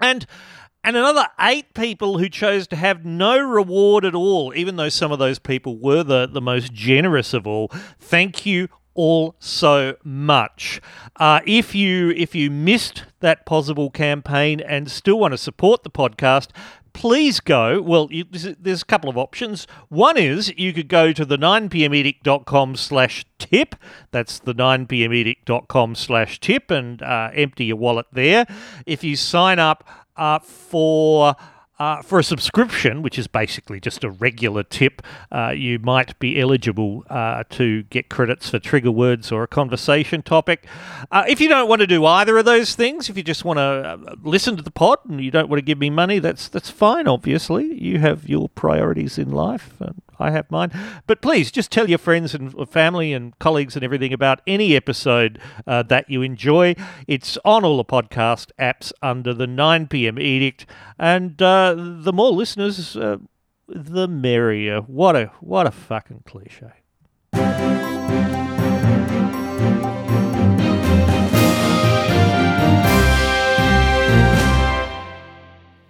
And 0.00 0.26
and 0.84 0.96
another 0.96 1.26
eight 1.40 1.74
people 1.74 2.18
who 2.18 2.28
chose 2.28 2.68
to 2.68 2.76
have 2.76 3.04
no 3.04 3.36
reward 3.38 4.04
at 4.04 4.14
all, 4.14 4.54
even 4.54 4.76
though 4.76 4.88
some 4.88 5.10
of 5.10 5.18
those 5.18 5.40
people 5.40 5.76
were 5.78 6.04
the, 6.04 6.28
the 6.28 6.40
most 6.40 6.72
generous 6.72 7.34
of 7.34 7.44
all. 7.44 7.72
Thank 7.98 8.46
you 8.46 8.68
all 8.94 9.34
so 9.38 9.96
much. 10.04 10.80
Uh, 11.16 11.40
if 11.46 11.74
you 11.74 12.10
if 12.10 12.34
you 12.34 12.50
missed 12.50 13.04
that 13.20 13.46
possible 13.46 13.90
campaign 13.90 14.60
and 14.60 14.90
still 14.90 15.18
want 15.18 15.32
to 15.32 15.38
support 15.38 15.82
the 15.82 15.90
podcast, 15.90 16.48
please 16.96 17.40
go. 17.40 17.82
Well, 17.82 18.08
you, 18.10 18.24
there's 18.24 18.80
a 18.80 18.86
couple 18.86 19.10
of 19.10 19.18
options. 19.18 19.66
One 19.90 20.16
is 20.16 20.50
you 20.56 20.72
could 20.72 20.88
go 20.88 21.12
to 21.12 21.26
the 21.26 21.36
9pmedict.com 21.36 22.74
slash 22.76 23.26
tip. 23.38 23.74
That's 24.12 24.38
the 24.38 24.54
9pmedict.com 24.54 25.94
slash 25.94 26.40
tip 26.40 26.70
and 26.70 27.02
uh, 27.02 27.30
empty 27.34 27.66
your 27.66 27.76
wallet 27.76 28.06
there. 28.12 28.46
If 28.86 29.04
you 29.04 29.14
sign 29.14 29.58
up 29.58 29.86
uh, 30.16 30.38
for 30.38 31.36
uh, 31.78 32.02
for 32.02 32.18
a 32.18 32.24
subscription, 32.24 33.02
which 33.02 33.18
is 33.18 33.26
basically 33.26 33.80
just 33.80 34.02
a 34.04 34.10
regular 34.10 34.62
tip, 34.62 35.02
uh, 35.30 35.52
you 35.54 35.78
might 35.78 36.18
be 36.18 36.40
eligible 36.40 37.04
uh, 37.10 37.44
to 37.50 37.82
get 37.84 38.08
credits 38.08 38.50
for 38.50 38.58
trigger 38.58 38.90
words 38.90 39.30
or 39.30 39.42
a 39.42 39.46
conversation 39.46 40.22
topic. 40.22 40.66
Uh, 41.10 41.24
if 41.28 41.40
you 41.40 41.48
don't 41.48 41.68
want 41.68 41.80
to 41.80 41.86
do 41.86 42.04
either 42.06 42.38
of 42.38 42.44
those 42.44 42.74
things, 42.74 43.08
if 43.08 43.16
you 43.16 43.22
just 43.22 43.44
want 43.44 43.58
to 43.58 43.62
uh, 43.62 44.14
listen 44.22 44.56
to 44.56 44.62
the 44.62 44.70
pod 44.70 44.98
and 45.08 45.20
you 45.20 45.30
don't 45.30 45.48
want 45.48 45.58
to 45.58 45.64
give 45.64 45.78
me 45.78 45.90
money, 45.90 46.18
that's 46.18 46.48
that's 46.48 46.70
fine. 46.70 47.06
Obviously, 47.06 47.80
you 47.80 47.98
have 47.98 48.28
your 48.28 48.48
priorities 48.48 49.18
in 49.18 49.30
life, 49.30 49.74
and 49.80 50.00
I 50.18 50.30
have 50.30 50.50
mine. 50.50 50.70
But 51.06 51.20
please 51.22 51.50
just 51.50 51.70
tell 51.70 51.88
your 51.88 51.98
friends 51.98 52.34
and 52.34 52.54
family 52.68 53.12
and 53.12 53.38
colleagues 53.38 53.76
and 53.76 53.84
everything 53.84 54.12
about 54.12 54.40
any 54.46 54.74
episode 54.76 55.38
uh, 55.66 55.82
that 55.84 56.10
you 56.10 56.22
enjoy. 56.22 56.74
It's 57.06 57.38
on 57.44 57.64
all 57.64 57.76
the 57.76 57.84
podcast 57.84 58.50
apps 58.58 58.92
under 59.02 59.34
the 59.34 59.46
9 59.46 59.86
p.m. 59.88 60.18
edict, 60.18 60.66
and 60.98 61.40
uh, 61.40 61.74
the 61.76 62.12
more 62.12 62.30
listeners, 62.30 62.96
uh, 62.96 63.18
the 63.68 64.08
merrier. 64.08 64.80
What 64.80 65.16
a 65.16 65.26
what 65.40 65.66
a 65.66 65.70
fucking 65.70 66.22
cliche. 66.26 66.72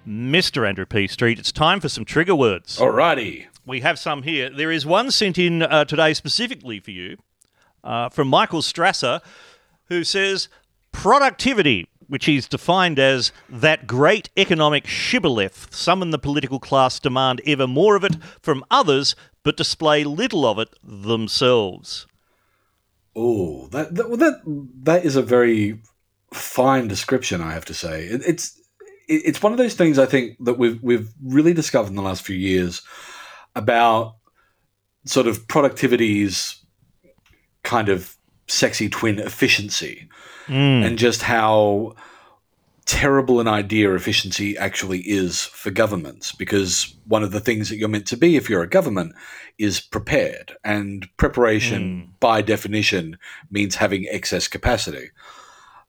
Mr. 0.06 0.68
Andrew 0.68 0.86
P. 0.86 1.06
Street, 1.06 1.38
it's 1.38 1.50
time 1.52 1.80
for 1.80 1.88
some 1.88 2.04
trigger 2.04 2.34
words. 2.34 2.78
Alrighty. 2.78 3.46
We 3.66 3.80
have 3.80 3.98
some 3.98 4.22
here. 4.22 4.48
There 4.48 4.70
is 4.70 4.86
one 4.86 5.10
sent 5.10 5.38
in 5.38 5.60
uh, 5.60 5.84
today 5.86 6.14
specifically 6.14 6.78
for 6.78 6.92
you 6.92 7.16
uh, 7.82 8.08
from 8.10 8.28
Michael 8.28 8.62
Strasser, 8.62 9.20
who 9.86 10.04
says 10.04 10.48
productivity, 10.92 11.88
which 12.06 12.28
is 12.28 12.46
defined 12.46 13.00
as 13.00 13.32
that 13.48 13.88
great 13.88 14.30
economic 14.36 14.86
shibboleth. 14.86 15.66
Some 15.74 16.00
in 16.00 16.10
the 16.10 16.18
political 16.18 16.60
class 16.60 17.00
demand 17.00 17.40
ever 17.44 17.66
more 17.66 17.96
of 17.96 18.04
it 18.04 18.14
from 18.40 18.64
others, 18.70 19.16
but 19.42 19.56
display 19.56 20.04
little 20.04 20.46
of 20.46 20.60
it 20.60 20.68
themselves. 20.84 22.06
Oh, 23.16 23.66
that, 23.72 23.96
that 23.96 24.08
that 24.18 24.70
that 24.84 25.04
is 25.04 25.16
a 25.16 25.22
very 25.22 25.80
fine 26.32 26.86
description. 26.86 27.40
I 27.40 27.52
have 27.52 27.64
to 27.64 27.74
say, 27.74 28.04
it, 28.04 28.22
it's 28.24 28.60
it, 29.08 29.22
it's 29.24 29.42
one 29.42 29.50
of 29.50 29.58
those 29.58 29.74
things 29.74 29.98
I 29.98 30.06
think 30.06 30.36
that 30.44 30.56
we've 30.56 30.80
we've 30.84 31.12
really 31.20 31.52
discovered 31.52 31.88
in 31.88 31.96
the 31.96 32.02
last 32.02 32.22
few 32.22 32.36
years 32.36 32.82
about 33.56 34.16
sort 35.04 35.26
of 35.26 35.48
productivity's 35.48 36.62
kind 37.64 37.88
of 37.88 38.16
sexy 38.46 38.88
twin 38.88 39.18
efficiency 39.18 40.08
mm. 40.46 40.86
and 40.86 40.98
just 40.98 41.22
how 41.22 41.94
terrible 42.84 43.40
an 43.40 43.48
idea 43.48 43.92
efficiency 43.92 44.56
actually 44.56 45.00
is 45.00 45.42
for 45.42 45.72
governments 45.72 46.30
because 46.30 46.94
one 47.08 47.24
of 47.24 47.32
the 47.32 47.40
things 47.40 47.68
that 47.68 47.76
you're 47.76 47.88
meant 47.88 48.06
to 48.06 48.16
be 48.16 48.36
if 48.36 48.48
you're 48.48 48.62
a 48.62 48.68
government 48.68 49.12
is 49.58 49.80
prepared 49.80 50.56
and 50.62 51.08
preparation 51.16 52.06
mm. 52.06 52.20
by 52.20 52.40
definition 52.40 53.18
means 53.50 53.74
having 53.74 54.06
excess 54.10 54.46
capacity 54.46 55.10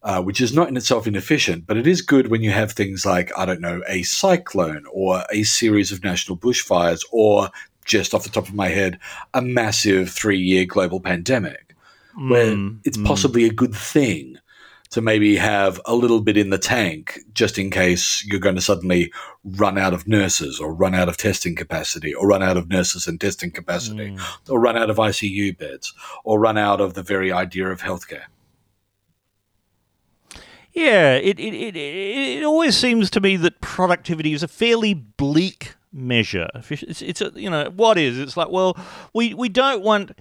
uh, 0.08 0.22
which 0.22 0.40
is 0.40 0.54
not 0.54 0.70
in 0.70 0.78
itself 0.78 1.06
inefficient, 1.06 1.68
but 1.68 1.76
it 1.76 1.86
is 1.86 2.02
good 2.02 2.30
when 2.30 2.42
you 2.42 2.50
have 2.50 2.72
things 2.72 3.06
like, 3.06 3.30
I 3.38 3.46
don't 3.46 3.60
know, 3.60 3.82
a 3.90 4.04
cyclone 4.04 4.86
or 4.90 5.22
a 5.30 5.44
series 5.44 5.92
of 5.92 6.02
national 6.02 6.38
bushfires, 6.38 7.04
or 7.12 7.50
just 7.84 8.14
off 8.14 8.24
the 8.24 8.30
top 8.30 8.48
of 8.48 8.54
my 8.54 8.70
head, 8.70 9.00
a 9.34 9.42
massive 9.42 10.10
three 10.10 10.40
year 10.40 10.64
global 10.64 11.02
pandemic, 11.02 11.76
where 12.30 12.56
mm, 12.56 12.80
it's 12.86 12.98
mm. 12.98 13.06
possibly 13.06 13.44
a 13.44 13.52
good 13.52 13.76
thing 13.76 14.38
to 14.92 15.02
maybe 15.02 15.36
have 15.36 15.82
a 15.86 15.94
little 15.94 16.22
bit 16.22 16.38
in 16.38 16.52
the 16.52 16.58
tank 16.58 17.20
just 17.34 17.58
in 17.58 17.70
case 17.70 18.26
you're 18.26 18.40
going 18.40 18.56
to 18.56 18.62
suddenly 18.62 19.12
run 19.44 19.78
out 19.78 19.94
of 19.94 20.08
nurses 20.08 20.58
or 20.58 20.74
run 20.74 20.96
out 20.96 21.10
of 21.10 21.18
testing 21.18 21.54
capacity 21.54 22.14
or 22.14 22.30
run 22.30 22.42
out 22.42 22.56
of 22.56 22.70
nurses 22.70 23.08
and 23.08 23.20
testing 23.20 23.52
capacity 23.52 24.12
mm. 24.12 24.50
or 24.50 24.58
run 24.58 24.78
out 24.78 24.90
of 24.90 24.96
ICU 24.96 25.58
beds 25.58 25.94
or 26.24 26.40
run 26.40 26.58
out 26.58 26.80
of 26.80 26.94
the 26.94 27.04
very 27.04 27.30
idea 27.30 27.68
of 27.68 27.82
healthcare. 27.82 28.24
Yeah, 30.78 31.16
it, 31.16 31.40
it, 31.40 31.56
it, 31.56 31.76
it 31.76 32.44
always 32.44 32.78
seems 32.78 33.10
to 33.10 33.20
me 33.20 33.36
that 33.38 33.62
productivity 33.62 34.34
is 34.34 34.44
a 34.44 34.48
fairly 34.48 34.94
bleak 34.94 35.74
measure. 35.92 36.48
It's, 36.70 37.02
it's 37.02 37.20
a, 37.20 37.32
you 37.34 37.50
know, 37.50 37.72
what 37.76 37.98
is? 37.98 38.20
It's 38.20 38.38
like, 38.38 38.50
well, 38.50 38.78
we, 39.12 39.34
we 39.34 39.50
don't 39.50 39.82
want 39.82 40.12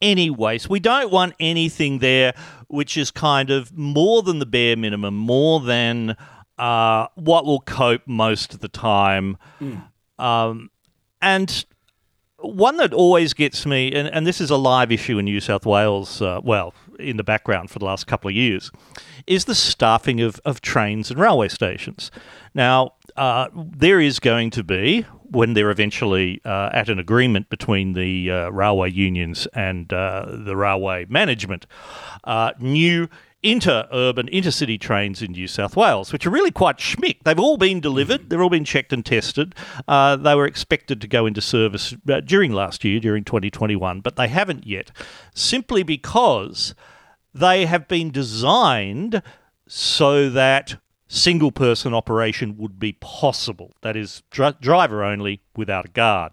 any 0.00 0.30
waste. 0.30 0.70
We 0.70 0.80
don't 0.80 1.12
want 1.12 1.34
anything 1.38 1.98
there 1.98 2.32
which 2.68 2.96
is 2.96 3.10
kind 3.10 3.50
of 3.50 3.76
more 3.76 4.22
than 4.22 4.38
the 4.38 4.46
bare 4.46 4.74
minimum, 4.74 5.14
more 5.14 5.60
than 5.60 6.16
uh, 6.56 7.08
what 7.16 7.44
will 7.44 7.60
cope 7.60 8.00
most 8.06 8.54
of 8.54 8.60
the 8.60 8.68
time. 8.68 9.36
Um, 10.18 10.70
and 11.20 11.66
one 12.38 12.78
that 12.78 12.94
always 12.94 13.34
gets 13.34 13.66
me, 13.66 13.92
and, 13.92 14.08
and 14.08 14.26
this 14.26 14.40
is 14.40 14.48
a 14.48 14.56
live 14.56 14.90
issue 14.90 15.18
in 15.18 15.26
New 15.26 15.40
South 15.40 15.66
Wales, 15.66 16.22
uh, 16.22 16.40
well, 16.42 16.72
in 16.98 17.16
the 17.16 17.24
background 17.24 17.70
for 17.70 17.78
the 17.78 17.84
last 17.84 18.06
couple 18.06 18.28
of 18.28 18.34
years, 18.34 18.70
is 19.26 19.44
the 19.44 19.54
staffing 19.54 20.20
of, 20.20 20.40
of 20.44 20.60
trains 20.60 21.10
and 21.10 21.20
railway 21.20 21.48
stations. 21.48 22.10
Now, 22.54 22.94
uh, 23.16 23.48
there 23.54 24.00
is 24.00 24.18
going 24.18 24.50
to 24.50 24.64
be, 24.64 25.02
when 25.30 25.54
they're 25.54 25.70
eventually 25.70 26.40
uh, 26.44 26.70
at 26.72 26.88
an 26.88 26.98
agreement 26.98 27.50
between 27.50 27.94
the 27.94 28.30
uh, 28.30 28.48
railway 28.50 28.90
unions 28.90 29.46
and 29.54 29.92
uh, 29.92 30.26
the 30.28 30.56
railway 30.56 31.06
management, 31.08 31.66
uh, 32.24 32.52
new 32.60 33.08
inter-urban, 33.42 34.28
intercity 34.28 34.80
trains 34.80 35.22
in 35.22 35.32
New 35.32 35.46
South 35.46 35.76
Wales, 35.76 36.12
which 36.12 36.26
are 36.26 36.30
really 36.30 36.50
quite 36.50 36.78
schmick. 36.78 37.18
They've 37.24 37.38
all 37.38 37.56
been 37.56 37.80
delivered. 37.80 38.28
They've 38.28 38.40
all 38.40 38.50
been 38.50 38.64
checked 38.64 38.92
and 38.92 39.04
tested. 39.04 39.54
Uh, 39.86 40.16
they 40.16 40.34
were 40.34 40.46
expected 40.46 41.00
to 41.00 41.06
go 41.08 41.26
into 41.26 41.40
service 41.40 41.94
uh, 42.08 42.20
during 42.20 42.52
last 42.52 42.84
year, 42.84 42.98
during 42.98 43.24
2021, 43.24 44.00
but 44.00 44.16
they 44.16 44.28
haven't 44.28 44.66
yet, 44.66 44.90
simply 45.34 45.82
because 45.82 46.74
they 47.34 47.66
have 47.66 47.86
been 47.86 48.10
designed 48.10 49.22
so 49.68 50.30
that 50.30 50.76
single 51.08 51.52
person 51.52 51.94
operation 51.94 52.56
would 52.56 52.80
be 52.80 52.92
possible. 52.92 53.74
That 53.82 53.96
is, 53.96 54.22
dri- 54.30 54.54
driver 54.60 55.04
only 55.04 55.40
without 55.54 55.84
a 55.84 55.88
guard. 55.88 56.32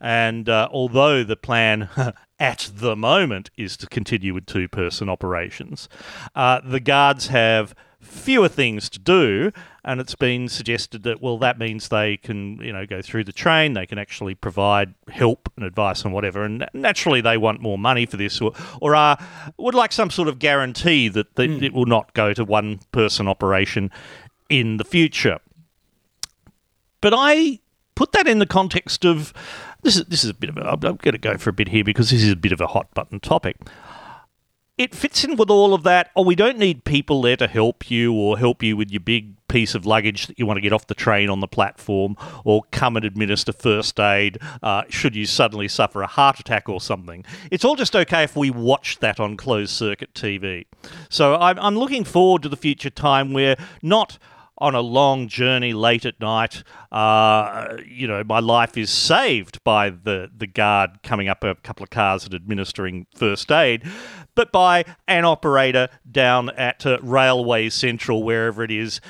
And 0.00 0.48
uh, 0.48 0.68
although 0.70 1.24
the 1.24 1.36
plan 1.36 1.88
at 2.42 2.72
the 2.74 2.96
moment 2.96 3.50
is 3.56 3.76
to 3.76 3.86
continue 3.86 4.34
with 4.34 4.46
two 4.46 4.66
person 4.66 5.08
operations, 5.08 5.88
uh, 6.34 6.60
the 6.64 6.80
guards 6.80 7.28
have 7.28 7.72
fewer 8.00 8.48
things 8.48 8.90
to 8.90 8.98
do 8.98 9.52
and 9.84 10.00
it's 10.00 10.16
been 10.16 10.48
suggested 10.48 11.04
that 11.04 11.22
well 11.22 11.38
that 11.38 11.56
means 11.56 11.88
they 11.88 12.16
can 12.16 12.56
you 12.56 12.72
know 12.72 12.84
go 12.84 13.00
through 13.00 13.22
the 13.22 13.32
train 13.32 13.74
they 13.74 13.86
can 13.86 13.96
actually 13.96 14.34
provide 14.34 14.92
help 15.08 15.48
and 15.56 15.64
advice 15.64 16.04
and 16.04 16.12
whatever 16.12 16.42
and 16.42 16.66
naturally 16.74 17.20
they 17.20 17.36
want 17.36 17.60
more 17.60 17.78
money 17.78 18.04
for 18.04 18.16
this 18.16 18.40
or 18.40 18.52
or 18.80 18.96
are 18.96 19.16
would 19.56 19.76
like 19.76 19.92
some 19.92 20.10
sort 20.10 20.26
of 20.26 20.40
guarantee 20.40 21.06
that, 21.06 21.32
that 21.36 21.48
it 21.62 21.72
will 21.72 21.86
not 21.86 22.12
go 22.12 22.34
to 22.34 22.44
one 22.44 22.80
person 22.90 23.28
operation 23.28 23.88
in 24.48 24.76
the 24.76 24.84
future. 24.84 25.38
But 27.00 27.14
I 27.16 27.60
put 27.94 28.12
that 28.12 28.28
in 28.28 28.38
the 28.38 28.46
context 28.46 29.04
of 29.04 29.32
this 29.82 29.96
is 29.96 30.04
this 30.06 30.24
is 30.24 30.30
a 30.30 30.34
bit 30.34 30.50
of 30.50 30.56
a, 30.56 30.70
I'm 30.70 30.78
going 30.80 30.98
to 31.12 31.18
go 31.18 31.36
for 31.36 31.50
a 31.50 31.52
bit 31.52 31.68
here 31.68 31.84
because 31.84 32.10
this 32.10 32.22
is 32.22 32.32
a 32.32 32.36
bit 32.36 32.52
of 32.52 32.60
a 32.60 32.68
hot 32.68 32.92
button 32.94 33.20
topic. 33.20 33.56
It 34.78 34.94
fits 34.94 35.22
in 35.22 35.36
with 35.36 35.50
all 35.50 35.74
of 35.74 35.82
that. 35.82 36.10
Oh, 36.16 36.22
we 36.22 36.34
don't 36.34 36.56
need 36.56 36.84
people 36.84 37.20
there 37.20 37.36
to 37.36 37.46
help 37.46 37.90
you 37.90 38.14
or 38.14 38.38
help 38.38 38.62
you 38.62 38.74
with 38.76 38.90
your 38.90 39.00
big 39.00 39.36
piece 39.46 39.74
of 39.74 39.84
luggage 39.84 40.28
that 40.28 40.38
you 40.38 40.46
want 40.46 40.56
to 40.56 40.62
get 40.62 40.72
off 40.72 40.86
the 40.86 40.94
train 40.94 41.28
on 41.28 41.40
the 41.40 41.46
platform 41.46 42.16
or 42.42 42.62
come 42.70 42.96
and 42.96 43.04
administer 43.04 43.52
first 43.52 44.00
aid 44.00 44.38
uh, 44.62 44.82
should 44.88 45.14
you 45.14 45.26
suddenly 45.26 45.68
suffer 45.68 46.00
a 46.00 46.06
heart 46.06 46.40
attack 46.40 46.70
or 46.70 46.80
something. 46.80 47.22
It's 47.50 47.66
all 47.66 47.76
just 47.76 47.94
okay 47.94 48.22
if 48.24 48.34
we 48.34 48.50
watch 48.50 48.98
that 49.00 49.20
on 49.20 49.36
closed 49.36 49.72
circuit 49.72 50.14
TV. 50.14 50.64
So 51.10 51.36
I'm, 51.36 51.58
I'm 51.58 51.76
looking 51.76 52.02
forward 52.02 52.42
to 52.42 52.48
the 52.48 52.56
future 52.56 52.90
time 52.90 53.34
where 53.34 53.56
not 53.82 54.18
on 54.62 54.76
a 54.76 54.80
long 54.80 55.26
journey 55.26 55.72
late 55.72 56.06
at 56.06 56.20
night, 56.20 56.62
uh, 56.92 57.76
you 57.84 58.06
know, 58.06 58.22
my 58.22 58.38
life 58.38 58.78
is 58.78 58.90
saved 58.90 59.62
by 59.64 59.90
the, 59.90 60.30
the 60.34 60.46
guard 60.46 61.02
coming 61.02 61.28
up 61.28 61.42
a 61.42 61.56
couple 61.56 61.82
of 61.82 61.90
cars 61.90 62.24
and 62.24 62.32
administering 62.32 63.08
first 63.12 63.50
aid, 63.50 63.82
but 64.36 64.52
by 64.52 64.84
an 65.08 65.24
operator 65.24 65.88
down 66.08 66.48
at 66.50 66.86
uh, 66.86 66.98
Railway 67.02 67.70
Central, 67.70 68.22
wherever 68.22 68.62
it 68.62 68.70
is, 68.70 69.00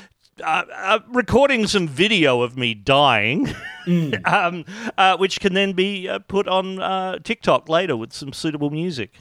uh, 0.42 0.64
uh, 0.74 0.98
recording 1.12 1.66
some 1.66 1.86
video 1.86 2.40
of 2.40 2.56
me 2.56 2.72
dying, 2.72 3.54
um, 4.24 4.64
uh, 4.96 5.18
which 5.18 5.38
can 5.38 5.52
then 5.52 5.74
be 5.74 6.08
uh, 6.08 6.18
put 6.20 6.48
on 6.48 6.80
uh, 6.80 7.18
TikTok 7.18 7.68
later 7.68 7.94
with 7.94 8.14
some 8.14 8.32
suitable 8.32 8.70
music. 8.70 9.12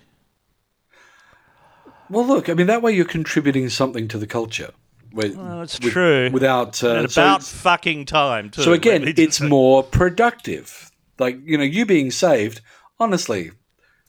Well, 2.10 2.26
look, 2.26 2.48
I 2.48 2.54
mean 2.54 2.68
that 2.68 2.82
way 2.82 2.94
you're 2.94 3.04
contributing 3.04 3.68
something 3.68 4.08
to 4.08 4.18
the 4.18 4.28
culture. 4.28 4.72
With, 5.14 5.36
Well, 5.36 5.62
it's 5.62 5.80
with- 5.80 5.92
true. 5.94 6.30
Without 6.32 6.84
uh, 6.84 6.90
and 6.96 7.12
so- 7.12 7.22
about 7.24 7.44
fucking 7.44 8.06
time, 8.06 8.50
too. 8.50 8.62
So 8.62 8.74
again, 8.74 9.02
let 9.02 9.08
me 9.08 9.14
just 9.14 9.28
it's 9.28 9.38
say. 9.40 9.48
more 9.48 9.84
productive. 9.84 10.92
Like 11.20 11.40
you 11.46 11.58
know, 11.58 11.64
you 11.64 11.86
being 11.86 12.12
saved. 12.12 12.62
Honestly, 13.00 13.52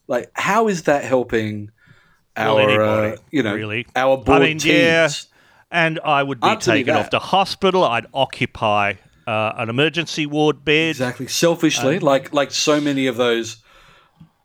like 0.07 0.31
how 0.35 0.69
is 0.69 0.83
that 0.85 1.05
helping 1.05 1.71
Well, 2.37 2.59
our 2.59 2.61
anybody, 2.71 3.13
uh, 3.17 3.21
you 3.31 3.43
know 3.43 3.55
really. 3.55 3.87
our 3.97 4.17
board 4.17 4.43
I 4.43 4.47
mean, 4.47 4.59
yeah, 4.63 5.09
and 5.71 5.99
I 6.05 6.23
would 6.23 6.41
be 6.41 6.47
Answer 6.49 6.73
taken 6.73 6.95
off 6.95 7.11
to 7.11 7.19
hospital. 7.19 7.85
I'd 7.85 8.07
occupy 8.15 8.95
uh, 9.27 9.53
an 9.57 9.69
emergency 9.71 10.27
ward 10.27 10.65
bed. 10.65 10.91
Exactly. 10.91 11.27
Selfishly, 11.27 11.97
Um, 11.97 12.03
like 12.03 12.33
like 12.33 12.51
so 12.51 12.81
many 12.81 13.07
of 13.07 13.17
those 13.17 13.57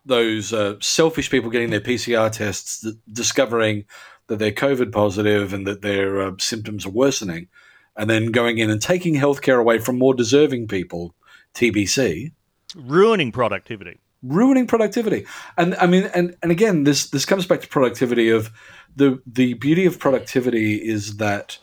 those 0.06 0.54
uh, 0.54 0.76
selfish 0.80 1.30
people 1.30 1.50
getting 1.50 1.70
their 1.70 1.82
PCR 1.82 2.32
tests, 2.32 2.86
discovering 3.12 3.84
that 4.28 4.40
they're 4.40 4.52
COVID 4.52 4.92
positive 4.92 5.54
and 5.54 5.66
that 5.68 5.82
their 5.82 6.22
uh, 6.22 6.32
symptoms 6.40 6.86
are 6.86 6.90
worsening, 6.92 7.48
and 7.96 8.10
then 8.10 8.32
going 8.32 8.58
in 8.58 8.70
and 8.70 8.82
taking 8.82 9.16
healthcare 9.16 9.60
away 9.60 9.80
from 9.80 9.98
more 9.98 10.14
deserving 10.14 10.68
people. 10.68 11.14
TBC. 11.54 12.32
ruining 12.76 13.32
productivity. 13.32 14.00
ruining 14.22 14.68
productivity. 14.68 15.26
And 15.58 15.74
I 15.76 15.88
mean, 15.88 16.10
and, 16.14 16.36
and 16.44 16.52
again, 16.52 16.84
this 16.84 17.10
this 17.10 17.26
comes 17.26 17.46
back 17.48 17.62
to 17.62 17.68
productivity. 17.68 18.30
Of 18.30 18.52
the 18.96 19.20
the 19.26 19.54
beauty 19.56 19.86
of 19.86 19.98
productivity 20.00 20.76
is 20.76 21.18
that 21.18 21.58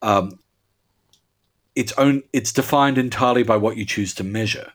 um, 0.00 0.38
it's 1.74 1.92
own 1.98 2.22
it's 2.32 2.52
defined 2.52 2.98
entirely 2.98 3.42
by 3.42 3.56
what 3.56 3.76
you 3.76 3.84
choose 3.84 4.14
to 4.14 4.24
measure. 4.24 4.72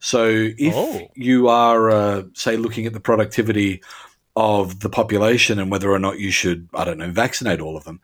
So 0.00 0.26
if 0.56 0.74
Oh. 0.76 1.08
you 1.14 1.48
are 1.48 1.90
uh, 1.90 2.22
say 2.34 2.56
looking 2.56 2.86
at 2.86 2.92
the 2.92 3.00
productivity 3.00 3.82
of 4.38 4.80
the 4.80 4.88
population 4.88 5.58
and 5.58 5.70
whether 5.70 5.90
or 5.90 5.98
not 5.98 6.18
you 6.20 6.30
should 6.30 6.68
I 6.72 6.84
don't 6.84 6.98
know 6.98 7.10
vaccinate 7.10 7.60
all 7.60 7.76
of 7.76 7.84
them, 7.84 8.00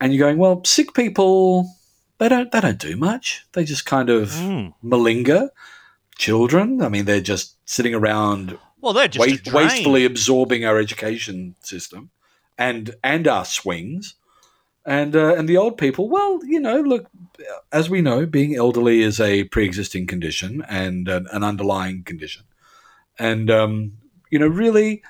and 0.00 0.12
you're 0.12 0.26
going 0.26 0.38
well, 0.38 0.64
sick 0.64 0.94
people 0.94 1.70
they 2.18 2.28
don't 2.28 2.50
they 2.52 2.60
don't 2.60 2.78
do 2.78 2.96
much. 2.96 3.46
They 3.52 3.64
just 3.64 3.86
kind 3.86 4.10
of 4.10 4.28
Mm. 4.30 4.74
malinger 4.84 5.48
children. 6.18 6.82
I 6.82 6.88
mean, 6.88 7.04
they're 7.04 7.20
just 7.20 7.56
sitting 7.64 7.94
around 7.94 8.58
Well, 8.80 8.92
they're 8.92 9.08
just 9.08 9.26
wa- 9.26 9.34
a 9.34 9.38
drain. 9.38 9.54
wastefully 9.64 10.04
absorbing 10.04 10.64
our 10.64 10.78
education 10.78 11.54
system 11.60 12.10
and 12.58 12.94
and 13.02 13.26
our 13.28 13.44
swings. 13.44 14.14
And 14.86 15.14
uh, 15.14 15.34
and 15.36 15.46
the 15.48 15.58
old 15.58 15.76
people, 15.78 16.08
well, 16.08 16.40
you 16.44 16.58
know, 16.58 16.80
look, 16.80 17.06
as 17.70 17.90
we 17.90 18.00
know, 18.00 18.24
being 18.26 18.56
elderly 18.56 19.02
is 19.02 19.20
a 19.20 19.44
pre-existing 19.44 20.06
condition 20.06 20.64
and 20.68 21.06
an, 21.08 21.26
an 21.32 21.44
underlying 21.44 22.02
condition. 22.02 22.44
And 23.18 23.50
um, 23.50 23.92
you 24.30 24.38
know, 24.38 24.46
really, 24.48 25.02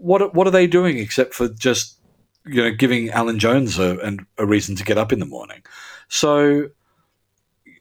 what 0.00 0.34
what 0.34 0.46
are 0.46 0.50
they 0.50 0.66
doing 0.66 0.98
except 0.98 1.34
for 1.34 1.48
just 1.48 1.98
you 2.46 2.62
know 2.62 2.70
giving 2.72 3.10
Alan 3.10 3.38
Jones 3.38 3.78
a, 3.78 3.98
an- 3.98 4.26
a 4.38 4.46
reason 4.46 4.74
to 4.76 4.84
get 4.84 4.98
up 4.98 5.12
in 5.12 5.18
the 5.20 5.26
morning? 5.26 5.62
So, 6.08 6.70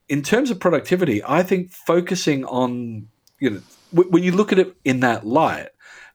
in 0.08 0.22
terms 0.22 0.52
of 0.52 0.60
productivity, 0.60 1.24
I 1.24 1.44
think 1.44 1.72
focusing 1.72 2.46
on 2.46 3.08
you 3.40 3.50
know 3.50 3.62
w- 3.94 4.10
when 4.12 4.24
you 4.24 4.32
look 4.34 4.52
at 4.52 4.60
it 4.60 4.76
in 4.84 5.00
that 5.00 5.26
light, 5.26 5.70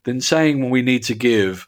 then 0.05 0.21
saying 0.21 0.61
when 0.61 0.71
we 0.71 0.83
need 0.83 1.03
to 1.05 1.15
give 1.15 1.67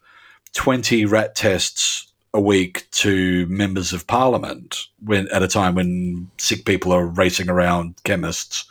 twenty 0.53 1.05
rat 1.07 1.35
tests 1.35 2.13
a 2.35 2.41
week 2.41 2.87
to 2.91 3.47
members 3.47 3.95
of 3.95 4.07
parliament 4.07 4.89
when 5.03 5.27
at 5.29 5.43
a 5.43 5.49
time 5.49 5.75
when 5.75 6.31
sick 6.37 6.67
people 6.67 6.93
are 6.93 7.07
racing 7.07 7.49
around 7.49 7.95
chemists 8.05 8.67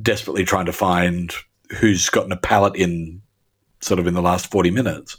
desperately 0.00 0.44
trying 0.44 0.66
to 0.66 0.72
find 0.72 1.32
who's 1.80 2.08
gotten 2.08 2.30
a 2.30 2.36
pallet 2.36 2.76
in 2.76 3.20
sort 3.80 4.00
of 4.00 4.06
in 4.06 4.14
the 4.14 4.22
last 4.22 4.50
40 4.50 4.70
minutes 4.70 5.16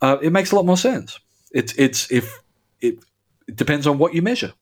uh, 0.00 0.18
it 0.22 0.30
makes 0.30 0.52
a 0.52 0.56
lot 0.56 0.66
more 0.66 0.76
sense 0.76 1.18
it's 1.52 1.72
it's 1.74 2.10
if 2.10 2.40
it, 2.80 2.98
it 3.46 3.56
depends 3.56 3.86
on 3.86 3.98
what 3.98 4.14
you 4.14 4.22
measure 4.22 4.52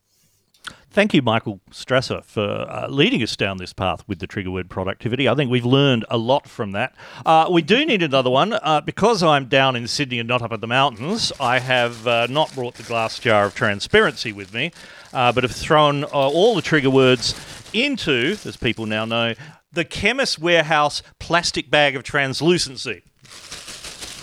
Thank 0.92 1.14
you, 1.14 1.22
Michael 1.22 1.58
Strasser, 1.70 2.22
for 2.22 2.42
uh, 2.42 2.86
leading 2.86 3.22
us 3.22 3.34
down 3.34 3.56
this 3.56 3.72
path 3.72 4.06
with 4.06 4.18
the 4.18 4.26
trigger 4.26 4.50
word 4.50 4.68
productivity. 4.68 5.26
I 5.26 5.34
think 5.34 5.50
we've 5.50 5.64
learned 5.64 6.04
a 6.10 6.18
lot 6.18 6.46
from 6.46 6.72
that. 6.72 6.94
Uh, 7.24 7.48
we 7.50 7.62
do 7.62 7.86
need 7.86 8.02
another 8.02 8.28
one. 8.28 8.52
Uh, 8.52 8.82
because 8.82 9.22
I'm 9.22 9.46
down 9.46 9.74
in 9.74 9.88
Sydney 9.88 10.18
and 10.18 10.28
not 10.28 10.42
up 10.42 10.52
at 10.52 10.60
the 10.60 10.66
mountains, 10.66 11.32
I 11.40 11.60
have 11.60 12.06
uh, 12.06 12.26
not 12.28 12.54
brought 12.54 12.74
the 12.74 12.82
glass 12.82 13.18
jar 13.18 13.46
of 13.46 13.54
transparency 13.54 14.34
with 14.34 14.52
me, 14.52 14.70
uh, 15.14 15.32
but 15.32 15.44
have 15.44 15.52
thrown 15.52 16.04
uh, 16.04 16.08
all 16.08 16.54
the 16.54 16.60
trigger 16.60 16.90
words 16.90 17.34
into, 17.72 18.36
as 18.44 18.58
people 18.58 18.84
now 18.84 19.06
know, 19.06 19.32
the 19.72 19.86
Chemist 19.86 20.38
Warehouse 20.40 21.02
plastic 21.18 21.70
bag 21.70 21.96
of 21.96 22.02
translucency, 22.02 23.02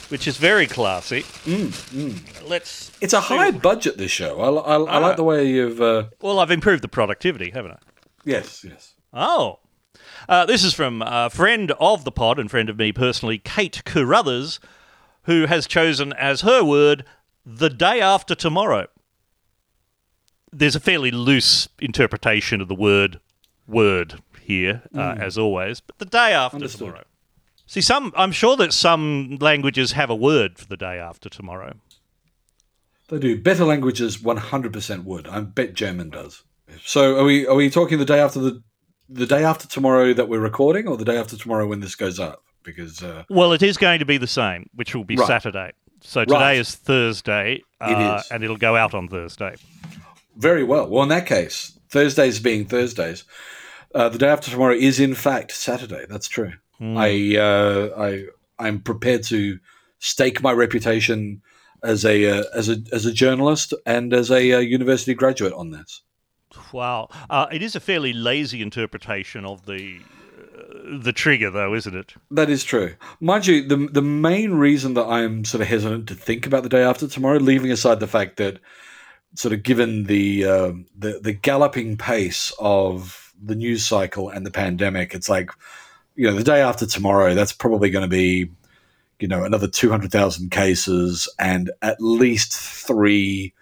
which 0.09 0.27
is 0.27 0.37
very 0.37 0.67
classy. 0.67 1.23
Let's. 2.45 2.91
it's 3.01 3.13
a 3.13 3.21
high 3.21 3.51
budget 3.51 3.97
this 3.97 4.11
show 4.11 4.39
i, 4.41 4.49
I, 4.75 4.75
I 4.95 4.97
like 4.97 5.15
the 5.17 5.23
way 5.23 5.47
you've 5.47 5.81
uh, 5.81 6.05
Well, 6.21 6.39
I've 6.39 6.51
improved 6.51 6.83
the 6.83 6.87
productivity, 6.87 7.51
haven't 7.51 7.71
I? 7.73 7.77
yes 8.25 8.63
yes 8.63 8.95
Oh. 9.13 9.59
Uh, 10.27 10.45
this 10.45 10.63
is 10.63 10.73
from 10.75 11.01
a 11.03 11.29
friend 11.31 11.71
of 11.79 12.03
the 12.03 12.11
pod 12.11 12.37
and 12.37 12.51
friend 12.51 12.69
of 12.69 12.77
me 12.77 12.91
personally, 12.91 13.39
Kate 13.39 13.81
Carruthers, 13.85 14.59
who 15.23 15.47
has 15.47 15.65
chosen 15.65 16.13
as 16.13 16.41
her 16.41 16.63
word 16.63 17.03
the 17.43 17.69
day 17.69 17.99
after 17.99 18.35
tomorrow. 18.35 18.85
There's 20.51 20.75
a 20.75 20.79
fairly 20.79 21.09
loose 21.09 21.69
interpretation 21.79 22.61
of 22.61 22.67
the 22.67 22.75
word 22.75 23.19
word 23.67 24.21
here, 24.41 24.83
uh, 24.95 25.15
as 25.19 25.37
always, 25.37 25.79
but 25.79 25.97
the 25.97 26.05
day 26.05 26.33
after 26.33 26.57
Understood. 26.57 26.79
tomorrow. 26.87 27.03
See, 27.69 27.81
some 27.81 28.11
I'm 28.17 28.31
sure 28.31 28.57
that 28.57 28.73
some 28.73 29.37
languages 29.39 29.91
have 29.91 30.09
a 30.09 30.15
word 30.15 30.57
for 30.57 30.65
the 30.65 30.75
day 30.75 30.97
after 30.97 31.29
tomorrow. 31.29 31.73
They 33.09 33.19
do. 33.19 33.39
Better 33.39 33.63
languages 33.63 34.17
100% 34.17 35.03
would. 35.03 35.27
I 35.27 35.41
bet 35.41 35.75
German 35.75 36.09
does. 36.09 36.41
So 36.83 37.19
are 37.19 37.23
we 37.23 37.45
are 37.45 37.53
we 37.53 37.69
talking 37.69 37.99
the 37.99 38.05
day 38.05 38.19
after 38.19 38.39
the 38.39 38.63
the 39.07 39.27
day 39.27 39.43
after 39.43 39.67
tomorrow 39.67 40.13
that 40.15 40.27
we're 40.27 40.39
recording 40.39 40.87
or 40.87 40.97
the 40.97 41.05
day 41.05 41.15
after 41.15 41.37
tomorrow 41.37 41.67
when 41.67 41.79
this 41.79 41.93
goes 41.93 42.19
up? 42.19 42.41
Because 42.63 43.03
uh, 43.03 43.25
Well, 43.29 43.53
it 43.53 43.61
is 43.61 43.77
going 43.77 43.99
to 43.99 44.05
be 44.05 44.17
the 44.17 44.25
same, 44.25 44.67
which 44.73 44.95
will 44.95 45.03
be 45.05 45.15
Right. 45.15 45.27
Saturday. 45.27 45.71
So 46.01 46.25
today 46.25 46.39
Right. 46.39 46.57
is 46.57 46.73
Thursday, 46.73 47.61
uh, 47.79 47.91
It 47.91 47.99
is. 47.99 48.31
and 48.31 48.43
it'll 48.43 48.57
go 48.57 48.75
out 48.77 48.95
on 48.95 49.07
Thursday. 49.07 49.57
very 50.37 50.63
well. 50.63 50.89
Well, 50.89 51.03
in 51.03 51.09
that 51.09 51.27
case, 51.27 51.77
Thursdays 51.91 52.39
being 52.39 52.65
Thursdays, 52.65 53.25
uh, 53.93 54.09
the 54.09 54.17
day 54.17 54.29
after 54.29 54.49
tomorrow 54.49 54.73
is 54.73 54.99
in 54.99 55.13
fact 55.13 55.51
Saturday. 55.51 56.05
That's 56.09 56.27
true. 56.27 56.53
I 56.81 57.37
uh, 57.37 57.89
I 57.97 58.25
I'm 58.57 58.81
prepared 58.81 59.23
to 59.25 59.59
stake 59.99 60.41
my 60.41 60.51
reputation 60.51 61.41
as 61.83 62.05
a 62.05 62.39
uh, 62.39 62.43
as 62.53 62.69
a 62.69 62.77
as 62.91 63.05
a 63.05 63.13
journalist 63.13 63.73
and 63.85 64.13
as 64.13 64.31
a 64.31 64.53
uh, 64.53 64.59
university 64.59 65.13
graduate 65.13 65.53
on 65.53 65.71
this. 65.71 66.01
Wow, 66.71 67.09
uh, 67.29 67.47
it 67.51 67.61
is 67.61 67.75
a 67.75 67.79
fairly 67.79 68.13
lazy 68.13 68.61
interpretation 68.61 69.45
of 69.45 69.65
the 69.65 69.99
uh, 70.37 70.99
the 70.99 71.13
trigger, 71.13 71.51
though, 71.51 71.73
isn't 71.75 71.95
it? 71.95 72.15
That 72.31 72.49
is 72.49 72.63
true. 72.63 72.95
Mind 73.19 73.47
you, 73.47 73.67
the 73.67 73.87
the 73.91 74.01
main 74.01 74.53
reason 74.53 74.93
that 74.95 75.05
I'm 75.05 75.45
sort 75.45 75.61
of 75.61 75.67
hesitant 75.67 76.07
to 76.07 76.15
think 76.15 76.45
about 76.45 76.63
the 76.63 76.69
day 76.69 76.83
after 76.83 77.07
tomorrow, 77.07 77.37
leaving 77.39 77.71
aside 77.71 77.99
the 77.99 78.07
fact 78.07 78.37
that 78.37 78.59
sort 79.35 79.53
of 79.53 79.63
given 79.63 80.05
the 80.05 80.45
uh, 80.45 80.71
the 80.97 81.19
the 81.21 81.33
galloping 81.33 81.97
pace 81.97 82.53
of 82.59 83.33
the 83.41 83.55
news 83.55 83.85
cycle 83.85 84.29
and 84.29 84.45
the 84.45 84.51
pandemic, 84.51 85.13
it's 85.13 85.29
like 85.29 85.51
you 86.19 86.27
know 86.27 86.33
the 86.33 86.43
day 86.43 86.59
after 86.59 86.85
tomorrow, 86.85 87.33
that's 87.33 87.53
probably 87.53 87.89
going 87.89 88.03
to 88.03 88.09
be 88.09 88.51
you 89.21 89.27
know 89.29 89.45
another 89.45 89.69
two 89.69 89.89
hundred 89.89 90.11
thousand 90.11 90.51
cases 90.51 91.33
and 91.39 91.71
at 91.81 92.01
least 92.01 92.51
three 92.51 93.53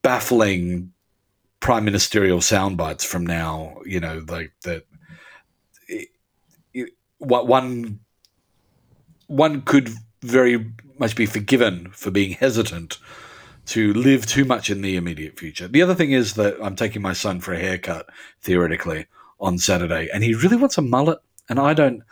baffling 0.00 0.94
prime 1.60 1.84
ministerial 1.84 2.38
soundbites 2.38 3.04
from 3.04 3.26
now. 3.26 3.76
You 3.84 4.00
know, 4.00 4.24
like 4.26 4.52
that. 4.62 4.84
what 7.18 7.46
one 7.46 8.00
one 9.26 9.60
could 9.60 9.90
very 10.22 10.72
much 10.98 11.14
be 11.14 11.26
forgiven 11.26 11.90
for 11.90 12.10
being 12.10 12.32
hesitant 12.32 12.96
to 13.66 13.92
live 13.92 14.24
too 14.24 14.46
much 14.46 14.70
in 14.70 14.80
the 14.80 14.96
immediate 14.96 15.38
future. 15.38 15.68
The 15.68 15.82
other 15.82 15.94
thing 15.94 16.12
is 16.12 16.34
that 16.34 16.56
I'm 16.62 16.74
taking 16.74 17.02
my 17.02 17.12
son 17.12 17.40
for 17.40 17.52
a 17.52 17.58
haircut 17.58 18.08
theoretically 18.40 19.08
on 19.38 19.58
Saturday, 19.58 20.08
and 20.14 20.24
he 20.24 20.32
really 20.32 20.56
wants 20.56 20.78
a 20.78 20.82
mullet, 20.82 21.18
and 21.48 21.58
I 21.58 21.74
don't. 21.74 22.02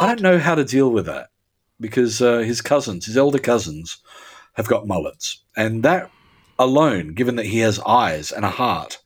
I 0.00 0.06
don't 0.06 0.22
know 0.22 0.38
how 0.38 0.54
to 0.54 0.64
deal 0.64 0.90
with 0.90 1.06
that 1.06 1.28
because 1.80 2.20
uh, 2.20 2.38
his 2.38 2.60
cousins, 2.60 3.06
his 3.06 3.16
elder 3.16 3.38
cousins, 3.38 3.98
have 4.54 4.68
got 4.68 4.86
mullets, 4.86 5.44
and 5.56 5.82
that 5.82 6.10
alone, 6.58 7.14
given 7.14 7.36
that 7.36 7.46
he 7.46 7.58
has 7.60 7.78
eyes 7.80 8.30
and 8.30 8.44
a 8.44 8.50
heart, 8.50 8.98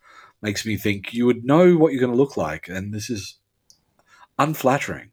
makes 0.42 0.66
me 0.66 0.76
think 0.76 1.14
you 1.14 1.26
would 1.26 1.44
know 1.44 1.76
what 1.76 1.92
you're 1.92 2.00
going 2.00 2.12
to 2.12 2.18
look 2.18 2.36
like, 2.36 2.68
and 2.68 2.92
this 2.92 3.08
is 3.08 3.38
unflattering. 4.38 5.10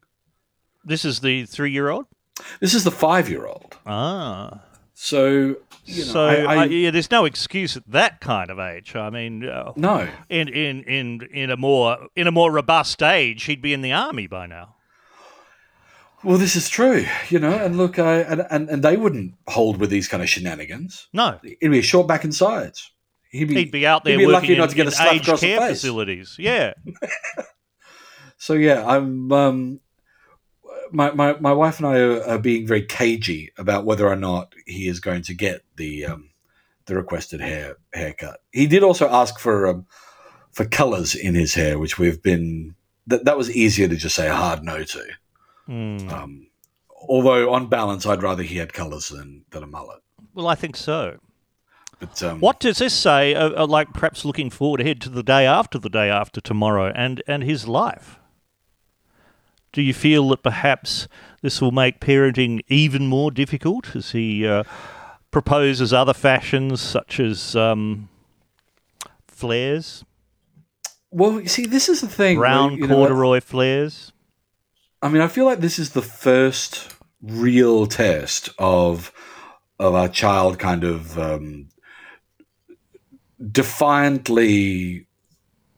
This 0.84 1.06
is 1.06 1.22
the 1.22 1.46
three-year-old. 1.46 2.06
This 2.60 2.74
is 2.74 2.84
the 2.84 2.92
five-year-old, 2.92 3.78
Ah, 3.86 4.62
so 5.04 5.58
you 5.84 6.06
know, 6.06 6.12
so 6.14 6.26
I, 6.28 6.56
I, 6.56 6.64
yeah, 6.64 6.90
there's 6.90 7.12
no 7.12 7.26
excuse 7.26 7.76
at 7.76 7.84
that 7.92 8.22
kind 8.22 8.50
of 8.50 8.58
age. 8.58 8.96
I 8.96 9.10
mean, 9.10 9.46
uh, 9.46 9.74
no, 9.76 10.08
in 10.30 10.48
in 10.48 10.84
in 10.84 11.28
in 11.34 11.50
a 11.52 11.58
more 11.58 12.08
in 12.16 12.26
a 12.26 12.32
more 12.32 12.50
robust 12.54 13.04
age, 13.04 13.44
he'd 13.44 13.62
be 13.62 13.74
in 13.74 13.82
the 13.82 13.92
army 13.92 14.28
by 14.28 14.46
now. 14.46 14.76
Well, 16.24 16.38
this 16.38 16.56
is 16.56 16.70
true, 16.70 17.06
you 17.28 17.38
know, 17.38 17.52
and 17.52 17.76
look, 17.76 18.00
I, 18.00 18.20
and, 18.20 18.48
and 18.50 18.70
and 18.70 18.82
they 18.82 18.96
wouldn't 18.96 19.34
hold 19.50 19.76
with 19.76 19.90
these 19.90 20.08
kind 20.08 20.24
of 20.24 20.30
shenanigans. 20.30 21.10
No, 21.12 21.38
It'd 21.44 21.70
be 21.70 21.80
a 21.80 21.82
short 21.82 22.08
back 22.08 22.24
and 22.24 22.34
sides. 22.34 22.90
He'd 23.30 23.50
be, 23.50 23.56
he'd 23.56 23.72
be 23.72 23.86
out 23.86 24.06
there 24.06 24.14
he'd 24.14 24.20
be 24.20 24.26
working 24.28 24.36
lucky 24.42 24.54
in, 24.54 24.60
not 24.60 24.70
to 24.70 24.76
get 24.78 24.88
a 24.88 24.92
slap 24.92 25.16
aged 25.16 25.24
across 25.26 25.42
the 25.42 25.48
care 25.48 25.60
face. 25.60 25.82
facilities. 25.82 26.38
Yeah, 26.40 26.76
So 28.38 28.54
yeah, 28.54 28.86
I'm. 28.88 29.32
Um, 29.34 29.80
my, 30.92 31.12
my 31.12 31.34
my 31.40 31.54
wife 31.54 31.80
and 31.80 31.88
I 31.88 32.00
are, 32.00 32.24
are 32.24 32.40
being 32.40 32.68
very 32.68 32.84
cagey 32.84 33.52
about 33.58 33.86
whether 33.86 34.08
or 34.08 34.16
not 34.16 34.54
he 34.66 34.88
is 34.88 35.00
going 35.00 35.22
to 35.24 35.34
get 35.34 35.64
the 35.76 36.06
um, 36.06 36.30
the 36.86 36.96
requested 36.96 37.42
hair 37.42 37.78
haircut. 37.94 38.42
He 38.52 38.68
did 38.68 38.84
also 38.84 39.10
ask 39.10 39.40
for 39.40 39.68
um, 39.68 39.86
for 40.52 40.66
colours 40.66 41.16
in 41.16 41.36
his 41.36 41.54
hair, 41.54 41.80
which 41.80 41.98
we've 41.98 42.22
been 42.22 42.76
that 43.08 43.26
that 43.26 43.38
was 43.38 43.50
easier 43.56 43.88
to 43.88 43.96
just 43.96 44.16
say 44.16 44.28
a 44.28 44.36
hard 44.36 44.64
no 44.64 44.84
to. 44.84 45.06
Hmm. 45.66 46.10
Um, 46.10 46.48
although 47.08 47.54
on 47.54 47.68
balance, 47.68 48.06
I'd 48.06 48.24
rather 48.24 48.44
he 48.44 48.58
had 48.58 48.74
colours 48.74 49.10
than 49.10 49.46
than 49.52 49.64
a 49.64 49.68
mullet. 49.68 50.02
well, 50.34 50.48
I 50.48 50.56
think 50.56 50.76
so. 50.76 51.18
But 52.00 52.22
um, 52.24 52.40
What 52.40 52.60
does 52.60 52.80
this 52.80 52.94
say? 52.94 53.34
Uh, 53.34 53.64
uh, 53.64 53.68
like 53.68 53.94
perhaps 53.94 54.26
looking 54.26 54.50
forward 54.50 54.82
ahead 54.82 55.00
to 55.02 55.10
the 55.10 55.24
day 55.24 55.46
after 55.46 55.80
the 55.80 55.90
day 55.90 56.10
after 56.10 56.42
tomorrow, 56.42 56.92
and 56.96 57.24
and 57.28 57.44
his 57.44 57.68
life. 57.68 58.20
Do 59.74 59.82
you 59.82 59.94
feel 59.94 60.30
that 60.30 60.44
perhaps 60.44 61.08
this 61.42 61.60
will 61.62 61.72
make 61.72 62.00
parenting 62.00 62.62
even 62.68 63.08
more 63.08 63.32
difficult 63.32 63.96
as 63.96 64.12
he 64.12 64.48
uh, 64.48 64.64
proposes 65.32 65.92
other 65.92 66.14
fashions 66.14 66.80
such 66.80 67.20
as 67.20 67.56
um, 67.56 68.08
flares, 69.28 70.06
Well, 71.12 71.42
you 71.42 71.48
see, 71.48 71.66
this 71.66 71.90
is 71.90 72.02
the 72.02 72.08
thing. 72.08 72.38
where, 72.38 72.48
brown 72.48 72.80
know, 72.80 72.88
corduroy 72.88 73.42
flares? 73.42 74.14
I 75.02 75.10
mean, 75.10 75.22
I 75.22 75.28
feel 75.28 75.46
like 75.46 75.60
this 75.60 75.80
is 75.80 75.92
the 75.92 76.02
first 76.02 76.96
real 77.22 77.88
test 77.88 78.50
of 78.60 79.12
of 79.80 79.96
our 79.96 80.08
child 80.08 80.60
kind 80.60 80.84
of 80.84 81.18
um, 81.18 81.68
defiantly 83.52 85.08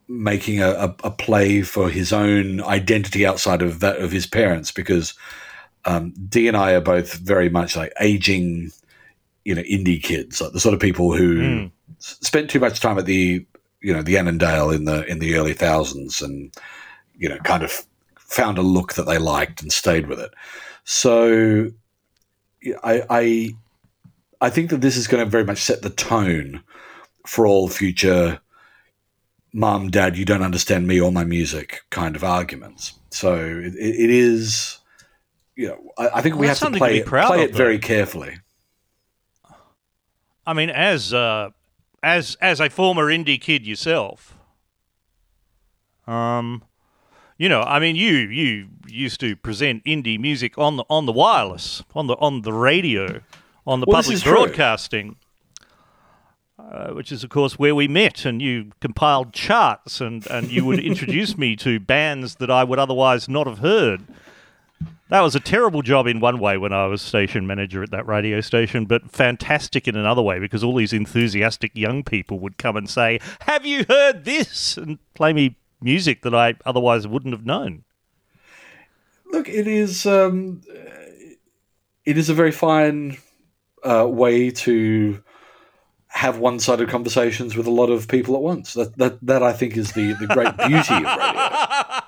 making 0.08 0.62
a, 0.62 0.70
a, 0.70 0.96
a 1.04 1.12
play 1.12 1.62
for 1.62 1.90
his 1.90 2.14
own 2.14 2.62
identity 2.62 3.26
outside 3.26 3.62
of 3.62 3.80
that 3.80 3.98
of 3.98 4.12
his 4.12 4.28
parents 4.28 4.72
because 4.72 5.14
um, 5.86 6.14
D 6.30 6.48
and 6.48 6.58
I 6.58 6.74
are 6.74 6.82
both 6.82 7.14
very 7.14 7.50
much 7.50 7.76
like 7.76 7.94
aging, 8.00 8.72
you 9.44 9.56
know, 9.56 9.62
indie 9.64 10.02
kids, 10.02 10.42
like 10.42 10.52
the 10.52 10.60
sort 10.60 10.74
of 10.74 10.80
people 10.80 11.16
who 11.16 11.70
s- 11.98 12.18
spent 12.22 12.50
too 12.50 12.60
much 12.60 12.80
time 12.80 12.98
at 12.98 13.06
the 13.06 13.46
you 13.82 13.94
know 13.94 14.02
the 14.02 14.18
Annandale 14.18 14.72
in 14.72 14.86
the 14.86 15.06
in 15.06 15.20
the 15.20 15.36
early 15.36 15.54
thousands 15.54 16.22
and 16.22 16.54
you 17.16 17.30
know 17.30 17.38
kind 17.40 17.64
of 17.64 17.86
found 18.18 18.58
a 18.58 18.64
look 18.64 18.94
that 18.94 19.06
they 19.06 19.18
liked 19.18 19.62
and 19.62 19.72
stayed 19.72 20.08
with 20.08 20.20
it. 20.20 20.34
So 20.84 21.70
I 22.84 23.04
I, 23.10 23.50
I 24.42 24.50
think 24.50 24.72
that 24.72 24.82
this 24.82 24.98
is 24.98 25.08
going 25.08 25.24
to 25.24 25.30
very 25.30 25.46
much 25.46 25.60
set 25.60 25.82
the 25.82 25.90
tone 25.90 26.64
for 27.28 27.46
all 27.46 27.68
future 27.68 28.40
mum, 29.56 29.90
dad, 29.90 30.18
you 30.18 30.26
don't 30.26 30.44
understand 30.44 30.86
me 30.86 31.00
or 31.00 31.12
my 31.12 31.24
music 31.24 31.82
kind 31.90 32.16
of 32.16 32.24
arguments. 32.24 32.94
So 33.10 33.36
it, 33.36 33.74
it 33.76 34.10
is, 34.10 34.80
you 35.56 35.70
know, 35.70 35.80
I, 35.98 36.10
I 36.16 36.22
think 36.22 36.36
we 36.36 36.48
have 36.48 36.58
to 36.58 36.66
something 36.66 36.80
to 36.80 36.86
play, 36.86 37.00
be 37.00 37.06
proud 37.06 37.28
play 37.28 37.44
of, 37.44 37.50
it 37.50 37.56
very 37.56 37.80
carefully. 37.80 38.38
I 40.46 40.54
mean, 40.54 40.70
as 40.70 41.14
uh, 41.14 41.50
as 42.04 42.36
as 42.42 42.60
a 42.60 42.70
former 42.70 43.06
indie 43.06 43.42
kid 43.42 43.66
yourself, 43.66 44.38
um, 46.06 46.64
you 47.38 47.50
know, 47.50 47.62
I 47.62 47.80
mean, 47.80 47.96
you 47.96 48.12
you 48.12 48.68
used 48.88 49.20
to 49.22 49.36
present 49.36 49.84
indie 49.86 50.20
music 50.20 50.58
on 50.58 50.78
the 50.78 50.84
on 50.90 51.06
the 51.06 51.14
wireless, 51.14 51.82
on 51.96 52.08
the 52.08 52.16
on 52.16 52.42
the 52.42 52.54
radio, 52.54 53.22
on 53.66 53.80
the 53.80 53.86
Well, 53.88 54.04
public 54.04 54.24
broadcasting. 54.24 55.08
true. 55.08 55.16
Uh, 56.72 56.90
which 56.94 57.12
is, 57.12 57.24
of 57.24 57.30
course, 57.30 57.60
where 57.60 57.76
we 57.76 57.88
met, 57.88 58.26
and 58.26 58.42
you 58.42 58.72
compiled 58.82 59.32
charts, 59.34 60.02
and, 60.02 60.26
and 60.28 60.52
you 60.52 60.66
would 60.66 60.80
introduce 60.92 61.38
me 61.38 61.56
to 61.56 61.80
bands 61.80 62.36
that 62.36 62.50
I 62.50 62.64
would 62.64 62.80
otherwise 62.80 63.30
not 63.30 63.46
have 63.46 63.60
heard. 63.60 64.04
That 65.10 65.22
was 65.22 65.36
a 65.36 65.40
terrible 65.40 65.84
job 65.84 66.08
in 66.08 66.20
one 66.20 66.40
way 66.40 66.58
when 66.58 66.74
I 66.74 66.88
was 66.88 67.04
station 67.04 67.46
manager 67.46 67.84
at 67.84 67.92
that 67.92 68.08
radio 68.08 68.42
station, 68.42 68.86
but 68.86 69.12
fantastic 69.12 69.88
in 69.88 69.96
another 69.96 70.24
way 70.24 70.40
because 70.40 70.64
all 70.64 70.76
these 70.76 70.94
enthusiastic 70.94 71.72
young 71.76 72.04
people 72.04 72.40
would 72.40 72.58
come 72.58 72.76
and 72.76 72.90
say, 72.90 73.20
Have 73.42 73.68
you 73.68 73.86
heard 73.88 74.26
this? 74.26 74.76
and 74.76 74.98
play 75.14 75.34
me 75.34 75.58
music 75.80 76.24
that 76.24 76.34
I 76.34 76.56
otherwise 76.66 77.08
wouldn't 77.08 77.36
have 77.36 77.46
known. 77.46 77.84
Look, 79.32 79.48
it 79.48 79.68
is 79.68 80.08
um, 80.08 80.62
it 82.06 82.18
is 82.18 82.30
a 82.30 82.34
very 82.34 82.52
fine 82.52 83.18
uh, 83.84 84.08
way 84.10 84.50
to 84.50 85.24
have 86.16 86.38
one-sided 86.38 86.88
conversations 86.88 87.58
with 87.58 87.68
a 87.68 87.72
lot 87.72 87.90
of 87.90 88.08
people 88.08 88.36
at 88.36 88.42
once. 88.42 88.74
That 88.74 88.98
that 88.98 89.20
that 89.22 89.44
I 89.44 89.52
think 89.52 89.76
is 89.76 89.92
the 89.92 90.14
the 90.14 90.28
great 90.28 90.56
beauty 90.58 90.96
of 90.96 91.04
radio. 91.04 92.02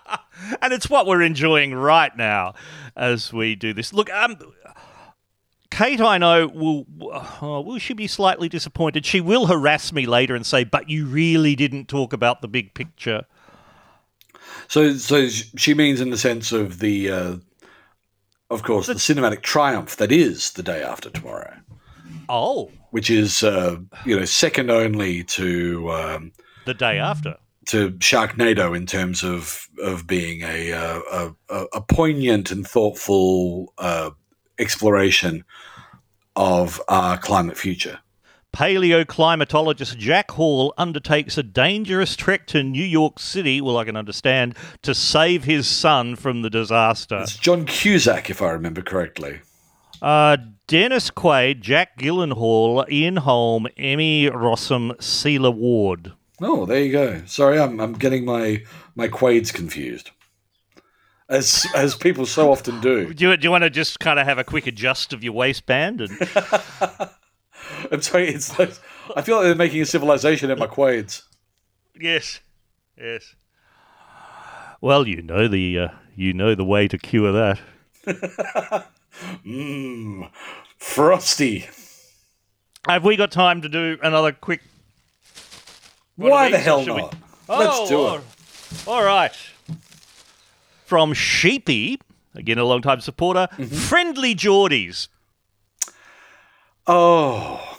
and 0.62 0.72
it's 0.72 0.90
what 0.90 1.06
we're 1.06 1.22
enjoying 1.22 1.74
right 1.74 2.16
now 2.16 2.54
as 2.96 3.34
we 3.34 3.54
do 3.56 3.74
this. 3.74 3.92
Look, 3.92 4.10
um, 4.12 4.38
Kate, 5.70 6.00
I 6.00 6.18
know 6.18 6.48
will 6.48 6.86
uh, 7.12 7.62
will 7.62 7.80
she 7.80 7.94
be 7.94 8.08
slightly 8.08 8.48
disappointed? 8.48 9.06
She 9.06 9.20
will 9.20 9.48
harass 9.48 9.92
me 9.92 10.06
later 10.06 10.36
and 10.36 10.46
say, 10.46 10.64
"But 10.64 10.90
you 10.90 11.06
really 11.06 11.54
didn't 11.58 11.90
talk 11.90 12.14
about 12.14 12.42
the 12.42 12.48
big 12.48 12.74
picture." 12.74 13.26
So 14.70 14.94
so 14.94 15.28
she 15.28 15.74
means 15.74 16.00
in 16.00 16.12
the 16.12 16.18
sense 16.18 16.54
of 16.54 16.80
the. 16.80 17.12
Uh, 17.12 17.36
of 18.50 18.64
course, 18.64 18.88
the 18.88 18.94
cinematic 18.94 19.42
triumph 19.42 19.98
that 19.98 20.10
is 20.10 20.52
the 20.52 20.64
day 20.64 20.82
after 20.82 21.10
tomorrow, 21.10 21.54
Oh, 22.30 22.72
which 22.92 23.10
is 23.10 23.44
uh, 23.44 23.78
you 24.06 24.20
know 24.20 24.26
second 24.26 24.70
only 24.72 25.24
to 25.26 25.92
um, 25.92 26.32
the 26.66 26.74
day 26.74 27.00
after. 27.00 27.36
to 27.68 27.92
Sharknado 27.94 28.76
in 28.76 28.86
terms 28.86 29.24
of 29.24 29.68
of 29.84 30.08
being 30.08 30.42
a 30.42 30.74
uh, 30.74 31.00
a, 31.12 31.36
a, 31.50 31.66
a 31.74 31.82
poignant 31.82 32.52
and 32.52 32.68
thoughtful 32.68 33.74
uh, 33.78 34.12
exploration 34.60 35.44
of 36.36 36.82
our 36.88 37.18
climate 37.18 37.58
future. 37.58 38.00
Paleoclimatologist 38.56 39.98
Jack 39.98 40.32
Hall 40.32 40.74
undertakes 40.78 41.38
a 41.38 41.44
dangerous 41.44 42.16
trek 42.16 42.48
to 42.48 42.64
New 42.64 42.84
York 42.84 43.20
City, 43.20 43.62
well, 43.62 43.78
I 43.78 43.86
can 43.86 43.96
understand, 43.96 44.56
to 44.82 44.96
save 44.96 45.44
his 45.44 45.68
son 45.68 46.16
from 46.16 46.42
the 46.42 46.50
disaster. 46.50 47.20
It's 47.20 47.38
John 47.38 47.66
Cusack, 47.66 48.30
if 48.30 48.42
I 48.42 48.50
remember 48.50 48.82
correctly. 48.82 49.42
Uh, 50.02 50.38
Dennis 50.68 51.10
Quaid, 51.10 51.62
Jake 51.62 51.96
Gyllenhaal, 51.98 52.90
Ian 52.92 53.18
Holm, 53.18 53.68
Emmy 53.78 54.30
Rossum, 54.30 54.92
Sela 54.98 55.54
Ward. 55.54 56.12
Oh, 56.42 56.66
there 56.66 56.84
you 56.84 56.92
go. 56.92 57.22
Sorry, 57.26 57.58
I'm 57.58 57.80
I'm 57.80 57.94
getting 57.94 58.26
my 58.26 58.64
my 58.94 59.08
Quades 59.08 59.54
confused, 59.54 60.12
as 61.30 61.66
as 61.74 61.96
people 61.96 62.26
so 62.26 62.52
often 62.52 62.82
do. 62.82 63.14
Do 63.14 63.30
you, 63.30 63.38
do 63.38 63.46
you 63.46 63.52
want 63.52 63.64
to 63.64 63.70
just 63.70 64.02
kind 64.02 64.20
of 64.20 64.28
have 64.28 64.38
a 64.38 64.44
quick 64.44 64.68
adjust 64.68 65.14
of 65.14 65.24
your 65.24 65.34
waistband? 65.34 66.02
And 66.02 66.12
I'm 67.92 68.02
sorry, 68.02 68.28
it's 68.28 68.60
like, 68.60 68.74
I 69.16 69.22
feel 69.22 69.38
like 69.38 69.46
they're 69.46 69.56
making 69.56 69.82
a 69.82 69.86
civilization 69.86 70.52
in 70.52 70.60
my 70.60 70.68
Quades. 70.68 71.24
yes, 72.00 72.42
yes. 72.98 73.36
Well, 74.82 75.08
you 75.08 75.22
know 75.22 75.48
the 75.48 75.80
uh, 75.80 75.88
you 76.14 76.34
know 76.34 76.56
the 76.56 76.66
way 76.66 76.90
to 76.90 76.98
cure 76.98 77.32
that. 77.32 78.88
Mmm, 79.46 80.30
frosty. 80.78 81.68
Have 82.88 83.04
we 83.04 83.16
got 83.16 83.32
time 83.32 83.62
to 83.62 83.70
do 83.70 83.98
another 84.02 84.32
quick? 84.32 84.62
Why 86.16 86.50
the 86.52 86.58
hell 86.58 86.84
should 86.84 86.96
we- 86.96 87.02
not? 87.02 87.16
Let's 87.48 87.72
Oh, 87.80 87.88
do 87.90 87.98
all- 88.00 88.16
it. 88.16 88.24
All 88.88 89.04
right. 89.04 89.34
From 90.86 91.14
Sheepy, 91.14 92.00
again 92.36 92.58
a 92.58 92.64
long 92.64 92.82
time 92.82 93.02
supporter, 93.02 93.48
Mm-hmm. 93.58 93.76
friendly 93.76 94.36
Jordies. 94.36 95.08
Oh, 96.86 97.78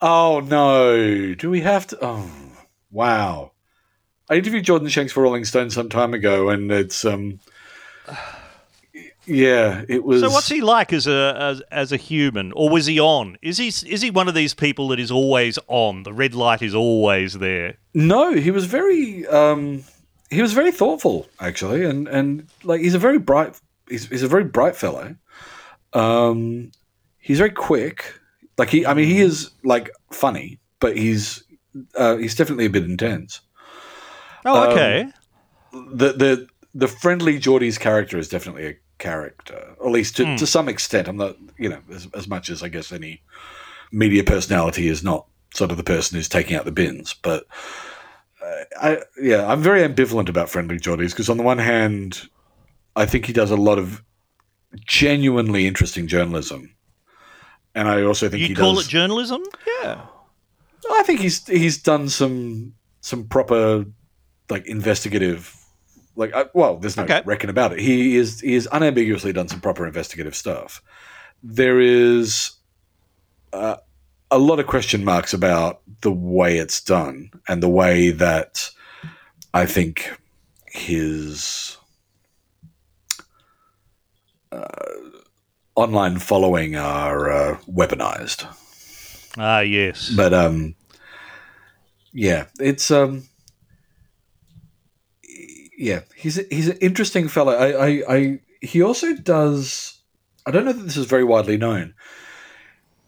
oh 0.00 0.40
no! 0.40 1.34
Do 1.34 1.50
we 1.50 1.60
have 1.62 1.86
to? 1.88 1.98
Oh, 2.00 2.30
wow! 2.92 3.52
I 4.30 4.34
interviewed 4.34 4.64
Jordan 4.64 4.88
Shanks 4.88 5.12
for 5.12 5.22
Rolling 5.22 5.44
Stone 5.44 5.70
some 5.70 5.88
time 5.88 6.14
ago, 6.14 6.48
and 6.50 6.70
it's 6.70 7.04
um, 7.04 7.40
yeah, 9.26 9.84
it 9.88 10.04
was. 10.04 10.20
So 10.20 10.30
what's 10.30 10.48
he 10.48 10.60
like 10.60 10.92
as 10.92 11.06
a 11.06 11.36
as, 11.38 11.60
as 11.70 11.92
a 11.92 11.96
human, 11.96 12.52
or 12.52 12.70
was 12.70 12.86
he 12.86 13.00
on? 13.00 13.36
Is 13.42 13.58
he 13.58 13.68
is 13.68 14.00
he 14.02 14.10
one 14.10 14.28
of 14.28 14.34
these 14.34 14.54
people 14.54 14.88
that 14.88 15.00
is 15.00 15.10
always 15.10 15.58
on? 15.68 16.04
The 16.04 16.12
red 16.12 16.34
light 16.34 16.62
is 16.62 16.74
always 16.74 17.34
there. 17.34 17.76
No, 17.94 18.32
he 18.32 18.50
was 18.50 18.66
very 18.66 19.26
um, 19.26 19.84
he 20.30 20.42
was 20.42 20.52
very 20.52 20.72
thoughtful 20.72 21.26
actually, 21.40 21.84
and 21.84 22.08
and 22.08 22.46
like 22.64 22.80
he's 22.80 22.94
a 22.94 22.98
very 22.98 23.18
bright 23.18 23.58
he's, 23.88 24.06
he's 24.08 24.22
a 24.22 24.28
very 24.28 24.44
bright 24.44 24.76
fellow. 24.76 25.16
Um, 25.92 26.70
he's 27.18 27.38
very 27.38 27.50
quick. 27.50 28.20
Like 28.58 28.70
he, 28.70 28.86
I 28.86 28.94
mean, 28.94 29.06
he 29.06 29.20
is 29.20 29.50
like 29.64 29.90
funny, 30.12 30.58
but 30.80 30.96
he's 30.96 31.44
uh, 31.94 32.16
he's 32.16 32.34
definitely 32.34 32.66
a 32.66 32.70
bit 32.70 32.84
intense. 32.84 33.40
Oh, 34.44 34.62
Um, 34.62 34.68
okay. 34.72 35.06
the 35.72 36.12
the 36.12 36.48
the 36.74 36.88
friendly 36.88 37.38
Jordies 37.40 37.78
character 37.80 38.18
is 38.18 38.28
definitely 38.28 38.66
a 38.66 38.74
character, 38.98 39.74
or 39.78 39.86
at 39.88 39.92
least 39.92 40.16
to, 40.16 40.36
to 40.36 40.46
some 40.46 40.68
extent. 40.68 41.08
I'm 41.08 41.16
not, 41.16 41.36
you 41.58 41.68
know, 41.68 41.80
as, 41.92 42.08
as 42.14 42.28
much 42.28 42.50
as 42.50 42.62
I 42.62 42.68
guess 42.68 42.92
any 42.92 43.22
media 43.92 44.24
personality 44.24 44.88
is 44.88 45.02
not 45.02 45.26
sort 45.54 45.70
of 45.70 45.76
the 45.76 45.84
person 45.84 46.16
who's 46.16 46.28
taking 46.28 46.56
out 46.56 46.64
the 46.64 46.72
bins, 46.72 47.14
but. 47.22 47.44
uh, 48.42 48.64
I 48.80 48.98
yeah, 49.20 49.46
I'm 49.46 49.62
very 49.62 49.80
ambivalent 49.82 50.28
about 50.28 50.48
Friendly 50.50 50.78
Jordies 50.78 51.10
because 51.10 51.28
on 51.30 51.36
the 51.36 51.42
one 51.42 51.58
hand, 51.58 52.28
I 52.94 53.06
think 53.06 53.26
he 53.26 53.32
does 53.32 53.50
a 53.50 53.56
lot 53.56 53.78
of 53.78 54.02
genuinely 54.86 55.66
interesting 55.66 56.06
journalism, 56.06 56.74
and 57.74 57.88
I 57.88 58.02
also 58.02 58.28
think 58.28 58.42
You 58.42 58.48
he 58.48 58.54
call 58.54 58.74
does. 58.74 58.86
it 58.86 58.90
journalism? 58.90 59.42
Yeah. 59.82 60.02
I 60.92 61.02
think 61.02 61.20
he's 61.20 61.46
he's 61.46 61.82
done 61.82 62.08
some 62.08 62.74
some 63.00 63.26
proper 63.26 63.84
like 64.50 64.66
investigative 64.66 65.54
like 66.16 66.34
uh, 66.34 66.46
well 66.54 66.78
there's 66.78 66.96
no 66.96 67.04
Okay. 67.04 67.22
reckon 67.24 67.50
about 67.50 67.72
it 67.72 67.78
he 67.78 68.16
is 68.16 68.40
he 68.40 68.54
is 68.54 68.68
unambiguously 68.72 69.32
done 69.32 69.48
some 69.48 69.60
proper 69.60 69.86
investigative 69.86 70.34
stuff 70.34 70.82
there 71.42 71.78
is 71.80 72.52
uh, 73.52 73.76
a 74.30 74.38
lot 74.38 74.58
of 74.58 74.66
question 74.66 75.04
marks 75.04 75.32
about 75.34 75.82
the 76.00 76.10
way 76.12 76.58
it's 76.58 76.80
done 76.80 77.30
and 77.48 77.62
the 77.62 77.68
way 77.68 78.10
that 78.10 78.70
i 79.54 79.64
think 79.66 80.18
his 80.66 81.76
uh, 84.52 84.66
online 85.74 86.18
following 86.18 86.76
are 86.76 87.30
uh, 87.30 87.58
weaponized 87.70 88.46
Ah, 89.38 89.60
yes. 89.60 90.12
but 90.16 90.32
um 90.32 90.74
yeah 92.12 92.46
it's 92.58 92.90
um 92.90 93.24
yeah 95.76 96.00
he's 96.14 96.38
a, 96.38 96.42
he's 96.50 96.68
an 96.68 96.78
interesting 96.78 97.28
fellow. 97.28 97.52
I, 97.52 97.86
I 97.86 98.16
i 98.16 98.40
he 98.60 98.82
also 98.82 99.14
does 99.14 100.00
i 100.46 100.50
don't 100.50 100.64
know 100.64 100.72
that 100.72 100.82
this 100.82 100.96
is 100.96 101.06
very 101.06 101.24
widely 101.24 101.56
known. 101.56 101.94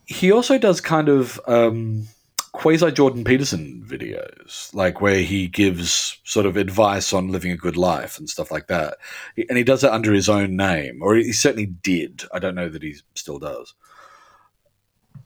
He 0.05 0.31
also 0.31 0.57
does 0.57 0.81
kind 0.81 1.07
of 1.09 1.39
um 1.47 2.07
quasi 2.51 2.91
jordan 2.91 3.23
peterson 3.23 3.85
videos 3.87 4.73
like 4.73 5.01
where 5.01 5.21
he 5.21 5.47
gives 5.47 6.19
sort 6.23 6.47
of 6.47 6.57
advice 6.57 7.13
on 7.13 7.31
living 7.31 7.51
a 7.51 7.55
good 7.55 7.77
life 7.77 8.17
and 8.17 8.27
stuff 8.27 8.49
like 8.51 8.67
that. 8.67 8.97
And 9.37 9.57
he 9.57 9.63
does 9.63 9.83
it 9.83 9.91
under 9.91 10.11
his 10.13 10.27
own 10.27 10.55
name 10.55 10.99
or 11.01 11.15
he 11.15 11.31
certainly 11.31 11.67
did. 11.67 12.23
I 12.33 12.39
don't 12.39 12.55
know 12.55 12.67
that 12.67 12.81
he 12.81 12.95
still 13.13 13.37
does. 13.37 13.75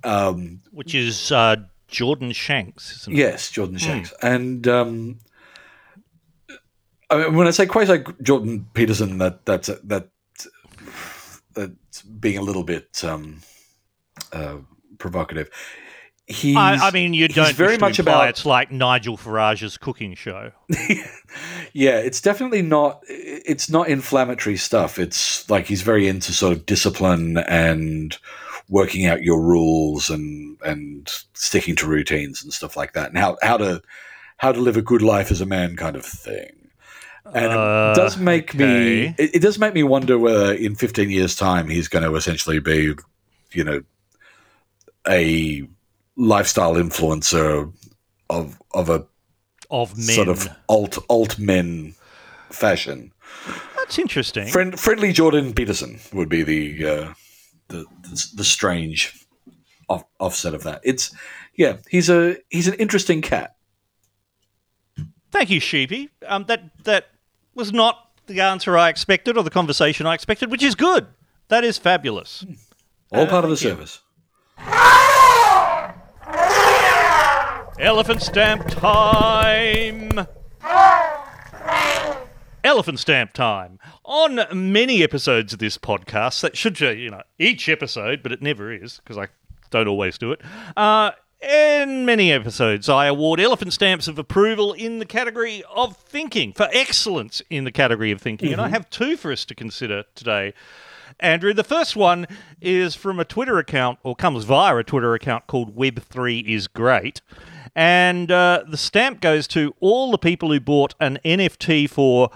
Um 0.04 0.62
Which 0.72 0.94
is 0.94 1.32
uh, 1.32 1.56
Jordan 1.88 2.32
Shanks, 2.32 3.02
isn't 3.02 3.14
it? 3.14 3.18
Yes, 3.18 3.52
Jordan 3.52 3.78
Shanks. 3.78 4.14
And 4.22 4.68
um, 4.68 5.20
I 7.14 7.26
mean, 7.26 7.36
when 7.36 7.48
I 7.48 7.52
say 7.52 7.66
quasi 7.66 8.04
Jordan 8.22 8.68
Peterson, 8.74 9.18
that 9.20 9.46
that's 9.46 9.68
that 9.68 10.10
that's 11.54 12.02
being 12.02 12.38
a 12.38 12.42
little 12.42 12.64
bit 12.64 13.04
um, 13.04 13.42
uh, 14.32 14.58
provocative. 14.98 15.50
He's, 16.26 16.56
I, 16.56 16.76
I 16.76 16.92
mean, 16.92 17.14
you 17.14 17.28
don't 17.28 17.54
very 17.54 17.78
much 17.78 18.00
about 18.00 18.30
it's 18.30 18.46
like 18.46 18.72
Nigel 18.72 19.18
Farage's 19.18 19.78
cooking 19.78 20.16
show. 20.16 20.52
yeah. 21.74 21.98
It's 21.98 22.22
definitely 22.22 22.62
not. 22.62 23.02
It's 23.08 23.70
not 23.70 23.90
inflammatory 23.90 24.56
stuff. 24.56 24.98
It's 24.98 25.50
like 25.50 25.66
he's 25.66 25.82
very 25.82 26.08
into 26.08 26.32
sort 26.32 26.54
of 26.54 26.66
discipline 26.66 27.38
and 27.38 28.18
working 28.70 29.06
out 29.06 29.22
your 29.22 29.42
rules 29.42 30.10
and 30.10 30.58
and 30.64 31.12
sticking 31.34 31.76
to 31.76 31.88
routines 31.88 32.42
and 32.42 32.54
stuff 32.54 32.78
like 32.78 32.94
that, 32.94 33.10
and 33.10 33.18
how 33.18 33.38
how 33.42 33.58
to 33.58 33.82
how 34.38 34.54
to 34.54 34.62
live 34.62 34.78
a 34.78 34.82
good 34.82 35.02
life 35.02 35.30
as 35.30 35.42
a 35.42 35.46
man 35.46 35.76
kind 35.76 35.98
of 35.98 36.06
thing. 36.06 36.63
And 37.26 37.46
Uh, 37.52 37.94
it 37.96 38.00
does 38.00 38.18
make 38.18 38.54
me 38.54 39.16
it, 39.18 39.36
it 39.36 39.42
does 39.42 39.58
make 39.58 39.74
me 39.74 39.84
wonder 39.84 40.18
whether 40.20 40.54
in 40.54 40.76
15 40.76 41.10
years 41.10 41.36
time 41.36 41.70
he's 41.70 41.88
going 41.88 42.04
to 42.04 42.16
essentially 42.16 42.60
be 42.60 42.94
you 43.54 43.64
know 43.64 43.82
a 45.08 45.68
lifestyle 46.16 46.76
influencer 46.76 47.72
of 48.30 48.60
of 48.74 48.90
a 48.90 49.06
Of 49.70 49.96
men. 49.96 50.16
sort 50.16 50.28
of 50.28 50.48
alt 50.68 50.98
alt 51.10 51.40
men 51.40 51.96
fashion. 52.50 53.12
That's 53.78 53.98
interesting. 54.00 54.48
Friend, 54.48 54.80
friendly 54.80 55.12
Jordan 55.12 55.54
Peterson 55.54 56.00
would 56.14 56.30
be 56.30 56.44
the 56.44 56.86
uh, 56.88 57.14
the, 57.70 57.86
the 58.04 58.28
the 58.36 58.44
strange 58.44 59.26
off, 59.90 60.04
offset 60.20 60.54
of 60.54 60.64
that. 60.64 60.82
It's 60.84 61.14
yeah, 61.56 61.78
he's 61.90 62.10
a 62.10 62.38
he's 62.50 62.68
an 62.68 62.76
interesting 62.76 63.22
cat. 63.22 63.56
Thank 65.32 65.50
you, 65.50 65.60
Sheepy. 65.60 66.10
Um, 66.28 66.46
that 66.46 66.62
that 66.84 67.08
was 67.56 67.72
not 67.74 68.10
the 68.28 68.40
answer 68.42 68.78
I 68.78 68.90
expected 68.90 69.38
or 69.38 69.44
the 69.44 69.50
conversation 69.50 70.06
I 70.06 70.14
expected, 70.14 70.50
which 70.52 70.64
is 70.64 70.76
good. 70.76 71.08
That 71.50 71.64
is 71.64 71.78
fabulous. 71.78 72.46
All 73.12 73.28
part 73.28 73.44
of 73.44 73.50
the 73.50 73.58
service. 73.58 74.02
Elephant 77.80 78.22
stamp 78.22 78.68
time. 78.68 80.28
Elephant 82.64 83.00
stamp 83.00 83.34
time. 83.34 83.78
On 84.06 84.40
many 84.54 85.04
episodes 85.04 85.54
of 85.54 85.60
this 85.60 85.78
podcast, 85.78 86.42
that 86.42 86.56
should 86.56 86.78
say, 86.78 86.96
you 86.96 87.10
know, 87.10 87.22
each 87.38 87.68
episode, 87.68 88.24
but 88.24 88.32
it 88.32 88.42
never 88.42 88.72
is 88.72 89.00
because 89.04 89.18
I 89.18 89.28
don't 89.70 89.88
always 89.88 90.18
do 90.18 90.32
it. 90.32 90.42
Uh, 90.78 91.12
in 91.44 92.06
many 92.06 92.32
episodes, 92.32 92.88
I 92.88 93.08
award 93.08 93.40
elephant 93.40 93.74
stamps 93.74 94.08
of 94.08 94.18
approval 94.18 94.74
in 94.74 95.00
the 95.00 95.06
category 95.06 95.64
of 95.74 95.98
thinking, 95.98 96.54
for 96.54 96.70
excellence 96.72 97.42
in 97.50 97.66
the 97.66 97.72
category 97.72 98.12
of 98.12 98.22
thinking. 98.22 98.54
And 98.54 98.62
I 98.62 98.70
have 98.70 98.90
two 98.90 99.18
for 99.18 99.32
us 99.32 99.46
to 99.46 99.56
consider 99.56 100.06
today. 100.16 100.54
Andrew, 101.20 101.54
the 101.54 101.64
first 101.64 101.96
one 101.96 102.28
is 102.62 102.96
from 102.96 103.20
a 103.20 103.26
Twitter 103.26 103.60
account, 103.60 104.00
or 104.04 104.16
comes 104.16 104.46
via 104.46 104.78
a 104.78 104.84
Twitter 104.84 105.14
account 105.14 105.48
called 105.48 105.76
Web3 105.76 106.46
is 106.46 106.68
Great. 106.68 107.22
And 107.76 108.32
uh, 108.32 108.64
the 108.68 108.78
stamp 108.78 109.22
goes 109.22 109.48
to 109.50 109.76
all 109.80 110.12
the 110.12 110.18
people 110.18 110.52
who 110.52 110.60
bought 110.60 110.96
an 111.00 111.20
NFT 111.26 111.90
for 111.90 112.30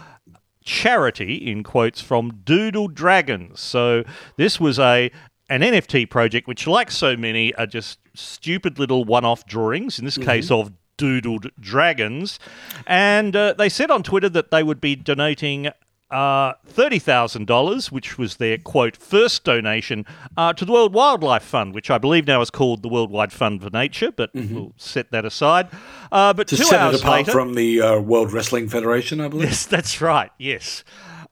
charity 0.64 1.36
in 1.36 1.64
quotes 1.64 2.02
from 2.02 2.42
Doodle 2.44 2.90
Dragons. 2.90 3.60
So 3.60 4.04
this 4.36 4.60
was 4.60 4.78
a 4.78 5.12
an 5.50 5.62
NFT 5.62 6.10
project 6.10 6.48
which 6.48 6.68
like 6.68 6.92
so 6.92 7.16
many 7.16 7.54
are 7.56 7.66
just 7.68 8.00
stupid 8.14 8.80
little 8.80 9.04
one-off 9.06 9.46
drawings 9.46 9.98
in 10.00 10.06
this 10.06 10.18
case 10.18 10.52
of 10.52 10.72
doodled 10.98 11.52
dragons 11.60 12.40
and 12.88 13.36
uh, 13.36 13.54
they 13.54 13.70
said 13.70 13.92
on 13.92 14.02
Twitter 14.04 14.30
that 14.30 14.52
they 14.52 14.64
would 14.64 14.82
be 14.82 14.96
donating 14.96 15.70
uh, 16.10 16.54
$30,000, 16.74 17.92
which 17.92 18.18
was 18.18 18.38
their 18.38 18.58
quote 18.58 18.96
first 18.96 19.44
donation 19.44 20.06
uh, 20.38 20.54
to 20.54 20.64
the 20.64 20.72
World 20.72 20.94
Wildlife 20.94 21.44
Fund, 21.44 21.74
which 21.76 21.92
I 21.92 21.98
believe 21.98 22.26
now 22.26 22.40
is 22.42 22.50
called 22.50 22.82
the 22.82 22.88
Worldwide 22.88 23.34
Fund 23.34 23.62
for 23.62 23.70
Nature, 23.70 24.12
but 24.12 24.30
we'll 24.34 24.74
set 24.78 25.12
that 25.12 25.26
aside. 25.26 25.68
Uh, 26.12 26.34
but 26.34 26.48
To 26.48 26.56
two 26.58 26.64
set 26.64 26.80
hours 26.80 26.96
it 26.96 27.02
apart 27.02 27.20
later, 27.20 27.32
from 27.34 27.56
the 27.56 27.82
uh, 27.82 28.00
World 28.00 28.32
Wrestling 28.32 28.70
Federation, 28.70 29.20
I 29.20 29.28
believe. 29.28 29.50
Yes, 29.50 29.66
that's 29.66 30.00
right. 30.02 30.32
Yes. 30.38 30.84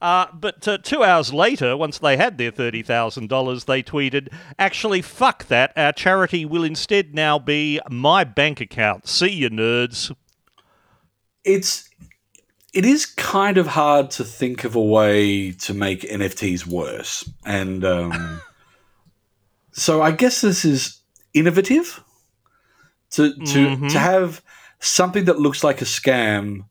Uh, 0.01 0.27
but 0.33 0.67
uh, 0.67 0.77
two 0.77 1.03
hours 1.03 1.33
later, 1.33 1.77
once 1.77 1.99
they 1.99 2.17
had 2.17 2.37
their 2.37 2.51
$30,000, 2.51 3.65
they 3.65 3.81
tweeted, 3.81 4.31
Actually, 4.59 5.01
fuck 5.01 5.45
that. 5.45 5.71
Our 5.75 5.93
charity 5.93 6.45
will 6.45 6.63
instead 6.63 7.13
now 7.13 7.39
be 7.39 7.79
my 7.89 8.23
bank 8.23 8.61
account. 8.61 9.07
See 9.07 9.29
you, 9.29 9.49
nerds. 9.49 10.13
It's 11.43 11.89
it 12.73 12.85
is 12.85 13.05
kind 13.05 13.57
of 13.57 13.67
hard 13.67 14.11
to 14.11 14.25
think 14.25 14.65
of 14.65 14.75
a 14.75 14.81
way 14.81 15.51
to 15.51 15.73
make 15.73 16.01
NFTs 16.01 16.67
worse, 16.67 17.29
and 17.45 17.85
um, 17.85 18.41
so 19.71 20.01
I 20.01 20.11
guess 20.11 20.41
this 20.41 20.65
is 20.65 20.99
innovative 21.33 22.03
to 23.11 23.33
to 23.33 23.89
to 23.89 23.99
have 23.99 24.41
something 24.79 25.25
that 25.25 25.39
looks 25.39 25.63
like 25.63 25.81
a 25.81 25.85
scam 25.85 26.65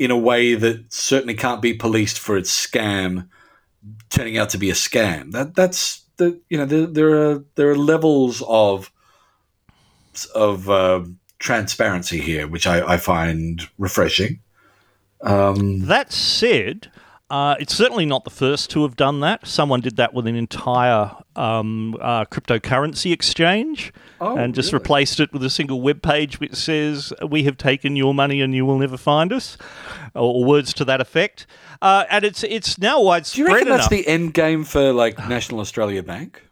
in 0.00 0.10
a 0.10 0.16
way 0.16 0.54
that 0.54 0.90
certainly 0.90 1.34
can't 1.34 1.60
be 1.60 1.74
policed 1.74 2.18
for 2.18 2.38
its 2.38 2.50
scam 2.50 3.28
turning 4.08 4.38
out 4.38 4.48
to 4.48 4.58
be 4.58 4.70
a 4.70 4.74
scam. 4.74 5.30
That 5.32 5.54
that's 5.54 6.06
the 6.16 6.40
you 6.48 6.56
know 6.56 6.64
there, 6.64 6.86
there 6.86 7.30
are 7.30 7.44
there 7.54 7.70
are 7.70 7.76
levels 7.76 8.42
of 8.48 8.90
of 10.34 10.70
uh, 10.70 11.04
transparency 11.38 12.18
here, 12.18 12.48
which 12.48 12.66
I, 12.66 12.94
I 12.94 12.96
find 12.96 13.68
refreshing. 13.76 14.40
Um, 15.20 15.80
That 15.80 16.12
said, 16.12 16.90
uh, 17.30 17.54
it's 17.60 17.74
certainly 17.74 18.04
not 18.06 18.24
the 18.24 18.30
first 18.30 18.70
to 18.70 18.82
have 18.82 18.96
done 18.96 19.20
that. 19.20 19.46
Someone 19.46 19.80
did 19.80 19.96
that 19.96 20.12
with 20.12 20.26
an 20.26 20.34
entire 20.36 21.12
um, 21.36 21.96
uh, 22.00 22.24
cryptocurrency 22.26 23.12
exchange 23.12 23.92
Oh, 24.20 24.36
and 24.36 24.54
just 24.54 24.72
really? 24.72 24.82
replaced 24.82 25.20
it 25.20 25.32
with 25.32 25.42
a 25.44 25.48
single 25.50 25.80
web 25.80 26.02
page 26.02 26.40
which 26.40 26.54
says, 26.54 27.12
We 27.26 27.44
have 27.44 27.56
taken 27.56 27.96
your 27.96 28.12
money 28.12 28.40
and 28.42 28.54
you 28.54 28.66
will 28.66 28.78
never 28.78 28.96
find 28.96 29.32
us, 29.32 29.56
or, 30.14 30.34
or 30.34 30.44
words 30.44 30.74
to 30.74 30.84
that 30.84 31.00
effect. 31.00 31.46
Uh, 31.80 32.04
and 32.10 32.24
it's 32.24 32.42
it's 32.42 32.78
now 32.78 33.00
widespread. 33.00 33.46
do 33.46 33.50
you 33.50 33.54
reckon 33.56 33.68
that's 33.68 33.88
the 33.88 34.06
end 34.06 34.34
game 34.34 34.64
for 34.64 34.92
like 34.92 35.16
National 35.28 35.60
Australia 35.60 36.02
Bank? 36.02 36.42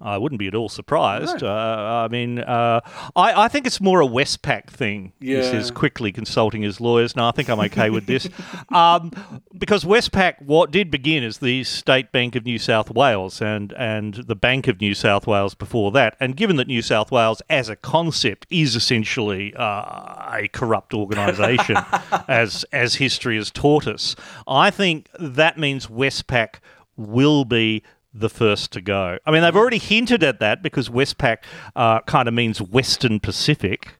I 0.00 0.16
wouldn't 0.18 0.38
be 0.38 0.46
at 0.48 0.54
all 0.54 0.68
surprised. 0.68 1.42
Uh, 1.42 2.04
I 2.04 2.08
mean, 2.08 2.38
uh, 2.38 2.80
I, 3.14 3.44
I 3.44 3.48
think 3.48 3.66
it's 3.66 3.80
more 3.80 4.00
a 4.00 4.06
Westpac 4.06 4.68
thing. 4.68 5.12
This 5.20 5.52
Yeah. 5.52 5.58
is 5.58 5.70
quickly 5.70 6.10
consulting 6.12 6.62
his 6.62 6.80
lawyers. 6.80 7.14
No, 7.16 7.28
I 7.28 7.32
think 7.32 7.48
I'm 7.50 7.60
okay 7.60 7.90
with 7.90 8.06
this. 8.06 8.28
um, 8.70 9.10
because 9.58 9.84
Westpac 9.84 10.40
what 10.42 10.70
did 10.70 10.90
begin 10.90 11.22
as 11.22 11.38
the 11.38 11.64
State 11.64 12.12
Bank 12.12 12.34
of 12.36 12.44
New 12.44 12.58
South 12.58 12.90
Wales 12.90 13.42
and 13.42 13.72
and 13.74 14.14
the 14.26 14.36
Bank 14.36 14.68
of 14.68 14.80
New 14.80 14.94
South 14.94 15.26
Wales 15.26 15.54
before 15.54 15.90
that, 15.92 16.16
and 16.20 16.36
given 16.36 16.56
that 16.56 16.66
New 16.66 16.82
South 16.82 17.10
Wales 17.10 17.42
as 17.50 17.68
a 17.68 17.76
concept 17.76 18.46
is 18.50 18.74
essentially 18.76 19.54
uh, 19.54 20.30
a 20.32 20.48
corrupt 20.52 20.94
organisation, 20.94 21.76
as 22.28 22.64
as 22.72 22.94
history 22.94 23.36
has 23.36 23.50
taught 23.50 23.86
us, 23.86 24.16
I 24.48 24.70
think 24.70 25.08
that 25.18 25.58
means 25.58 25.86
Westpac 25.88 26.56
will 26.96 27.44
be 27.44 27.82
the 28.12 28.28
first 28.28 28.72
to 28.72 28.80
go. 28.80 29.18
I 29.24 29.30
mean, 29.30 29.42
they've 29.42 29.56
already 29.56 29.78
hinted 29.78 30.22
at 30.24 30.40
that 30.40 30.62
because 30.62 30.88
Westpac 30.88 31.38
uh, 31.76 32.00
kind 32.02 32.26
of 32.28 32.34
means 32.34 32.60
Western 32.60 33.20
Pacific. 33.20 33.96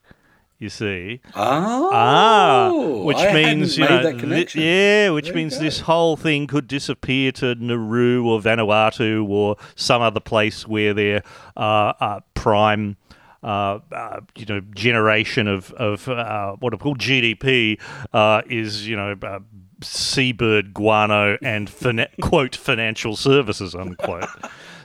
You 0.59 0.69
see, 0.69 1.21
Oh, 1.35 1.89
ah, 1.91 2.71
which 3.03 3.17
I 3.17 3.33
means 3.33 3.79
you 3.79 3.85
know, 3.89 4.03
made 4.03 4.21
that 4.21 4.51
thi- 4.51 4.63
yeah, 4.63 5.09
which 5.09 5.27
There 5.29 5.35
means 5.35 5.59
this 5.59 5.81
whole 5.81 6.19
thing 6.19 6.47
could 6.47 6.67
disappear 6.69 7.33
to 7.33 7.55
Nauru 7.55 8.27
or 8.27 8.41
Vanuatu 8.41 9.27
or 9.27 9.57
some 9.75 10.03
other 10.03 10.21
place 10.21 10.69
where 10.69 10.93
their 10.93 11.23
uh, 11.57 11.95
uh, 11.99 12.21
prime. 12.35 12.99
Uh, 13.43 13.79
uh, 13.91 14.21
you 14.37 14.45
know, 14.45 14.61
generation 14.75 15.49
of 15.49 15.73
of 15.73 16.07
uh, 16.11 16.57
what 16.57 16.75
are 16.75 16.77
called 16.77 16.99
GDP 16.99 17.81
uh, 18.13 18.43
is 18.51 18.87
you 18.87 18.97
know 18.97 19.17
uh, 19.23 19.39
seabird 19.83 20.74
guano 20.74 21.37
and 21.43 21.68
fina- 21.70 22.09
quote 22.20 22.57
financial 22.57 23.16
services 23.16 23.74
unquote. 23.74 24.26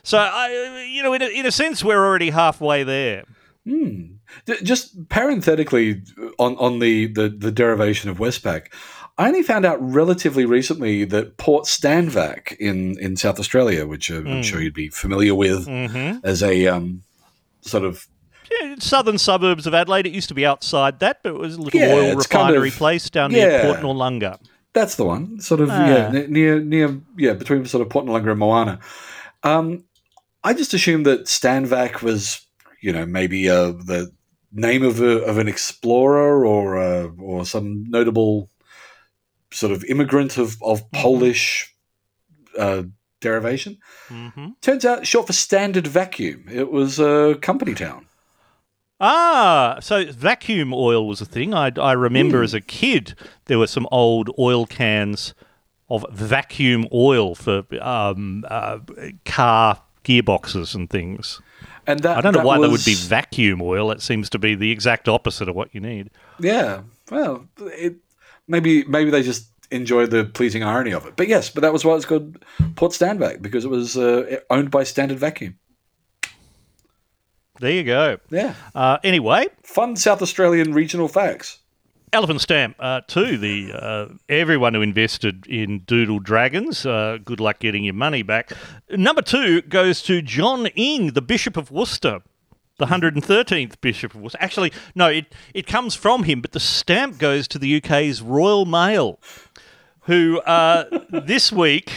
so 0.04 0.18
I, 0.18 0.88
you 0.91 1.04
know, 1.04 1.14
in 1.14 1.22
a, 1.22 1.28
in 1.28 1.46
a 1.46 1.52
sense, 1.52 1.84
we're 1.84 2.04
already 2.06 2.30
halfway 2.32 2.84
there. 2.84 3.24
D- 3.66 4.56
Just 4.64 5.10
parenthetically 5.10 6.02
on, 6.39 6.56
on 6.58 6.80
the, 6.80 7.08
the, 7.08 7.30
the 7.30 7.52
derivation 7.52 8.10
of 8.10 8.18
Westpac, 8.18 8.68
I 9.18 9.28
only 9.28 9.43
found 9.43 9.66
out 9.66 9.78
relatively 9.82 10.46
recently 10.46 11.06
that 11.06 11.38
Port 11.38 11.66
Stanvac 11.66 12.56
in, 12.58 13.00
in 13.00 13.16
South 13.16 13.39
Australia, 13.39 13.88
which 13.88 14.12
uh, 14.12 14.16
I'm 14.18 14.43
sure 14.43 14.62
you'd 14.62 14.74
be 14.74 14.89
familiar 14.89 15.34
with 15.34 15.68
Mm-hmm. 15.68 16.20
as 16.26 16.43
a 16.43 16.68
um, 16.68 17.04
sort 17.62 17.86
of 17.86 18.08
Yeah, 18.52 18.76
southern 18.80 19.18
suburbs 19.18 19.66
of 19.66 19.74
Adelaide. 19.74 20.06
It 20.06 20.12
used 20.14 20.28
to 20.28 20.34
be 20.36 20.46
outside 20.46 21.00
that, 21.00 21.24
but 21.24 21.30
it 21.30 21.39
was 21.39 21.56
a 21.56 21.62
little 21.62 21.80
Yeah, 21.80 21.93
oil 21.93 22.18
it's 22.18 22.28
kind 22.28 22.50
refinery 22.50 22.68
of- 22.70 22.76
place 22.76 23.10
down 23.10 23.32
near. 23.32 23.62
Port 23.62 23.80
Noarlunga. 23.80 24.38
That's 24.76 24.96
the 24.96 25.06
one. 25.06 25.40
Sort 25.40 25.62
of 25.62 25.70
Ah. 25.72 25.88
yeah, 25.88 26.26
near 26.28 26.60
near 26.60 27.02
yeah, 27.18 27.34
between 27.34 27.66
sort 27.66 27.82
of 27.82 27.90
Port 27.90 28.06
Noarlunga 28.06 28.32
and 28.32 28.40
Moana. 28.40 28.80
Um, 29.42 29.86
I 30.44 30.54
just 30.54 30.74
assumed 30.74 31.06
that 31.08 31.26
Stanvac 31.26 32.02
was, 32.04 32.46
you 32.82 32.92
know, 32.94 33.06
maybe 33.06 33.50
uh, 33.50 33.72
the 33.72 34.12
name 34.52 34.84
of 34.84 35.02
a, 35.02 35.24
of 35.24 35.38
an 35.38 35.48
explorer 35.48 36.46
or 36.46 36.78
uh, 36.78 37.08
or 37.18 37.46
some 37.46 37.86
notable 37.90 38.50
sort 39.52 39.72
of 39.72 39.84
immigrant 39.86 40.38
of 40.38 40.58
of 40.62 40.84
Polish 40.92 41.74
uh, 42.60 42.84
derivation. 43.22 43.78
hmm 44.10 44.50
Turns 44.62 44.86
out, 44.86 45.08
short 45.08 45.28
for 45.28 45.34
Standard 45.34 45.88
Vacuum. 45.88 46.46
It 46.52 46.70
was 46.70 47.00
a 47.00 47.36
company 47.42 47.74
town. 47.74 48.08
Ah, 49.00 49.78
so 49.82 50.06
vacuum 50.12 50.74
oil 50.74 51.08
was 51.08 51.20
a 51.22 51.26
thing. 51.26 51.54
I, 51.54 51.72
I 51.78 51.91
remember 51.93 52.38
Hmm. 52.39 52.43
as 52.46 52.54
a 52.54 52.62
kid 52.62 53.16
there 53.46 53.60
were 53.60 53.68
some 53.68 53.88
old 53.91 54.30
oil 54.39 54.66
cans 54.66 55.34
of 55.89 56.06
vacuum 56.12 56.88
oil 56.93 57.36
for 57.36 57.64
um, 57.82 58.46
uh, 58.50 58.80
car 59.26 59.82
gearboxes 60.04 60.74
and 60.76 60.89
things. 60.89 61.41
And 61.88 62.00
that 62.00 62.18
I 62.18 62.22
don't 62.22 62.34
know 62.34 62.43
why 62.43 62.60
there 62.60 62.70
would 62.70 62.86
be 62.86 62.96
vacuum 62.96 63.62
oil. 63.62 63.91
It 63.91 64.02
seems 64.02 64.30
to 64.32 64.39
be 64.39 64.56
the 64.56 64.72
exact 64.72 65.08
opposite 65.08 65.48
of 65.50 65.56
what 65.56 65.76
you 65.76 65.82
need. 65.82 66.10
Yeah, 66.39 66.82
well, 67.12 67.48
it, 67.60 67.96
maybe 68.48 68.84
maybe 68.86 69.12
they 69.12 69.22
just 69.22 69.50
enjoy 69.72 70.06
the 70.08 70.26
pleasing 70.26 70.64
irony 70.64 70.91
of 70.93 71.06
it. 71.06 71.16
But 71.16 71.28
yes, 71.28 71.50
but 71.50 71.62
that 71.62 71.74
was 71.74 71.84
why 71.86 71.96
it's 71.96 72.06
called 72.06 72.43
Port 72.76 72.93
Stanvac 72.93 73.41
because 73.41 73.66
it 73.66 73.70
was 73.70 73.98
uh, 73.98 74.39
owned 74.50 74.72
by 74.72 74.84
Standard 74.84 75.20
Vacuum. 75.20 75.58
There 77.60 77.72
you 77.72 77.84
go. 77.84 78.18
Yeah, 78.30 78.53
Uh, 78.74 78.97
anyway, 79.03 79.47
fun 79.64 79.95
South 79.95 80.22
Australian 80.22 80.74
regional 80.74 81.08
facts. 81.08 81.60
Elephant 82.14 82.39
Stamp 82.39 82.76
uh, 82.80 83.01
to 83.08 83.38
the 83.38 83.74
uh, 83.74 84.08
everyone 84.30 84.74
who 84.74 84.82
invested 84.82 85.45
in 85.47 85.80
Doodle 85.80 86.20
Dragons. 86.20 86.86
Uh, 86.86 87.18
good 87.24 87.39
luck 87.41 87.60
getting 87.60 87.84
your 87.84 87.93
money 87.93 88.24
back. 88.24 88.51
Number 88.89 89.22
two 89.22 89.62
goes 89.64 90.01
to 90.03 90.22
John 90.22 90.68
Inge, 90.78 91.14
the 91.14 91.22
Bishop 91.22 91.58
of 91.58 91.72
Worcester, 91.72 92.22
the 92.78 92.86
113th 92.86 93.82
Bishop 93.82 94.16
of 94.16 94.22
Worcester. 94.22 94.38
Actually, 94.41 94.72
no, 94.93 95.08
it 95.08 95.34
it 95.53 95.68
comes 95.68 95.93
from 95.95 96.24
him, 96.24 96.39
but 96.41 96.53
the 96.53 96.60
stamp 96.60 97.18
goes 97.18 97.47
to 97.49 97.60
the 97.60 97.78
UK's 97.78 98.22
Royal 98.22 98.66
Mail, 98.66 99.20
who 100.01 100.39
uh, 100.41 100.86
this 101.10 101.51
week 101.51 101.91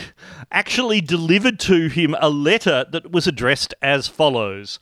actually 0.50 1.00
delivered 1.00 1.60
to 1.60 1.88
him 1.88 2.16
a 2.18 2.30
letter 2.30 2.84
that 2.90 3.12
was 3.12 3.28
addressed 3.28 3.72
as 3.82 4.08
follows: 4.08 4.80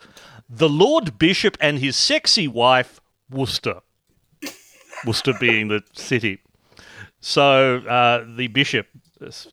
"The 0.49 0.69
Lord 0.69 1.19
Bishop 1.19 1.57
and 1.61 1.79
his 1.79 1.97
sexy 1.97 2.49
wife, 2.49 3.01
Worcester." 3.31 3.81
Worcester 5.05 5.35
being 5.39 5.69
the 5.69 5.83
city. 5.93 6.41
So 7.21 7.79
uh, 7.79 8.25
the 8.37 8.47
bishop 8.49 8.87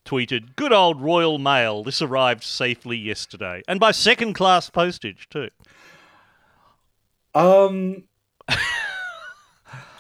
tweeted, 0.06 0.56
"Good 0.56 0.72
old 0.72 1.02
Royal 1.02 1.40
Mail. 1.40 1.84
This 1.84 2.02
arrived 2.02 2.44
safely 2.44 2.98
yesterday, 2.98 3.62
and 3.68 3.80
by 3.80 3.92
second-class 3.92 4.70
postage 4.70 5.28
too." 5.30 5.50
Um, 7.34 8.04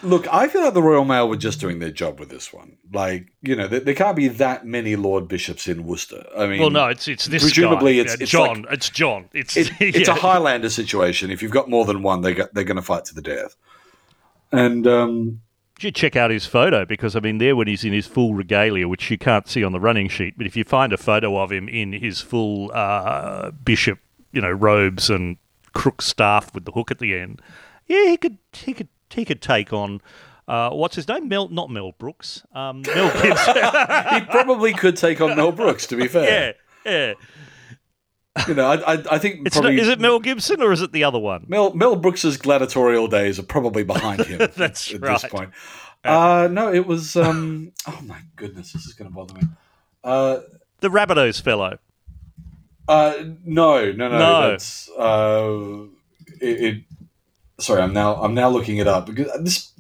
look, 0.03 0.27
I 0.31 0.47
feel 0.47 0.61
like 0.63 0.73
the 0.73 0.81
Royal 0.83 1.05
Mail 1.05 1.27
were 1.29 1.37
just 1.37 1.59
doing 1.59 1.79
their 1.79 1.91
job 1.91 2.19
with 2.19 2.29
this 2.29 2.53
one. 2.53 2.77
Like, 2.91 3.27
you 3.41 3.55
know, 3.55 3.67
there, 3.67 3.79
there 3.79 3.93
can't 3.95 4.15
be 4.15 4.27
that 4.27 4.65
many 4.65 4.95
Lord 4.95 5.27
Bishops 5.27 5.67
in 5.67 5.85
Worcester. 5.85 6.25
I 6.37 6.47
mean, 6.47 6.59
Well, 6.61 6.69
no, 6.69 6.87
it's 6.87 7.07
it's 7.07 7.25
this 7.25 7.43
presumably 7.43 7.95
guy. 7.95 8.01
it's- 8.01 8.17
Yeah, 8.19 8.23
it's 8.23 8.31
John. 8.31 8.61
like- 8.63 8.73
it's 8.73 8.89
John. 8.89 9.29
It's 9.33 9.57
it, 9.57 9.71
it's 9.79 10.07
a 10.09 10.13
Highlander 10.13 10.69
situation. 10.69 11.31
If 11.31 11.41
you've 11.41 11.51
got 11.51 11.69
more 11.69 11.85
than 11.85 12.03
one, 12.03 12.21
they 12.21 12.33
got, 12.33 12.53
they're 12.53 12.63
going 12.63 12.77
to 12.77 12.81
fight 12.83 13.05
to 13.05 13.15
the 13.15 13.21
death. 13.21 13.55
And 14.51 14.85
um, 14.85 15.41
You 15.79 15.91
check 15.91 16.15
out 16.15 16.29
his 16.31 16.45
photo 16.45 16.85
because 16.85 17.15
I 17.15 17.19
mean, 17.19 17.37
there 17.39 17.55
when 17.55 17.67
he's 17.67 17.83
in 17.83 17.93
his 17.93 18.05
full 18.07 18.33
regalia, 18.35 18.87
which 18.87 19.09
you 19.09 19.17
can't 19.17 19.47
see 19.47 19.63
on 19.63 19.71
the 19.71 19.79
running 19.79 20.07
sheet, 20.09 20.35
but 20.37 20.45
if 20.45 20.55
you 20.55 20.63
find 20.63 20.93
a 20.93 20.97
photo 20.97 21.37
of 21.41 21.51
him 21.51 21.67
in 21.67 21.93
his 21.93 22.21
full 22.21 22.71
uh, 22.73 23.51
bishop, 23.51 23.99
you 24.31 24.41
know, 24.41 24.51
robes 24.51 25.09
and 25.09 25.37
crook 25.73 26.01
staff 26.03 26.53
with 26.53 26.65
the 26.65 26.71
hook 26.71 26.91
at 26.91 26.99
the 26.99 27.15
end, 27.17 27.41
yeah, 27.87 28.09
he 28.09 28.17
could 28.17 28.37
he 28.53 28.73
could 28.73 28.87
he 29.13 29.25
could 29.25 29.41
take 29.41 29.73
on. 29.73 30.01
Uh, 30.47 30.71
what's 30.71 30.95
his 30.95 31.07
name? 31.07 31.29
Mel, 31.29 31.47
not 31.49 31.69
Mel 31.69 31.93
Brooks. 31.97 32.43
Um, 32.53 32.81
Mel 32.81 33.11
Gibson. 33.21 33.55
he 34.13 34.21
probably 34.29 34.73
could 34.73 34.97
take 34.97 35.21
on 35.21 35.35
Mel 35.37 35.51
Brooks. 35.51 35.87
To 35.87 35.95
be 35.95 36.07
fair, 36.07 36.55
yeah, 36.85 36.91
yeah. 36.91 37.13
you 38.47 38.53
know, 38.53 38.65
I, 38.67 38.93
I, 38.93 39.03
I 39.11 39.17
think 39.19 39.45
It's 39.47 39.55
not, 39.55 39.71
is 39.73 39.87
it 39.87 39.99
Mel 39.99 40.19
Gibson 40.19 40.61
or 40.61 40.71
is 40.71 40.81
it 40.81 40.91
the 40.91 41.03
other 41.03 41.19
one? 41.19 41.45
Mel 41.47 41.73
Mel 41.73 41.95
Brooks's 41.95 42.35
gladiatorial 42.37 43.07
days 43.07 43.39
are 43.39 43.43
probably 43.43 43.83
behind 43.83 44.25
him. 44.25 44.49
That's 44.57 44.93
at, 44.93 45.01
right. 45.01 45.21
this 45.21 45.31
point. 45.31 45.51
Uh, 46.03 46.49
no, 46.51 46.73
it 46.73 46.85
was. 46.85 47.15
Um, 47.15 47.71
oh 47.87 47.99
my 48.03 48.19
goodness, 48.35 48.73
this 48.73 48.85
is 48.85 48.93
going 48.93 49.09
to 49.09 49.15
bother 49.15 49.35
me. 49.35 49.43
Uh, 50.03 50.39
The 50.81 50.89
Rabbitohs 50.89 51.41
fellow. 51.41 51.77
uh, 52.89 53.13
no, 53.45 53.91
no, 53.93 54.09
no. 54.09 54.19
No. 54.19 54.49
That's 54.51 54.89
uh, 54.89 55.85
it, 56.41 56.61
it. 56.61 56.83
Sorry, 57.59 57.81
I'm 57.81 57.93
now 57.93 58.15
I'm 58.15 58.33
now 58.33 58.49
looking 58.49 58.77
it 58.77 58.87
up 58.87 59.05
because 59.05 59.27
this. 59.41 59.71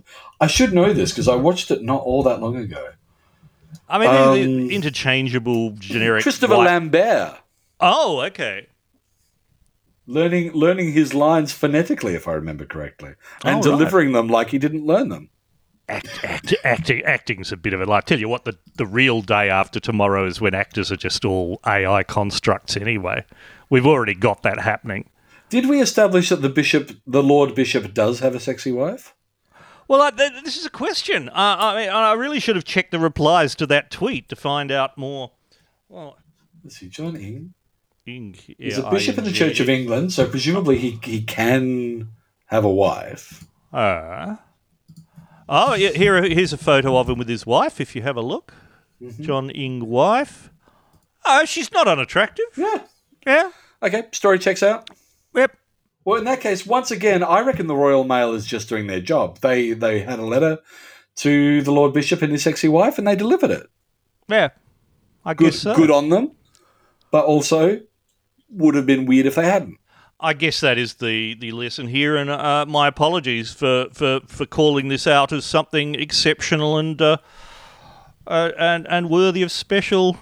I 0.41 0.47
should 0.47 0.73
know 0.73 0.91
this 0.93 1.11
because 1.11 1.27
I 1.27 1.35
watched 1.35 1.71
it 1.71 1.83
not 1.83 2.01
all 2.03 2.23
that 2.23 2.41
long 2.41 2.55
ago. 2.57 2.89
I 3.89 3.97
mean, 3.97 4.63
Um, 4.65 4.69
interchangeable 4.71 5.71
generic. 5.71 6.23
Christopher 6.23 6.57
white- 6.57 6.65
Lambert 6.65 7.35
Oh, 7.79 8.21
okay. 8.21 8.67
learning 10.05 10.51
learning 10.53 10.91
his 10.93 11.13
lines 11.13 11.51
phonetically, 11.53 12.13
if 12.15 12.27
I 12.27 12.33
remember 12.33 12.65
correctly, 12.65 13.11
and 13.43 13.55
Oh, 13.55 13.55
right. 13.55 13.63
delivering 13.63 14.11
them 14.11 14.27
like 14.27 14.49
he 14.49 14.57
didn't 14.57 14.85
learn 14.85 15.09
them. 15.09 15.29
Act, 15.89 16.19
act, 16.23 16.53
acting, 16.63 17.01
acting's 17.03 17.51
a 17.51 17.57
bit 17.57 17.73
of 17.73 17.81
a 17.81 17.85
lie. 17.85 18.01
Tell 18.01 18.19
you 18.19 18.29
what, 18.29 18.45
the, 18.45 18.57
the 18.77 18.85
real 18.85 19.21
day 19.21 19.49
after 19.49 19.79
tomorrow 19.81 20.25
is 20.25 20.39
when 20.39 20.53
actors 20.55 20.91
are 20.91 20.97
just 20.97 21.25
all 21.25 21.59
AI 21.65 22.03
constructs 22.03 22.77
anyway. 22.77 23.25
We've 23.69 23.85
already 23.85 24.13
got 24.15 24.43
that 24.43 24.59
happening. 24.59 25.09
Did 25.53 25.69
we 25.69 25.81
establish 25.81 26.29
that 26.29 26.41
the 26.41 26.49
bishop, 26.49 26.93
the 27.05 27.21
Lord 27.21 27.53
Bishop, 27.53 27.93
does 27.93 28.21
have 28.21 28.33
a 28.33 28.39
sexy 28.39 28.71
wife? 28.71 29.13
Well, 29.87 30.01
I, 30.01 30.09
th- 30.09 30.43
this 30.43 30.57
is 30.57 30.65
a 30.65 30.69
question. 30.71 31.29
Uh, 31.29 31.33
I, 31.35 31.75
mean, 31.75 31.89
I 31.89 32.13
really 32.13 32.39
should 32.39 32.55
have 32.55 32.65
checked 32.65 32.89
the 32.89 32.97
replies 32.97 33.53
to 33.57 33.67
that 33.67 33.91
tweet 33.91 34.29
to 34.29 34.35
find 34.35 34.71
out 34.71 34.97
more. 34.97 35.33
Well, 35.89 36.17
Let's 36.63 36.79
see, 36.79 36.89
John 36.89 37.15
Inge. 37.15 37.51
Inge, 38.07 38.55
He's 38.57 38.79
a 38.79 38.89
bishop 38.89 39.19
in 39.19 39.25
the 39.25 39.31
Church 39.31 39.59
of 39.59 39.69
England, 39.69 40.11
so 40.11 40.27
presumably 40.27 40.79
he, 40.79 40.99
he 41.03 41.21
can 41.21 42.09
have 42.47 42.65
a 42.65 42.73
wife. 42.73 43.45
Uh, 43.71 44.37
oh, 45.47 45.75
yeah, 45.75 45.89
here, 45.89 46.19
here's 46.23 46.53
a 46.53 46.57
photo 46.57 46.97
of 46.97 47.07
him 47.07 47.19
with 47.19 47.29
his 47.29 47.45
wife, 47.45 47.79
if 47.79 47.95
you 47.95 48.01
have 48.01 48.17
a 48.17 48.21
look. 48.21 48.55
Mm-hmm. 48.99 49.21
John 49.21 49.51
Inge 49.51 49.83
wife. 49.83 50.49
Oh, 51.23 51.45
she's 51.45 51.71
not 51.71 51.87
unattractive. 51.87 52.47
Yeah. 52.57 52.79
Yeah. 53.23 53.51
Okay, 53.83 54.05
story 54.13 54.39
checks 54.39 54.63
out. 54.63 54.89
Well, 56.05 56.19
in 56.19 56.25
that 56.25 56.41
case, 56.41 56.65
once 56.65 56.91
again, 56.91 57.23
I 57.23 57.39
reckon 57.41 57.67
the 57.67 57.75
Royal 57.75 58.03
Mail 58.03 58.33
is 58.33 58.45
just 58.45 58.67
doing 58.69 58.87
their 58.87 58.99
job. 59.01 59.39
They 59.39 59.71
they 59.73 60.01
had 60.01 60.19
a 60.19 60.25
letter 60.25 60.59
to 61.17 61.61
the 61.61 61.71
Lord 61.71 61.93
Bishop 61.93 62.21
and 62.21 62.31
his 62.31 62.43
sexy 62.43 62.67
wife, 62.67 62.97
and 62.97 63.07
they 63.07 63.15
delivered 63.15 63.51
it. 63.51 63.67
Yeah, 64.27 64.49
I 65.23 65.33
Good, 65.33 65.51
guess 65.51 65.59
so. 65.59 65.75
good 65.75 65.91
on 65.91 66.09
them, 66.09 66.31
but 67.11 67.25
also 67.25 67.79
would 68.49 68.75
have 68.75 68.85
been 68.85 69.05
weird 69.05 69.25
if 69.25 69.35
they 69.35 69.45
hadn't. 69.45 69.77
I 70.19 70.33
guess 70.33 70.61
that 70.61 70.77
is 70.77 70.95
the, 70.95 71.35
the 71.35 71.51
lesson 71.51 71.87
here, 71.87 72.15
and 72.15 72.29
uh, 72.29 72.65
my 72.65 72.87
apologies 72.87 73.51
for, 73.51 73.87
for, 73.91 74.21
for 74.25 74.45
calling 74.45 74.87
this 74.87 75.05
out 75.05 75.33
as 75.33 75.43
something 75.43 75.95
exceptional 75.95 76.77
and 76.77 77.01
uh, 77.01 77.17
uh, 78.25 78.51
and 78.57 78.87
and 78.87 79.09
worthy 79.09 79.41
of 79.41 79.51
special 79.51 80.17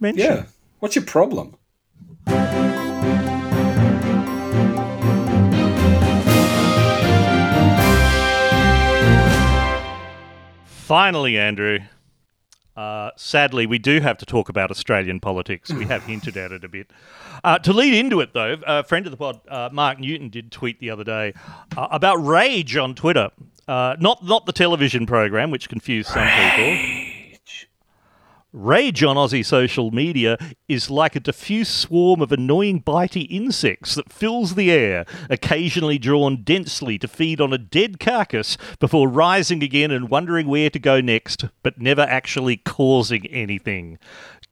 mention. 0.00 0.24
Yeah. 0.24 0.44
What's 0.80 0.96
your 0.96 1.04
problem? 1.04 1.56
Finally, 10.84 11.38
Andrew. 11.38 11.78
Uh, 12.76 13.10
sadly, 13.16 13.64
we 13.64 13.78
do 13.78 14.00
have 14.00 14.18
to 14.18 14.26
talk 14.26 14.50
about 14.50 14.70
Australian 14.70 15.18
politics. 15.18 15.72
We 15.72 15.86
have 15.86 16.02
hinted 16.06 16.36
at 16.36 16.52
it 16.52 16.62
a 16.62 16.68
bit. 16.68 16.90
Uh, 17.42 17.58
to 17.60 17.72
lead 17.72 17.94
into 17.94 18.20
it, 18.20 18.34
though, 18.34 18.58
a 18.66 18.84
friend 18.84 19.06
of 19.06 19.10
the 19.10 19.16
pod, 19.16 19.40
uh, 19.48 19.70
Mark 19.72 19.98
Newton, 19.98 20.28
did 20.28 20.52
tweet 20.52 20.80
the 20.80 20.90
other 20.90 21.02
day 21.02 21.32
uh, 21.74 21.88
about 21.90 22.16
Rage 22.16 22.76
on 22.76 22.94
Twitter. 22.94 23.30
Uh, 23.66 23.96
not 23.98 24.22
not 24.22 24.44
the 24.44 24.52
television 24.52 25.06
program, 25.06 25.50
which 25.50 25.70
confused 25.70 26.10
some 26.10 26.28
people. 26.28 27.03
Rage 28.56 29.02
on 29.02 29.16
Aussie 29.16 29.44
social 29.44 29.90
media 29.90 30.38
is 30.68 30.88
like 30.88 31.16
a 31.16 31.20
diffuse 31.20 31.68
swarm 31.68 32.22
of 32.22 32.30
annoying 32.30 32.80
bitey 32.80 33.26
insects 33.28 33.96
that 33.96 34.12
fills 34.12 34.54
the 34.54 34.70
air, 34.70 35.06
occasionally 35.28 35.98
drawn 35.98 36.44
densely 36.44 36.96
to 37.00 37.08
feed 37.08 37.40
on 37.40 37.52
a 37.52 37.58
dead 37.58 37.98
carcass 37.98 38.56
before 38.78 39.08
rising 39.08 39.60
again 39.64 39.90
and 39.90 40.08
wondering 40.08 40.46
where 40.46 40.70
to 40.70 40.78
go 40.78 41.00
next, 41.00 41.46
but 41.64 41.80
never 41.80 42.02
actually 42.02 42.56
causing 42.58 43.26
anything. 43.26 43.98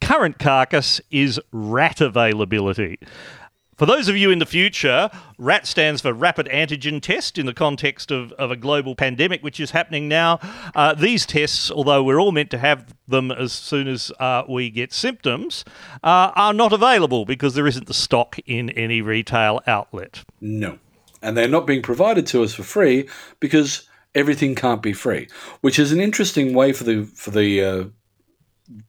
Current 0.00 0.40
carcass 0.40 1.00
is 1.12 1.40
rat 1.52 2.00
availability. 2.00 2.98
For 3.76 3.86
those 3.86 4.08
of 4.08 4.16
you 4.18 4.30
in 4.30 4.38
the 4.38 4.46
future, 4.46 5.08
RAT 5.38 5.66
stands 5.66 6.02
for 6.02 6.12
Rapid 6.12 6.46
Antigen 6.48 7.00
Test 7.00 7.38
in 7.38 7.46
the 7.46 7.54
context 7.54 8.10
of, 8.10 8.30
of 8.32 8.50
a 8.50 8.56
global 8.56 8.94
pandemic, 8.94 9.42
which 9.42 9.58
is 9.58 9.70
happening 9.70 10.08
now. 10.08 10.40
Uh, 10.74 10.92
these 10.92 11.24
tests, 11.24 11.70
although 11.70 12.04
we're 12.04 12.20
all 12.20 12.32
meant 12.32 12.50
to 12.50 12.58
have 12.58 12.94
them 13.08 13.30
as 13.30 13.50
soon 13.50 13.88
as 13.88 14.12
uh, 14.20 14.42
we 14.46 14.68
get 14.68 14.92
symptoms, 14.92 15.64
uh, 16.04 16.32
are 16.36 16.52
not 16.52 16.74
available 16.74 17.24
because 17.24 17.54
there 17.54 17.66
isn't 17.66 17.86
the 17.86 17.94
stock 17.94 18.36
in 18.44 18.68
any 18.70 19.00
retail 19.00 19.60
outlet. 19.66 20.22
No. 20.40 20.78
And 21.22 21.34
they're 21.34 21.48
not 21.48 21.66
being 21.66 21.82
provided 21.82 22.26
to 22.28 22.42
us 22.42 22.52
for 22.52 22.64
free 22.64 23.08
because 23.40 23.88
everything 24.14 24.54
can't 24.54 24.82
be 24.82 24.92
free, 24.92 25.28
which 25.62 25.78
is 25.78 25.92
an 25.92 26.00
interesting 26.00 26.54
way 26.54 26.74
for 26.74 26.84
the 26.84 27.04
for 27.04 27.30
the 27.30 27.64
uh, 27.64 27.84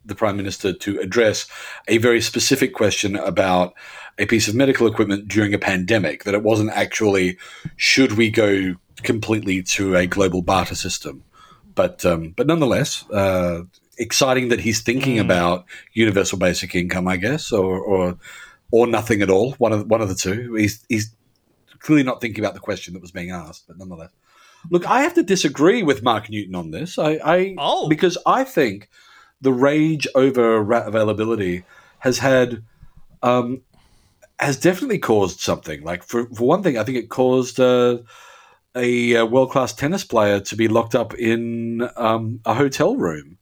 the 0.05 0.15
prime 0.15 0.37
minister 0.37 0.73
to 0.73 0.99
address 0.99 1.47
a 1.87 1.97
very 1.97 2.21
specific 2.21 2.73
question 2.73 3.15
about 3.15 3.73
a 4.19 4.25
piece 4.25 4.47
of 4.47 4.55
medical 4.55 4.87
equipment 4.87 5.27
during 5.27 5.53
a 5.53 5.59
pandemic. 5.59 6.23
That 6.23 6.33
it 6.33 6.43
wasn't 6.43 6.71
actually 6.71 7.37
should 7.75 8.13
we 8.13 8.29
go 8.29 8.75
completely 8.97 9.63
to 9.63 9.95
a 9.95 10.05
global 10.07 10.41
barter 10.41 10.75
system, 10.75 11.23
but 11.75 12.05
um, 12.05 12.33
but 12.35 12.47
nonetheless. 12.47 13.09
Uh, 13.09 13.63
exciting 13.99 14.49
that 14.49 14.59
he's 14.59 14.81
thinking 14.81 15.19
about 15.19 15.65
universal 15.93 16.35
basic 16.39 16.73
income, 16.73 17.07
I 17.07 17.15
guess, 17.15 17.51
or, 17.51 17.79
or 17.79 18.17
or 18.71 18.87
nothing 18.87 19.21
at 19.21 19.29
all. 19.29 19.51
One 19.59 19.71
of 19.71 19.85
one 19.87 20.01
of 20.01 20.09
the 20.09 20.15
two. 20.15 20.55
He's 20.55 20.83
he's 20.89 21.13
clearly 21.77 22.01
not 22.01 22.19
thinking 22.19 22.43
about 22.43 22.55
the 22.55 22.59
question 22.59 22.95
that 22.95 23.03
was 23.03 23.11
being 23.11 23.29
asked, 23.29 23.65
but 23.67 23.77
nonetheless. 23.77 24.09
Look, 24.71 24.87
I 24.87 25.01
have 25.01 25.13
to 25.13 25.21
disagree 25.23 25.83
with 25.83 26.01
Mark 26.01 26.27
Newton 26.29 26.55
on 26.55 26.71
this. 26.71 26.97
I, 26.97 27.19
I 27.23 27.55
Oh. 27.59 27.87
because 27.87 28.17
I 28.25 28.43
think 28.45 28.89
the 29.41 29.53
rage 29.53 30.07
over 30.15 30.59
rat 30.63 30.87
availability 30.87 31.63
has 31.99 32.17
had 32.17 32.63
um, 33.21 33.61
has 34.43 34.57
definitely 34.57 34.99
caused 34.99 35.39
something. 35.39 35.83
Like 35.83 36.03
for 36.03 36.25
for 36.27 36.47
one 36.47 36.63
thing, 36.63 36.77
I 36.77 36.83
think 36.83 36.97
it 36.97 37.09
caused 37.09 37.59
uh, 37.59 37.99
a, 38.75 39.17
uh 39.17 39.25
world 39.25 39.51
class 39.51 39.73
tennis 39.73 40.03
player 40.03 40.39
to 40.39 40.55
be 40.55 40.67
locked 40.67 40.95
up 40.95 41.13
in 41.15 41.89
um, 41.95 42.39
a 42.45 42.53
hotel 42.53 42.95
room 42.95 43.37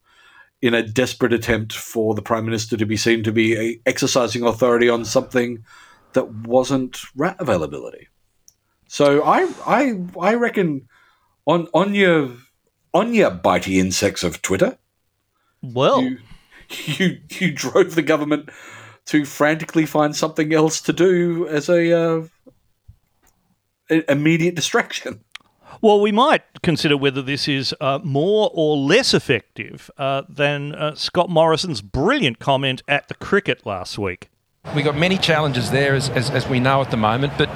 in 0.61 0.73
a 0.73 0.83
desperate 0.83 1.33
attempt 1.33 1.73
for 1.73 2.13
the 2.13 2.21
prime 2.21 2.45
minister 2.45 2.77
to 2.77 2.85
be 2.85 2.97
seen 2.97 3.23
to 3.23 3.31
be 3.31 3.57
uh, 3.57 3.79
exercising 3.85 4.43
authority 4.43 4.89
on 4.89 5.03
something 5.03 5.63
that 6.13 6.31
wasn't 6.31 7.01
rat 7.15 7.35
availability. 7.39 8.07
So 8.87 9.23
I 9.23 9.51
I 9.65 10.03
I 10.19 10.33
reckon 10.35 10.87
on 11.45 11.67
on 11.73 11.95
your 11.95 12.31
on 12.93 13.13
your 13.13 13.31
bitey 13.31 13.79
insects 13.79 14.23
of 14.23 14.41
Twitter, 14.41 14.77
Well, 15.61 16.01
you 16.01 16.17
you 16.85 17.17
you 17.29 17.51
drove 17.51 17.95
the 17.95 18.01
government 18.01 18.49
to 19.07 19.25
frantically 19.25 19.85
find 19.85 20.15
something 20.15 20.53
else 20.53 20.81
to 20.81 20.93
do 20.93 21.47
as 21.47 21.69
a 21.69 21.91
uh, 21.91 22.21
immediate 24.07 24.55
distraction. 24.55 25.23
Well, 25.81 25.99
we 25.99 26.11
might 26.11 26.43
consider 26.61 26.95
whether 26.95 27.21
this 27.21 27.47
is 27.47 27.73
uh, 27.81 27.99
more 28.03 28.51
or 28.53 28.77
less 28.77 29.13
effective 29.13 29.89
uh, 29.97 30.23
than 30.29 30.75
uh, 30.75 30.95
Scott 30.95 31.29
Morrison's 31.29 31.81
brilliant 31.81 32.39
comment 32.39 32.83
at 32.87 33.07
the 33.07 33.15
cricket 33.15 33.65
last 33.65 33.97
week. 33.97 34.29
We've 34.75 34.85
got 34.85 34.95
many 34.95 35.17
challenges 35.17 35.71
there, 35.71 35.95
as, 35.95 36.09
as, 36.09 36.29
as 36.29 36.47
we 36.47 36.59
know 36.59 36.81
at 36.81 36.91
the 36.91 36.97
moment. 36.97 37.33
But 37.35 37.49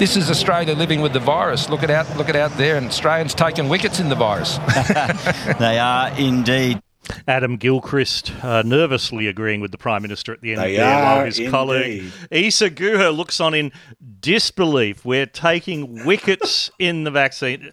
this 0.00 0.16
is 0.16 0.28
Australia 0.28 0.74
living 0.74 1.00
with 1.00 1.12
the 1.12 1.20
virus. 1.20 1.68
Look 1.68 1.84
at 1.84 1.90
out, 1.90 2.16
look 2.16 2.28
at 2.28 2.34
out 2.34 2.50
there, 2.56 2.76
and 2.76 2.88
Australians 2.88 3.32
taking 3.32 3.68
wickets 3.68 4.00
in 4.00 4.08
the 4.08 4.16
virus. 4.16 4.58
They 5.60 5.78
are 5.78 6.10
indeed. 6.18 6.82
Adam 7.26 7.56
Gilchrist 7.56 8.32
uh, 8.42 8.62
nervously 8.62 9.26
agreeing 9.26 9.60
with 9.60 9.70
the 9.72 9.78
Prime 9.78 10.02
Minister 10.02 10.32
at 10.32 10.40
the 10.40 10.52
end 10.52 10.60
They 10.60 10.76
there, 10.76 11.04
while 11.04 11.24
his 11.24 11.38
indeed. 11.38 11.50
colleague 11.50 12.12
Isa 12.30 12.70
Guha 12.70 13.16
looks 13.16 13.40
on 13.40 13.54
in 13.54 13.72
disbelief. 14.20 15.04
We're 15.04 15.26
taking 15.26 16.04
wickets 16.04 16.70
in 16.78 17.04
the 17.04 17.10
vaccine. 17.10 17.70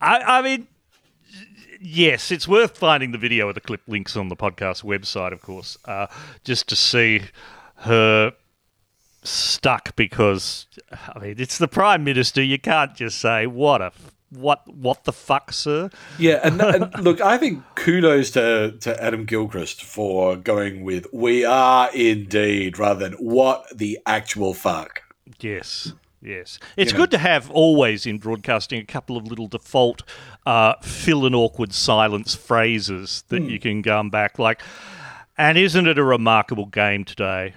I, 0.00 0.18
I 0.20 0.42
mean, 0.42 0.68
yes, 1.80 2.30
it's 2.30 2.46
worth 2.46 2.76
finding 2.78 3.12
the 3.12 3.18
video 3.18 3.48
of 3.48 3.54
the 3.54 3.60
clip 3.60 3.82
links 3.86 4.16
on 4.16 4.28
the 4.28 4.36
podcast 4.36 4.84
website, 4.84 5.32
of 5.32 5.42
course, 5.42 5.76
uh, 5.86 6.06
just 6.44 6.68
to 6.68 6.76
see 6.76 7.22
her 7.76 8.32
stuck 9.22 9.94
because 9.96 10.66
I 11.14 11.18
mean 11.18 11.34
it's 11.38 11.58
the 11.58 11.68
Prime 11.68 12.04
Minister. 12.04 12.42
You 12.42 12.58
can't 12.58 12.94
just 12.94 13.18
say 13.18 13.46
what 13.46 13.82
a 13.82 13.92
what 14.30 14.66
what 14.72 15.04
the 15.04 15.12
fuck, 15.12 15.52
sir. 15.52 15.90
Yeah, 16.18 16.40
and, 16.42 16.60
and 16.60 17.04
look, 17.04 17.20
I 17.20 17.36
think 17.38 17.62
kudos 17.74 18.30
to, 18.32 18.72
to 18.80 19.02
Adam 19.02 19.24
Gilchrist 19.24 19.82
for 19.84 20.36
going 20.36 20.84
with 20.84 21.06
"we 21.12 21.44
are 21.44 21.90
indeed" 21.94 22.78
rather 22.78 23.08
than 23.08 23.18
"what 23.18 23.66
the 23.76 23.98
actual 24.06 24.54
fuck." 24.54 25.02
Yes. 25.40 25.92
Yes. 26.22 26.58
It's 26.76 26.92
You 26.92 26.98
know. 26.98 27.04
good 27.04 27.12
to 27.12 27.18
have 27.18 27.50
always 27.50 28.04
in 28.04 28.18
broadcasting 28.18 28.78
a 28.78 28.84
couple 28.84 29.16
of 29.16 29.26
little 29.26 29.48
default 29.48 30.02
uh, 30.44 30.74
fill 30.82 31.24
and 31.24 31.34
awkward 31.34 31.72
silence 31.72 32.34
phrases 32.34 33.24
that 33.28 33.42
you 33.42 33.58
can 33.58 33.82
come 33.82 34.10
back 34.10 34.38
like, 34.38 34.60
and 35.38 35.56
isn't 35.56 35.86
it 35.86 35.98
a 35.98 36.04
remarkable 36.04 36.66
game 36.66 37.04
today? 37.06 37.54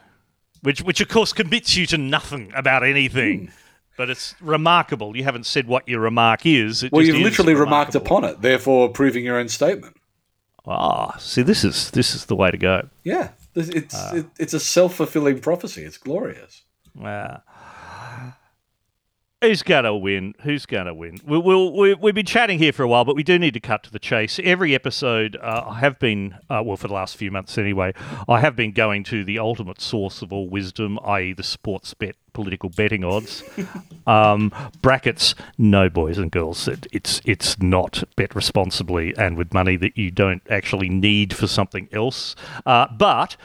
Which, 0.61 0.81
which 0.81 1.01
of 1.01 1.09
course 1.09 1.33
commits 1.33 1.75
you 1.75 1.85
to 1.87 1.97
nothing 1.97 2.53
about 2.55 2.83
anything. 2.85 3.51
But 3.95 4.09
it's 4.09 4.35
remarkable. 4.41 5.15
You 5.15 5.23
haven't 5.23 5.45
said 5.45 5.67
what 5.67 5.87
your 5.87 5.99
remark 5.99 6.45
is. 6.45 6.83
It 6.83 6.91
Well, 6.91 7.03
you've 7.03 7.17
literally 7.17 7.53
remarked 7.53 7.95
upon 7.95 8.23
it, 8.23 8.41
therefore 8.41 8.89
proving 8.89 9.23
your 9.23 9.37
own 9.37 9.49
statement. 9.49 9.95
Ah, 10.65 11.17
see, 11.17 11.41
this 11.41 11.63
is 11.63 11.91
this 11.91 12.15
is 12.15 12.25
the 12.25 12.35
way 12.35 12.49
to 12.49 12.57
go. 12.57 12.89
Yeah, 13.03 13.29
it's 13.53 13.93
it, 14.13 14.25
it's 14.39 14.53
a 14.53 14.59
self 14.59 14.95
fulfilling 14.95 15.41
prophecy. 15.41 15.83
It's 15.83 15.97
glorious. 15.97 16.63
Wow. 16.95 17.41
Who's 19.43 19.61
going 19.61 19.83
to 19.83 19.93
win? 19.93 20.35
Who's 20.43 20.65
going 20.65 20.85
to 20.85 20.93
win? 20.93 21.19
We'll, 21.25 21.41
we'll, 21.41 21.73
we, 21.73 21.93
we've 21.95 22.15
been 22.15 22.25
chatting 22.25 22.59
here 22.59 22.71
for 22.71 22.83
a 22.83 22.87
while, 22.87 23.03
but 23.03 23.13
we 23.13 23.23
do 23.23 23.37
need 23.37 23.53
to 23.55 23.59
cut 23.59 23.83
to 23.83 23.91
the 23.91 23.99
chase. 23.99 24.39
Every 24.41 24.73
episode, 24.73 25.35
uh, 25.35 25.65
I 25.67 25.79
have 25.79 25.99
been, 25.99 26.35
uh, 26.49 26.63
well, 26.63 26.77
for 26.77 26.87
the 26.87 26.93
last 26.93 27.17
few 27.17 27.29
months 27.29 27.57
anyway, 27.57 27.93
I 28.29 28.39
have 28.39 28.55
been 28.55 28.71
going 28.71 29.03
to 29.03 29.25
the 29.25 29.39
ultimate 29.39 29.81
source 29.81 30.21
of 30.21 30.31
all 30.31 30.47
wisdom, 30.47 30.97
i.e., 31.03 31.33
the 31.33 31.43
Sportsbet 31.43 32.13
political 32.31 32.69
betting 32.69 33.03
odds. 33.03 33.43
um, 34.07 34.53
brackets, 34.81 35.35
no, 35.57 35.89
boys 35.89 36.17
and 36.17 36.31
girls. 36.31 36.65
It, 36.69 36.87
it's, 36.93 37.21
it's 37.25 37.61
not 37.61 38.01
bet 38.15 38.33
responsibly 38.35 39.13
and 39.17 39.35
with 39.35 39.53
money 39.53 39.75
that 39.75 39.97
you 39.97 40.09
don't 40.09 40.41
actually 40.49 40.87
need 40.87 41.35
for 41.35 41.47
something 41.47 41.89
else. 41.91 42.33
Uh, 42.65 42.87
but 42.97 43.35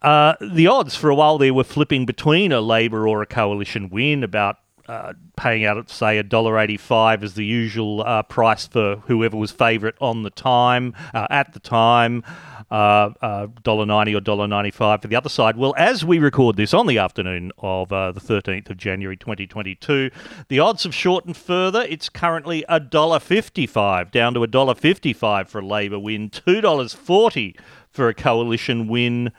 uh, 0.00 0.32
the 0.40 0.66
odds 0.66 0.96
for 0.96 1.10
a 1.10 1.14
while 1.14 1.36
there 1.36 1.52
were 1.52 1.62
flipping 1.62 2.06
between 2.06 2.52
a 2.52 2.62
Labor 2.62 3.06
or 3.06 3.20
a 3.20 3.26
coalition 3.26 3.90
win 3.90 4.24
about 4.24 4.56
uh, 4.88 5.12
paying 5.36 5.64
out, 5.64 5.76
at 5.76 5.90
say, 5.90 6.18
a 6.18 6.22
dollar 6.22 6.58
eighty-five 6.58 7.22
as 7.22 7.34
the 7.34 7.44
usual 7.44 8.02
uh, 8.02 8.22
price 8.22 8.66
for 8.66 8.96
whoever 9.06 9.36
was 9.36 9.50
favourite 9.50 9.94
on 10.00 10.22
the 10.22 10.30
time 10.30 10.94
uh, 11.14 11.26
at 11.30 11.52
the 11.52 11.60
time, 11.60 12.24
uh, 12.70 13.10
uh, 13.20 13.46
dollar 13.62 13.86
ninety 13.86 14.14
or 14.14 14.20
dollar 14.20 14.46
ninety-five 14.46 15.02
for 15.02 15.08
the 15.08 15.16
other 15.16 15.28
side. 15.28 15.56
Well, 15.56 15.74
as 15.76 16.04
we 16.04 16.18
record 16.18 16.56
this 16.56 16.74
on 16.74 16.86
the 16.86 16.98
afternoon 16.98 17.52
of 17.58 17.92
uh, 17.92 18.12
the 18.12 18.20
thirteenth 18.20 18.70
of 18.70 18.76
January, 18.76 19.16
twenty 19.16 19.46
twenty-two, 19.46 20.10
the 20.48 20.58
odds 20.58 20.84
have 20.84 20.94
shortened 20.94 21.36
further. 21.36 21.82
It's 21.88 22.08
currently 22.08 22.64
a 22.68 22.80
dollar 22.80 23.20
fifty-five 23.20 24.10
down 24.10 24.34
to 24.34 24.42
a 24.42 24.46
dollar 24.46 24.74
fifty-five 24.74 25.48
for 25.48 25.60
a 25.60 25.66
Labor 25.66 25.98
win, 25.98 26.30
two 26.30 26.60
dollars 26.60 26.94
forty 26.94 27.56
for 27.90 28.08
a 28.08 28.14
coalition 28.14 28.88
win. 28.88 29.32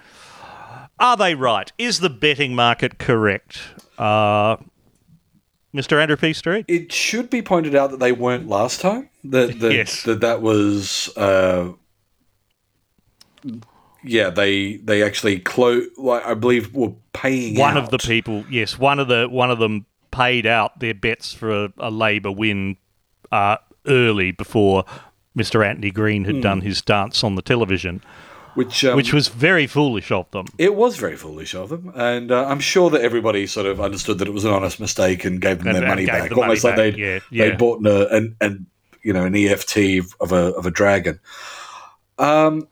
Are 1.00 1.18
they 1.18 1.34
right? 1.36 1.72
Is 1.78 2.00
the 2.00 2.10
betting 2.10 2.56
market 2.56 3.00
correct? 3.00 3.60
Mr. 5.74 6.00
Andrew 6.02 6.18
P. 6.18 6.34
Street? 6.34 6.66
It 6.68 6.92
should 6.92 7.30
be 7.30 7.42
pointed 7.42 7.74
out 7.76 7.92
that 7.92 8.00
they 8.00 8.12
weren't 8.12 8.48
last 8.48 8.80
time. 8.82 9.10
That 9.24 9.60
that 9.60 9.74
Yes. 9.74 10.04
that, 10.04 10.22
that 10.22 10.42
was 10.42 11.10
uh, 11.18 11.72
yeah, 14.04 14.30
they 14.30 14.78
they 14.78 15.02
actually 15.04 15.40
close 15.40 15.88
like 15.98 16.26
I 16.26 16.34
believe 16.34 16.74
were 16.74 16.94
paying 17.14 17.58
One 17.58 17.78
out. 17.78 17.84
of 17.86 17.90
the 17.90 17.98
people, 17.98 18.46
yes, 18.50 18.78
one 18.78 19.00
of 19.00 19.08
the 19.08 19.28
one 19.30 19.50
of 19.52 19.60
them 19.60 19.86
paid 20.12 20.46
out 20.46 20.80
their 20.80 20.94
bets 20.94 21.34
for 21.34 21.66
a, 21.66 21.74
a 21.78 21.90
Labor 21.90 22.32
win 22.32 22.78
uh, 23.32 23.58
early 23.88 24.32
before 24.32 24.86
Mr. 25.36 25.66
Anthony 25.66 25.90
Green 25.90 26.26
had 26.26 26.42
done 26.42 26.62
his 26.62 26.82
dance 26.84 27.24
on 27.24 27.34
the 27.36 27.42
television, 27.42 28.02
which 28.56 28.86
um, 28.86 28.96
which 28.96 29.14
was 29.14 29.28
very 29.30 29.68
foolish 29.68 30.12
of 30.12 30.30
them. 30.32 30.46
It 30.58 30.76
was 30.76 30.98
very 30.98 31.16
foolish 31.16 31.54
of 31.56 31.70
them, 31.70 31.92
and 31.96 32.32
uh, 32.32 32.46
I'm 32.48 32.60
sure 32.60 32.90
that 32.92 33.02
everybody 33.02 33.48
sort 33.48 33.66
of 33.66 33.80
understood 33.82 34.20
that 34.20 34.28
it 34.28 34.32
was 34.34 34.46
an 34.46 34.52
honest 34.52 34.80
mistake 34.80 35.26
and 35.26 35.42
gave 35.42 35.60
them 35.60 35.68
And- 35.68 35.76
their 35.78 35.84
and 35.84 35.90
money 35.92 36.06
back, 36.06 36.30
the 36.30 36.36
money 36.36 36.42
almost 36.44 36.64
like 36.64 36.74
back, 36.76 36.78
they'd 36.94 36.98
yeah, 36.98 37.20
yeah. 37.32 37.50
they 37.50 37.56
bought 37.56 37.80
an, 37.86 37.88
an, 38.12 38.36
an 38.42 38.66
you 39.04 39.14
know 39.14 39.26
an 39.26 39.34
NFT 39.34 40.06
of 40.20 40.32
a 40.32 40.54
of 40.56 40.66
a 40.66 40.72
dragon. 40.72 41.20
Um, 42.20 42.68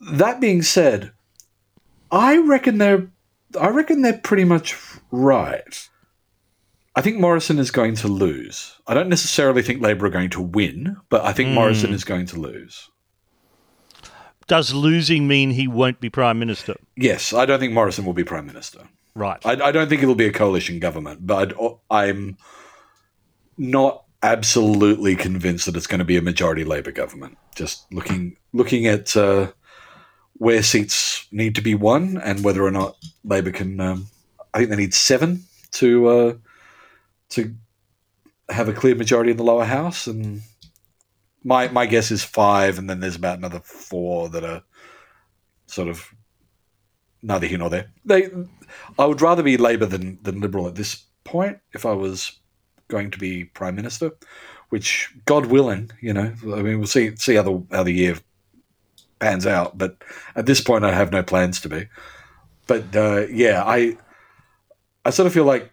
that 0.00 0.40
being 0.40 0.62
said, 0.62 1.12
I 2.10 2.38
reckon 2.38 2.78
they're 2.78 3.06
I 3.60 3.68
reckon 3.68 4.02
they're 4.02 4.18
pretty 4.18 4.44
much 4.44 4.76
right. 5.10 5.88
I 6.96 7.00
think 7.02 7.18
Morrison 7.18 7.58
is 7.58 7.70
going 7.72 7.96
to 7.96 8.08
lose. 8.08 8.76
I 8.86 8.94
don't 8.94 9.08
necessarily 9.08 9.62
think 9.62 9.82
Labor 9.82 10.06
are 10.06 10.10
going 10.10 10.30
to 10.30 10.40
win, 10.40 10.96
but 11.08 11.24
I 11.24 11.32
think 11.32 11.48
Hmm. 11.50 11.54
Morrison 11.56 11.92
is 11.92 12.04
going 12.04 12.26
to 12.26 12.36
lose. 12.40 12.88
Does 14.46 14.74
losing 14.74 15.26
mean 15.26 15.50
he 15.50 15.66
won't 15.66 16.00
be 16.00 16.10
prime 16.10 16.38
minister? 16.38 16.76
Yes, 16.96 17.32
I 17.32 17.46
don't 17.46 17.58
think 17.58 17.72
Morrison 17.72 18.04
will 18.04 18.12
be 18.12 18.24
prime 18.24 18.46
minister. 18.46 18.80
Right. 19.14 19.44
I, 19.44 19.52
I 19.52 19.72
don't 19.72 19.88
think 19.88 20.02
it'll 20.02 20.14
be 20.14 20.26
a 20.26 20.32
coalition 20.32 20.80
government, 20.80 21.26
but 21.26 21.52
I'd, 21.52 21.74
I'm 21.90 22.36
not 23.56 24.04
absolutely 24.22 25.14
convinced 25.14 25.66
that 25.66 25.76
it's 25.76 25.86
going 25.86 25.98
to 25.98 26.04
be 26.04 26.16
a 26.16 26.22
majority 26.22 26.64
Labor 26.64 26.90
government. 26.90 27.38
Just 27.54 27.90
looking 27.92 28.36
looking 28.52 28.86
at 28.86 29.16
uh, 29.16 29.52
where 30.34 30.62
seats 30.62 31.26
need 31.30 31.54
to 31.54 31.62
be 31.62 31.74
won 31.74 32.18
and 32.18 32.42
whether 32.42 32.62
or 32.62 32.70
not 32.70 32.96
Labor 33.22 33.52
can. 33.52 33.80
Um, 33.80 34.06
I 34.52 34.58
think 34.58 34.70
they 34.70 34.76
need 34.76 34.94
seven 34.94 35.44
to 35.72 36.06
uh, 36.08 36.34
to 37.30 37.54
have 38.48 38.68
a 38.68 38.72
clear 38.72 38.94
majority 38.94 39.30
in 39.30 39.36
the 39.36 39.44
lower 39.44 39.64
house, 39.64 40.06
and 40.06 40.42
my 41.44 41.68
my 41.68 41.86
guess 41.86 42.10
is 42.10 42.24
five, 42.24 42.78
and 42.78 42.88
then 42.88 43.00
there's 43.00 43.16
about 43.16 43.38
another 43.38 43.60
four 43.60 44.28
that 44.30 44.42
are 44.42 44.62
sort 45.66 45.88
of 45.88 46.12
neither 47.22 47.46
here 47.46 47.58
nor 47.58 47.70
there. 47.70 47.90
They, 48.04 48.30
I 48.98 49.06
would 49.06 49.20
rather 49.20 49.42
be 49.42 49.56
Labor 49.56 49.86
than 49.86 50.18
than 50.22 50.40
Liberal 50.40 50.66
at 50.66 50.74
this 50.74 51.04
point 51.24 51.58
if 51.72 51.86
I 51.86 51.92
was 51.92 52.38
going 52.88 53.10
to 53.10 53.18
be 53.18 53.44
Prime 53.44 53.74
Minister, 53.74 54.12
which 54.70 55.14
God 55.24 55.46
willing, 55.46 55.90
you 56.00 56.12
know, 56.12 56.32
I 56.42 56.62
mean, 56.62 56.78
we'll 56.78 56.86
see 56.86 57.14
see 57.16 57.34
how 57.34 57.42
the 57.42 57.62
how 57.70 57.82
the 57.82 57.92
year 57.92 58.16
pans 59.18 59.46
out. 59.46 59.76
But 59.78 59.96
at 60.36 60.46
this 60.46 60.60
point, 60.60 60.84
I 60.84 60.92
have 60.92 61.12
no 61.12 61.22
plans 61.22 61.60
to 61.60 61.68
be. 61.68 61.88
But 62.66 62.96
uh, 62.96 63.26
yeah, 63.30 63.62
I 63.64 63.96
I 65.04 65.10
sort 65.10 65.26
of 65.26 65.34
feel 65.34 65.44
like 65.44 65.70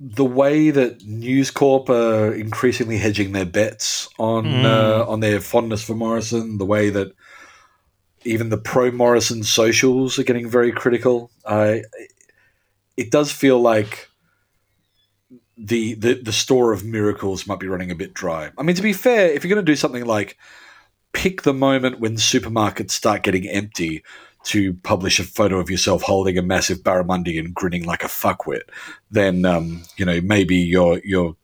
the 0.00 0.24
way 0.24 0.70
that 0.70 1.04
News 1.04 1.50
Corp 1.50 1.88
are 1.88 2.32
increasingly 2.32 2.98
hedging 2.98 3.32
their 3.32 3.46
bets 3.46 4.08
on 4.18 4.44
Mm. 4.44 4.64
uh, 4.64 5.04
on 5.08 5.20
their 5.20 5.40
fondness 5.40 5.82
for 5.84 5.94
Morrison, 5.94 6.58
the 6.58 6.66
way 6.66 6.90
that 6.90 7.12
even 8.24 8.48
the 8.48 8.58
pro 8.58 8.90
Morrison 8.90 9.44
socials 9.44 10.18
are 10.18 10.24
getting 10.24 10.48
very 10.48 10.72
critical. 10.72 11.30
I 11.46 11.82
it 12.96 13.10
does 13.10 13.32
feel 13.32 13.60
like 13.60 14.08
the, 15.56 15.94
the 15.94 16.14
the 16.14 16.32
store 16.32 16.72
of 16.72 16.84
miracles 16.84 17.46
might 17.46 17.60
be 17.60 17.68
running 17.68 17.90
a 17.90 17.94
bit 17.94 18.14
dry. 18.14 18.50
I 18.58 18.62
mean, 18.62 18.76
to 18.76 18.82
be 18.82 18.92
fair, 18.92 19.28
if 19.30 19.44
you're 19.44 19.54
going 19.54 19.64
to 19.64 19.72
do 19.72 19.76
something 19.76 20.04
like 20.04 20.36
pick 21.12 21.42
the 21.42 21.54
moment 21.54 22.00
when 22.00 22.16
supermarkets 22.16 22.90
start 22.90 23.22
getting 23.22 23.48
empty 23.48 24.02
to 24.44 24.74
publish 24.74 25.18
a 25.18 25.24
photo 25.24 25.58
of 25.58 25.70
yourself 25.70 26.02
holding 26.02 26.38
a 26.38 26.42
massive 26.42 26.78
barramundi 26.78 27.38
and 27.38 27.54
grinning 27.54 27.84
like 27.84 28.04
a 28.04 28.08
fuckwit, 28.08 28.62
then 29.10 29.44
um, 29.44 29.82
you 29.96 30.04
know 30.04 30.20
maybe 30.20 30.56
your 30.56 31.00
your 31.04 31.36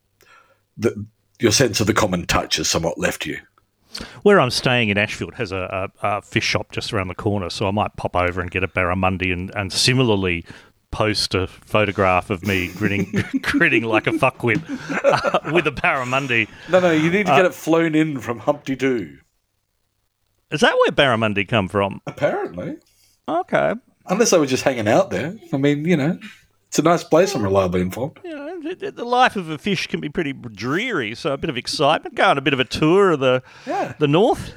the, 0.77 1.07
your 1.39 1.53
sense 1.53 1.81
of 1.81 1.87
the 1.87 1.95
common 1.95 2.27
touch 2.27 2.57
has 2.57 2.69
somewhat 2.69 2.99
left 2.99 3.27
you. 3.27 3.39
Where 4.23 4.39
I'm 4.39 4.51
staying 4.51 4.89
in 4.89 4.99
Ashfield 4.99 5.35
has 5.35 5.51
a, 5.51 5.91
a, 6.03 6.09
a 6.19 6.23
fish 6.23 6.45
shop 6.45 6.71
just 6.71 6.93
around 6.93 7.09
the 7.09 7.15
corner, 7.15 7.51
so 7.51 7.67
I 7.67 7.73
might 7.73 7.97
pop 7.97 8.15
over 8.15 8.41
and 8.41 8.51
get 8.51 8.63
a 8.63 8.69
barramundi 8.69 9.33
and, 9.33 9.51
and 9.57 9.73
similarly 9.73 10.45
post 10.91 11.35
a 11.35 11.47
photograph 11.47 12.31
of 12.31 12.45
me 12.45 12.69
grinning 12.75 13.25
grinning 13.43 13.85
like 13.85 14.07
a 14.07 14.13
fuckwit 14.13 14.61
uh, 15.05 15.53
with 15.53 15.67
a 15.67 15.73
barramundi. 15.73 16.49
No, 16.69 16.81
no, 16.81 16.91
you 16.91 17.11
need 17.11 17.27
to 17.27 17.33
get 17.33 17.45
it 17.45 17.55
flown 17.55 17.95
in 17.95 18.21
from 18.21 18.41
Humpty 18.41 18.77
Doo. 18.77 19.19
Is 20.51 20.61
that 20.61 20.75
where 20.75 20.91
barramundi 20.91 21.47
come 21.47 21.69
from? 21.69 22.01
Apparently, 22.07 22.77
Okay. 23.41 23.75
unless 24.07 24.31
they 24.31 24.39
were 24.39 24.47
just 24.47 24.63
hanging 24.65 24.89
out 24.89 25.11
there. 25.11 25.35
I 25.53 25.57
mean, 25.57 25.85
you 25.85 25.97
know, 25.97 26.19
it's 26.69 26.79
a 26.79 26.83
nice 26.83 27.05
place. 27.05 27.35
I'm 27.35 27.43
reliably 27.43 27.81
informed. 27.81 28.19
You 28.25 28.35
know, 28.35 28.75
the- 28.91 29.05
life 29.05 29.37
of 29.37 29.49
a 29.51 29.59
fish 29.59 29.87
can 29.87 30.01
be 30.01 30.09
pretty 30.09 30.33
dreary, 30.33 31.15
so 31.15 31.33
a 31.33 31.37
bit 31.37 31.51
of 31.51 31.57
excitement, 31.57 32.15
go 32.15 32.25
on 32.25 32.39
a 32.39 32.41
bit 32.41 32.53
of 32.53 32.61
a 32.61 32.65
tour 32.65 33.13
of 33.13 33.21
the 33.21 33.43
Yeah. 33.67 33.95
the 33.99 34.09
north. 34.09 34.53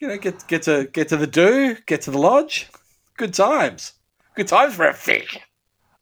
You 0.00 0.08
know, 0.08 0.16
get 0.18 0.46
get 0.48 0.62
to 0.62 0.88
get 0.92 1.08
to 1.08 1.16
the 1.16 1.26
do, 1.26 1.76
get 1.86 2.02
to 2.02 2.10
the 2.10 2.18
lodge. 2.18 2.68
Good 3.16 3.34
times. 3.34 3.92
Good 4.34 4.48
times 4.48 4.74
for 4.74 4.86
a 4.86 4.94
fish. 4.94 5.38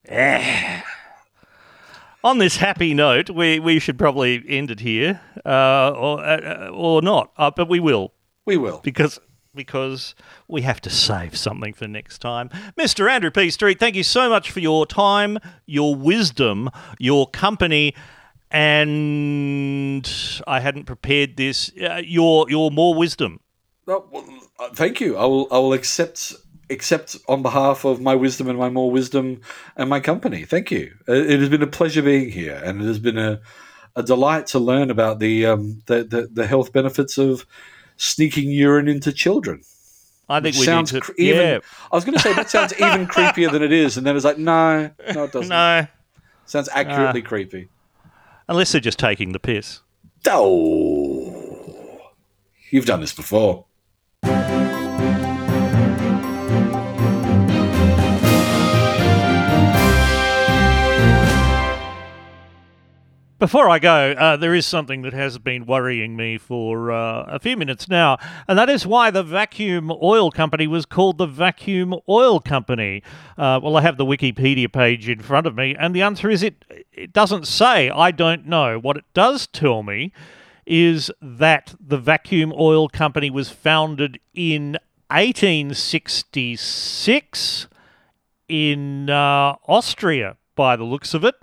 Yeah. 0.08 0.82
On 2.24 2.36
this 2.38 2.56
happy 2.58 2.92
note, 2.92 3.30
we, 3.30 3.58
we 3.58 3.78
should 3.78 3.98
probably 3.98 4.44
end 4.46 4.70
it 4.70 4.80
here, 4.80 5.20
uh, 5.46 5.90
or 5.90 6.22
uh, 6.22 6.68
or 6.68 7.00
not, 7.00 7.32
uh, 7.38 7.50
but 7.50 7.66
we 7.68 7.80
will 7.80 8.12
We 8.44 8.58
will. 8.58 8.80
because 8.84 9.18
because 9.54 10.14
we 10.48 10.62
have 10.62 10.80
to 10.80 10.90
save 10.90 11.36
something 11.36 11.72
for 11.72 11.88
next 11.88 12.18
time. 12.18 12.48
Mr. 12.78 13.10
Andrew 13.10 13.30
P. 13.30 13.50
Street, 13.50 13.80
thank 13.80 13.96
you 13.96 14.04
so 14.04 14.28
much 14.28 14.50
for 14.50 14.60
your 14.60 14.86
time, 14.86 15.38
your 15.66 15.94
wisdom, 15.94 16.70
your 16.98 17.28
company, 17.28 17.94
and 18.50 20.10
I 20.46 20.60
hadn't 20.60 20.84
prepared 20.84 21.36
this. 21.36 21.70
Uh, 21.80 22.00
your 22.04 22.50
your 22.50 22.70
more 22.70 22.94
wisdom. 22.94 23.40
Well, 23.86 24.08
uh, 24.58 24.70
thank 24.74 25.00
you. 25.00 25.16
I 25.16 25.24
will. 25.24 25.48
I 25.52 25.58
will 25.58 25.72
accept 25.72 26.34
accept 26.68 27.16
on 27.28 27.42
behalf 27.42 27.84
of 27.84 28.00
my 28.00 28.14
wisdom 28.14 28.48
and 28.48 28.58
my 28.58 28.68
more 28.68 28.90
wisdom 28.90 29.40
and 29.76 29.90
my 29.90 29.98
company. 30.00 30.44
Thank 30.44 30.70
you. 30.70 30.94
It, 31.08 31.30
it 31.30 31.40
has 31.40 31.48
been 31.48 31.62
a 31.62 31.68
pleasure 31.68 32.02
being 32.02 32.30
here, 32.30 32.60
and 32.64 32.80
it 32.80 32.86
has 32.86 32.98
been 32.98 33.18
a, 33.18 33.40
a 33.94 34.02
delight 34.02 34.46
to 34.48 34.58
learn 34.58 34.90
about 34.90 35.18
the, 35.20 35.46
um, 35.46 35.82
the, 35.86 36.02
the 36.04 36.28
the 36.32 36.46
health 36.46 36.72
benefits 36.72 37.18
of 37.18 37.46
sneaking 38.00 38.50
urine 38.50 38.88
into 38.88 39.12
children. 39.12 39.62
I 40.28 40.40
think 40.40 40.56
we 40.56 40.64
sounds 40.64 40.92
need 40.92 41.00
to. 41.02 41.06
cre- 41.06 41.12
even. 41.18 41.40
yeah. 41.40 41.58
I 41.92 41.96
was 41.96 42.04
going 42.04 42.16
to 42.16 42.22
say 42.22 42.32
that 42.34 42.48
sounds 42.50 42.72
even 42.78 43.06
creepier 43.06 43.50
than 43.52 43.62
it 43.62 43.72
is, 43.72 43.96
and 43.96 44.06
then 44.06 44.16
it's 44.16 44.24
like, 44.24 44.38
no, 44.38 44.90
no, 45.14 45.24
it 45.24 45.32
doesn't. 45.32 45.48
No, 45.48 45.86
Sounds 46.46 46.68
accurately 46.72 47.22
creepy. 47.22 47.68
unless 48.48 48.72
they're 48.72 48.80
just 48.80 48.98
taking 48.98 49.32
the 49.32 49.38
piss. 49.38 49.80
Oh, 50.28 52.00
you've 52.70 52.86
done 52.86 53.00
this 53.00 53.12
before. 53.14 53.66
Before 63.40 63.68
I 63.70 63.78
go, 63.78 64.12
uh, 64.12 64.36
there 64.36 64.54
is 64.54 64.66
something 64.66 65.00
that 65.00 65.14
has 65.14 65.38
been 65.38 65.64
worrying 65.64 66.14
me 66.14 66.36
for 66.36 66.92
uh, 66.92 67.22
a 67.22 67.38
few 67.38 67.56
minutes 67.56 67.88
now, 67.88 68.18
and 68.46 68.58
that 68.58 68.68
is 68.68 68.86
why 68.86 69.10
the 69.10 69.22
vacuum 69.22 69.90
oil 69.90 70.30
company 70.30 70.66
was 70.66 70.84
called 70.84 71.16
the 71.16 71.24
Vacuum 71.24 71.94
Oil 72.06 72.38
Company. 72.38 73.02
Uh, 73.38 73.58
well, 73.62 73.78
I 73.78 73.80
have 73.80 73.96
the 73.96 74.04
Wikipedia 74.04 74.70
page 74.70 75.08
in 75.08 75.20
front 75.20 75.46
of 75.46 75.56
me, 75.56 75.74
and 75.74 75.96
the 75.96 76.02
answer 76.02 76.28
is 76.28 76.42
it, 76.42 76.66
it 76.92 77.14
doesn't 77.14 77.46
say. 77.46 77.88
I 77.88 78.10
don't 78.10 78.46
know. 78.46 78.78
What 78.78 78.98
it 78.98 79.06
does 79.14 79.46
tell 79.46 79.82
me 79.82 80.12
is 80.66 81.10
that 81.22 81.74
the 81.80 81.96
Vacuum 81.96 82.52
Oil 82.54 82.90
Company 82.90 83.30
was 83.30 83.48
founded 83.48 84.20
in 84.34 84.76
1866 85.08 87.68
in 88.50 89.08
uh, 89.08 89.54
Austria, 89.66 90.36
by 90.54 90.76
the 90.76 90.84
looks 90.84 91.14
of 91.14 91.24
it. 91.24 91.36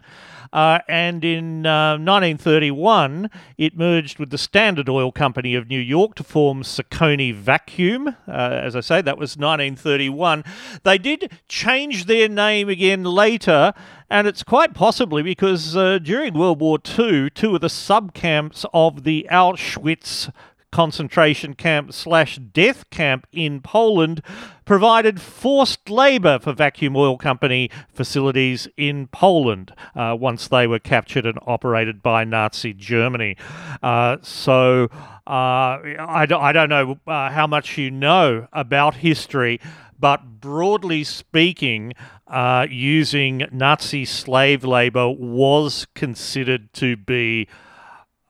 Uh, 0.52 0.80
and 0.88 1.24
in 1.24 1.66
uh, 1.66 1.98
1931, 1.98 3.30
it 3.58 3.78
merged 3.78 4.20
with 4.20 4.30
the 4.30 4.38
Standard 4.38 4.90
Oil 4.90 5.12
Company 5.12 5.56
of 5.56 5.68
New 5.68 5.80
York 5.80 6.16
to 6.16 6.24
form 6.24 6.64
Socony 6.64 7.34
Vacuum. 7.34 8.10
Uh, 8.28 8.32
as 8.32 8.76
I 8.76 8.82
say, 8.82 9.02
that 9.02 9.18
was 9.18 9.38
1931. 9.38 10.44
They 10.84 10.98
did 10.98 11.32
change 11.48 12.06
their 12.06 12.30
name 12.30 12.70
again 12.70 13.04
later, 13.04 13.74
and 14.10 14.28
it's 14.28 14.44
quite 14.44 14.74
possibly 14.74 15.22
because 15.22 15.76
uh, 15.76 16.00
during 16.00 16.34
World 16.34 16.60
War 16.60 16.78
II, 16.78 17.30
two 17.30 17.56
of 17.56 17.62
the 17.62 17.68
subcamps 17.68 18.66
of 18.74 19.04
the 19.04 19.28
Auschwitz 19.32 20.32
concentration 20.72 21.54
camp 21.54 21.94
slash 21.94 22.38
death 22.38 22.90
camp 22.90 23.26
in 23.32 23.62
Poland 23.62 24.22
provided 24.68 25.22
forced 25.22 25.90
labour 25.90 26.38
for 26.38 26.52
Vacuum 26.52 26.96
Oil 26.98 27.18
Company 27.18 27.72
facilities 27.88 28.68
in 28.76 29.08
Poland 29.08 29.74
uh, 29.96 30.16
once 30.20 30.50
they 30.50 30.68
were 30.68 30.78
captured 30.78 31.26
and 31.26 31.40
operated 31.48 32.04
by 32.04 32.26
Nazi 32.26 32.74
Germany. 32.74 33.38
Uh, 33.82 34.18
so 34.22 34.90
uh, 35.26 35.80
I, 35.98 36.26
don't, 36.28 36.44
I 36.44 36.52
don't 36.52 36.70
know 36.70 37.00
uh, 37.08 37.32
how 37.32 37.48
much 37.48 37.78
you 37.78 37.90
know 37.90 38.50
about 38.52 38.96
history, 38.96 39.62
but 39.98 40.42
broadly 40.42 41.06
speaking, 41.06 41.94
uh, 42.28 42.68
using 42.70 43.48
Nazi 43.54 44.04
slave 44.04 44.66
labour 44.66 45.10
was 45.10 45.88
considered 45.96 46.74
to 46.74 46.98
be, 46.98 47.48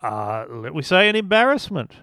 uh, 0.03 0.45
let 0.47 0.76
we 0.76 0.84
say, 0.84 1.09
an 1.09 1.15
embarrassment. 1.15 1.93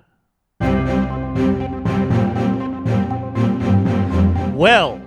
Well, 4.54 5.02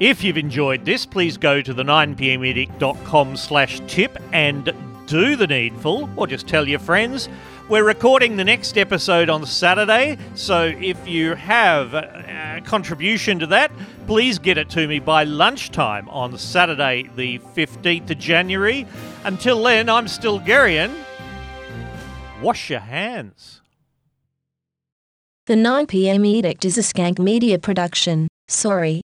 if 0.00 0.24
you've 0.24 0.38
enjoyed 0.38 0.86
this, 0.86 1.04
please 1.04 1.36
go 1.36 1.60
to 1.60 1.74
the 1.74 1.82
9pmedict.com 1.82 3.36
slash 3.36 3.82
tip 3.86 4.16
and 4.32 4.72
do 5.06 5.36
the 5.36 5.46
needful, 5.46 6.08
or 6.16 6.26
just 6.26 6.48
tell 6.48 6.66
your 6.66 6.78
friends. 6.78 7.28
We're 7.68 7.84
recording 7.84 8.36
the 8.36 8.44
next 8.44 8.78
episode 8.78 9.28
on 9.28 9.44
Saturday, 9.44 10.16
so 10.34 10.72
if 10.80 11.06
you 11.06 11.34
have 11.34 11.92
a 11.92 12.62
contribution 12.64 13.38
to 13.40 13.46
that, 13.48 13.70
please 14.06 14.38
get 14.38 14.56
it 14.56 14.70
to 14.70 14.88
me 14.88 15.00
by 15.00 15.24
lunchtime 15.24 16.08
on 16.08 16.38
Saturday, 16.38 17.10
the 17.14 17.40
15th 17.40 18.08
of 18.08 18.18
January. 18.18 18.86
Until 19.24 19.62
then, 19.64 19.90
I'm 19.90 20.08
still 20.08 20.40
Stilgherrian. 20.40 20.94
Wash 22.40 22.70
your 22.70 22.80
hands. 22.80 23.60
The 25.44 25.56
9pm 25.56 26.26
Edict 26.26 26.64
is 26.64 26.78
a 26.78 26.80
Skank 26.80 27.18
Media 27.18 27.58
production. 27.58 28.28
Sorry. 28.48 29.02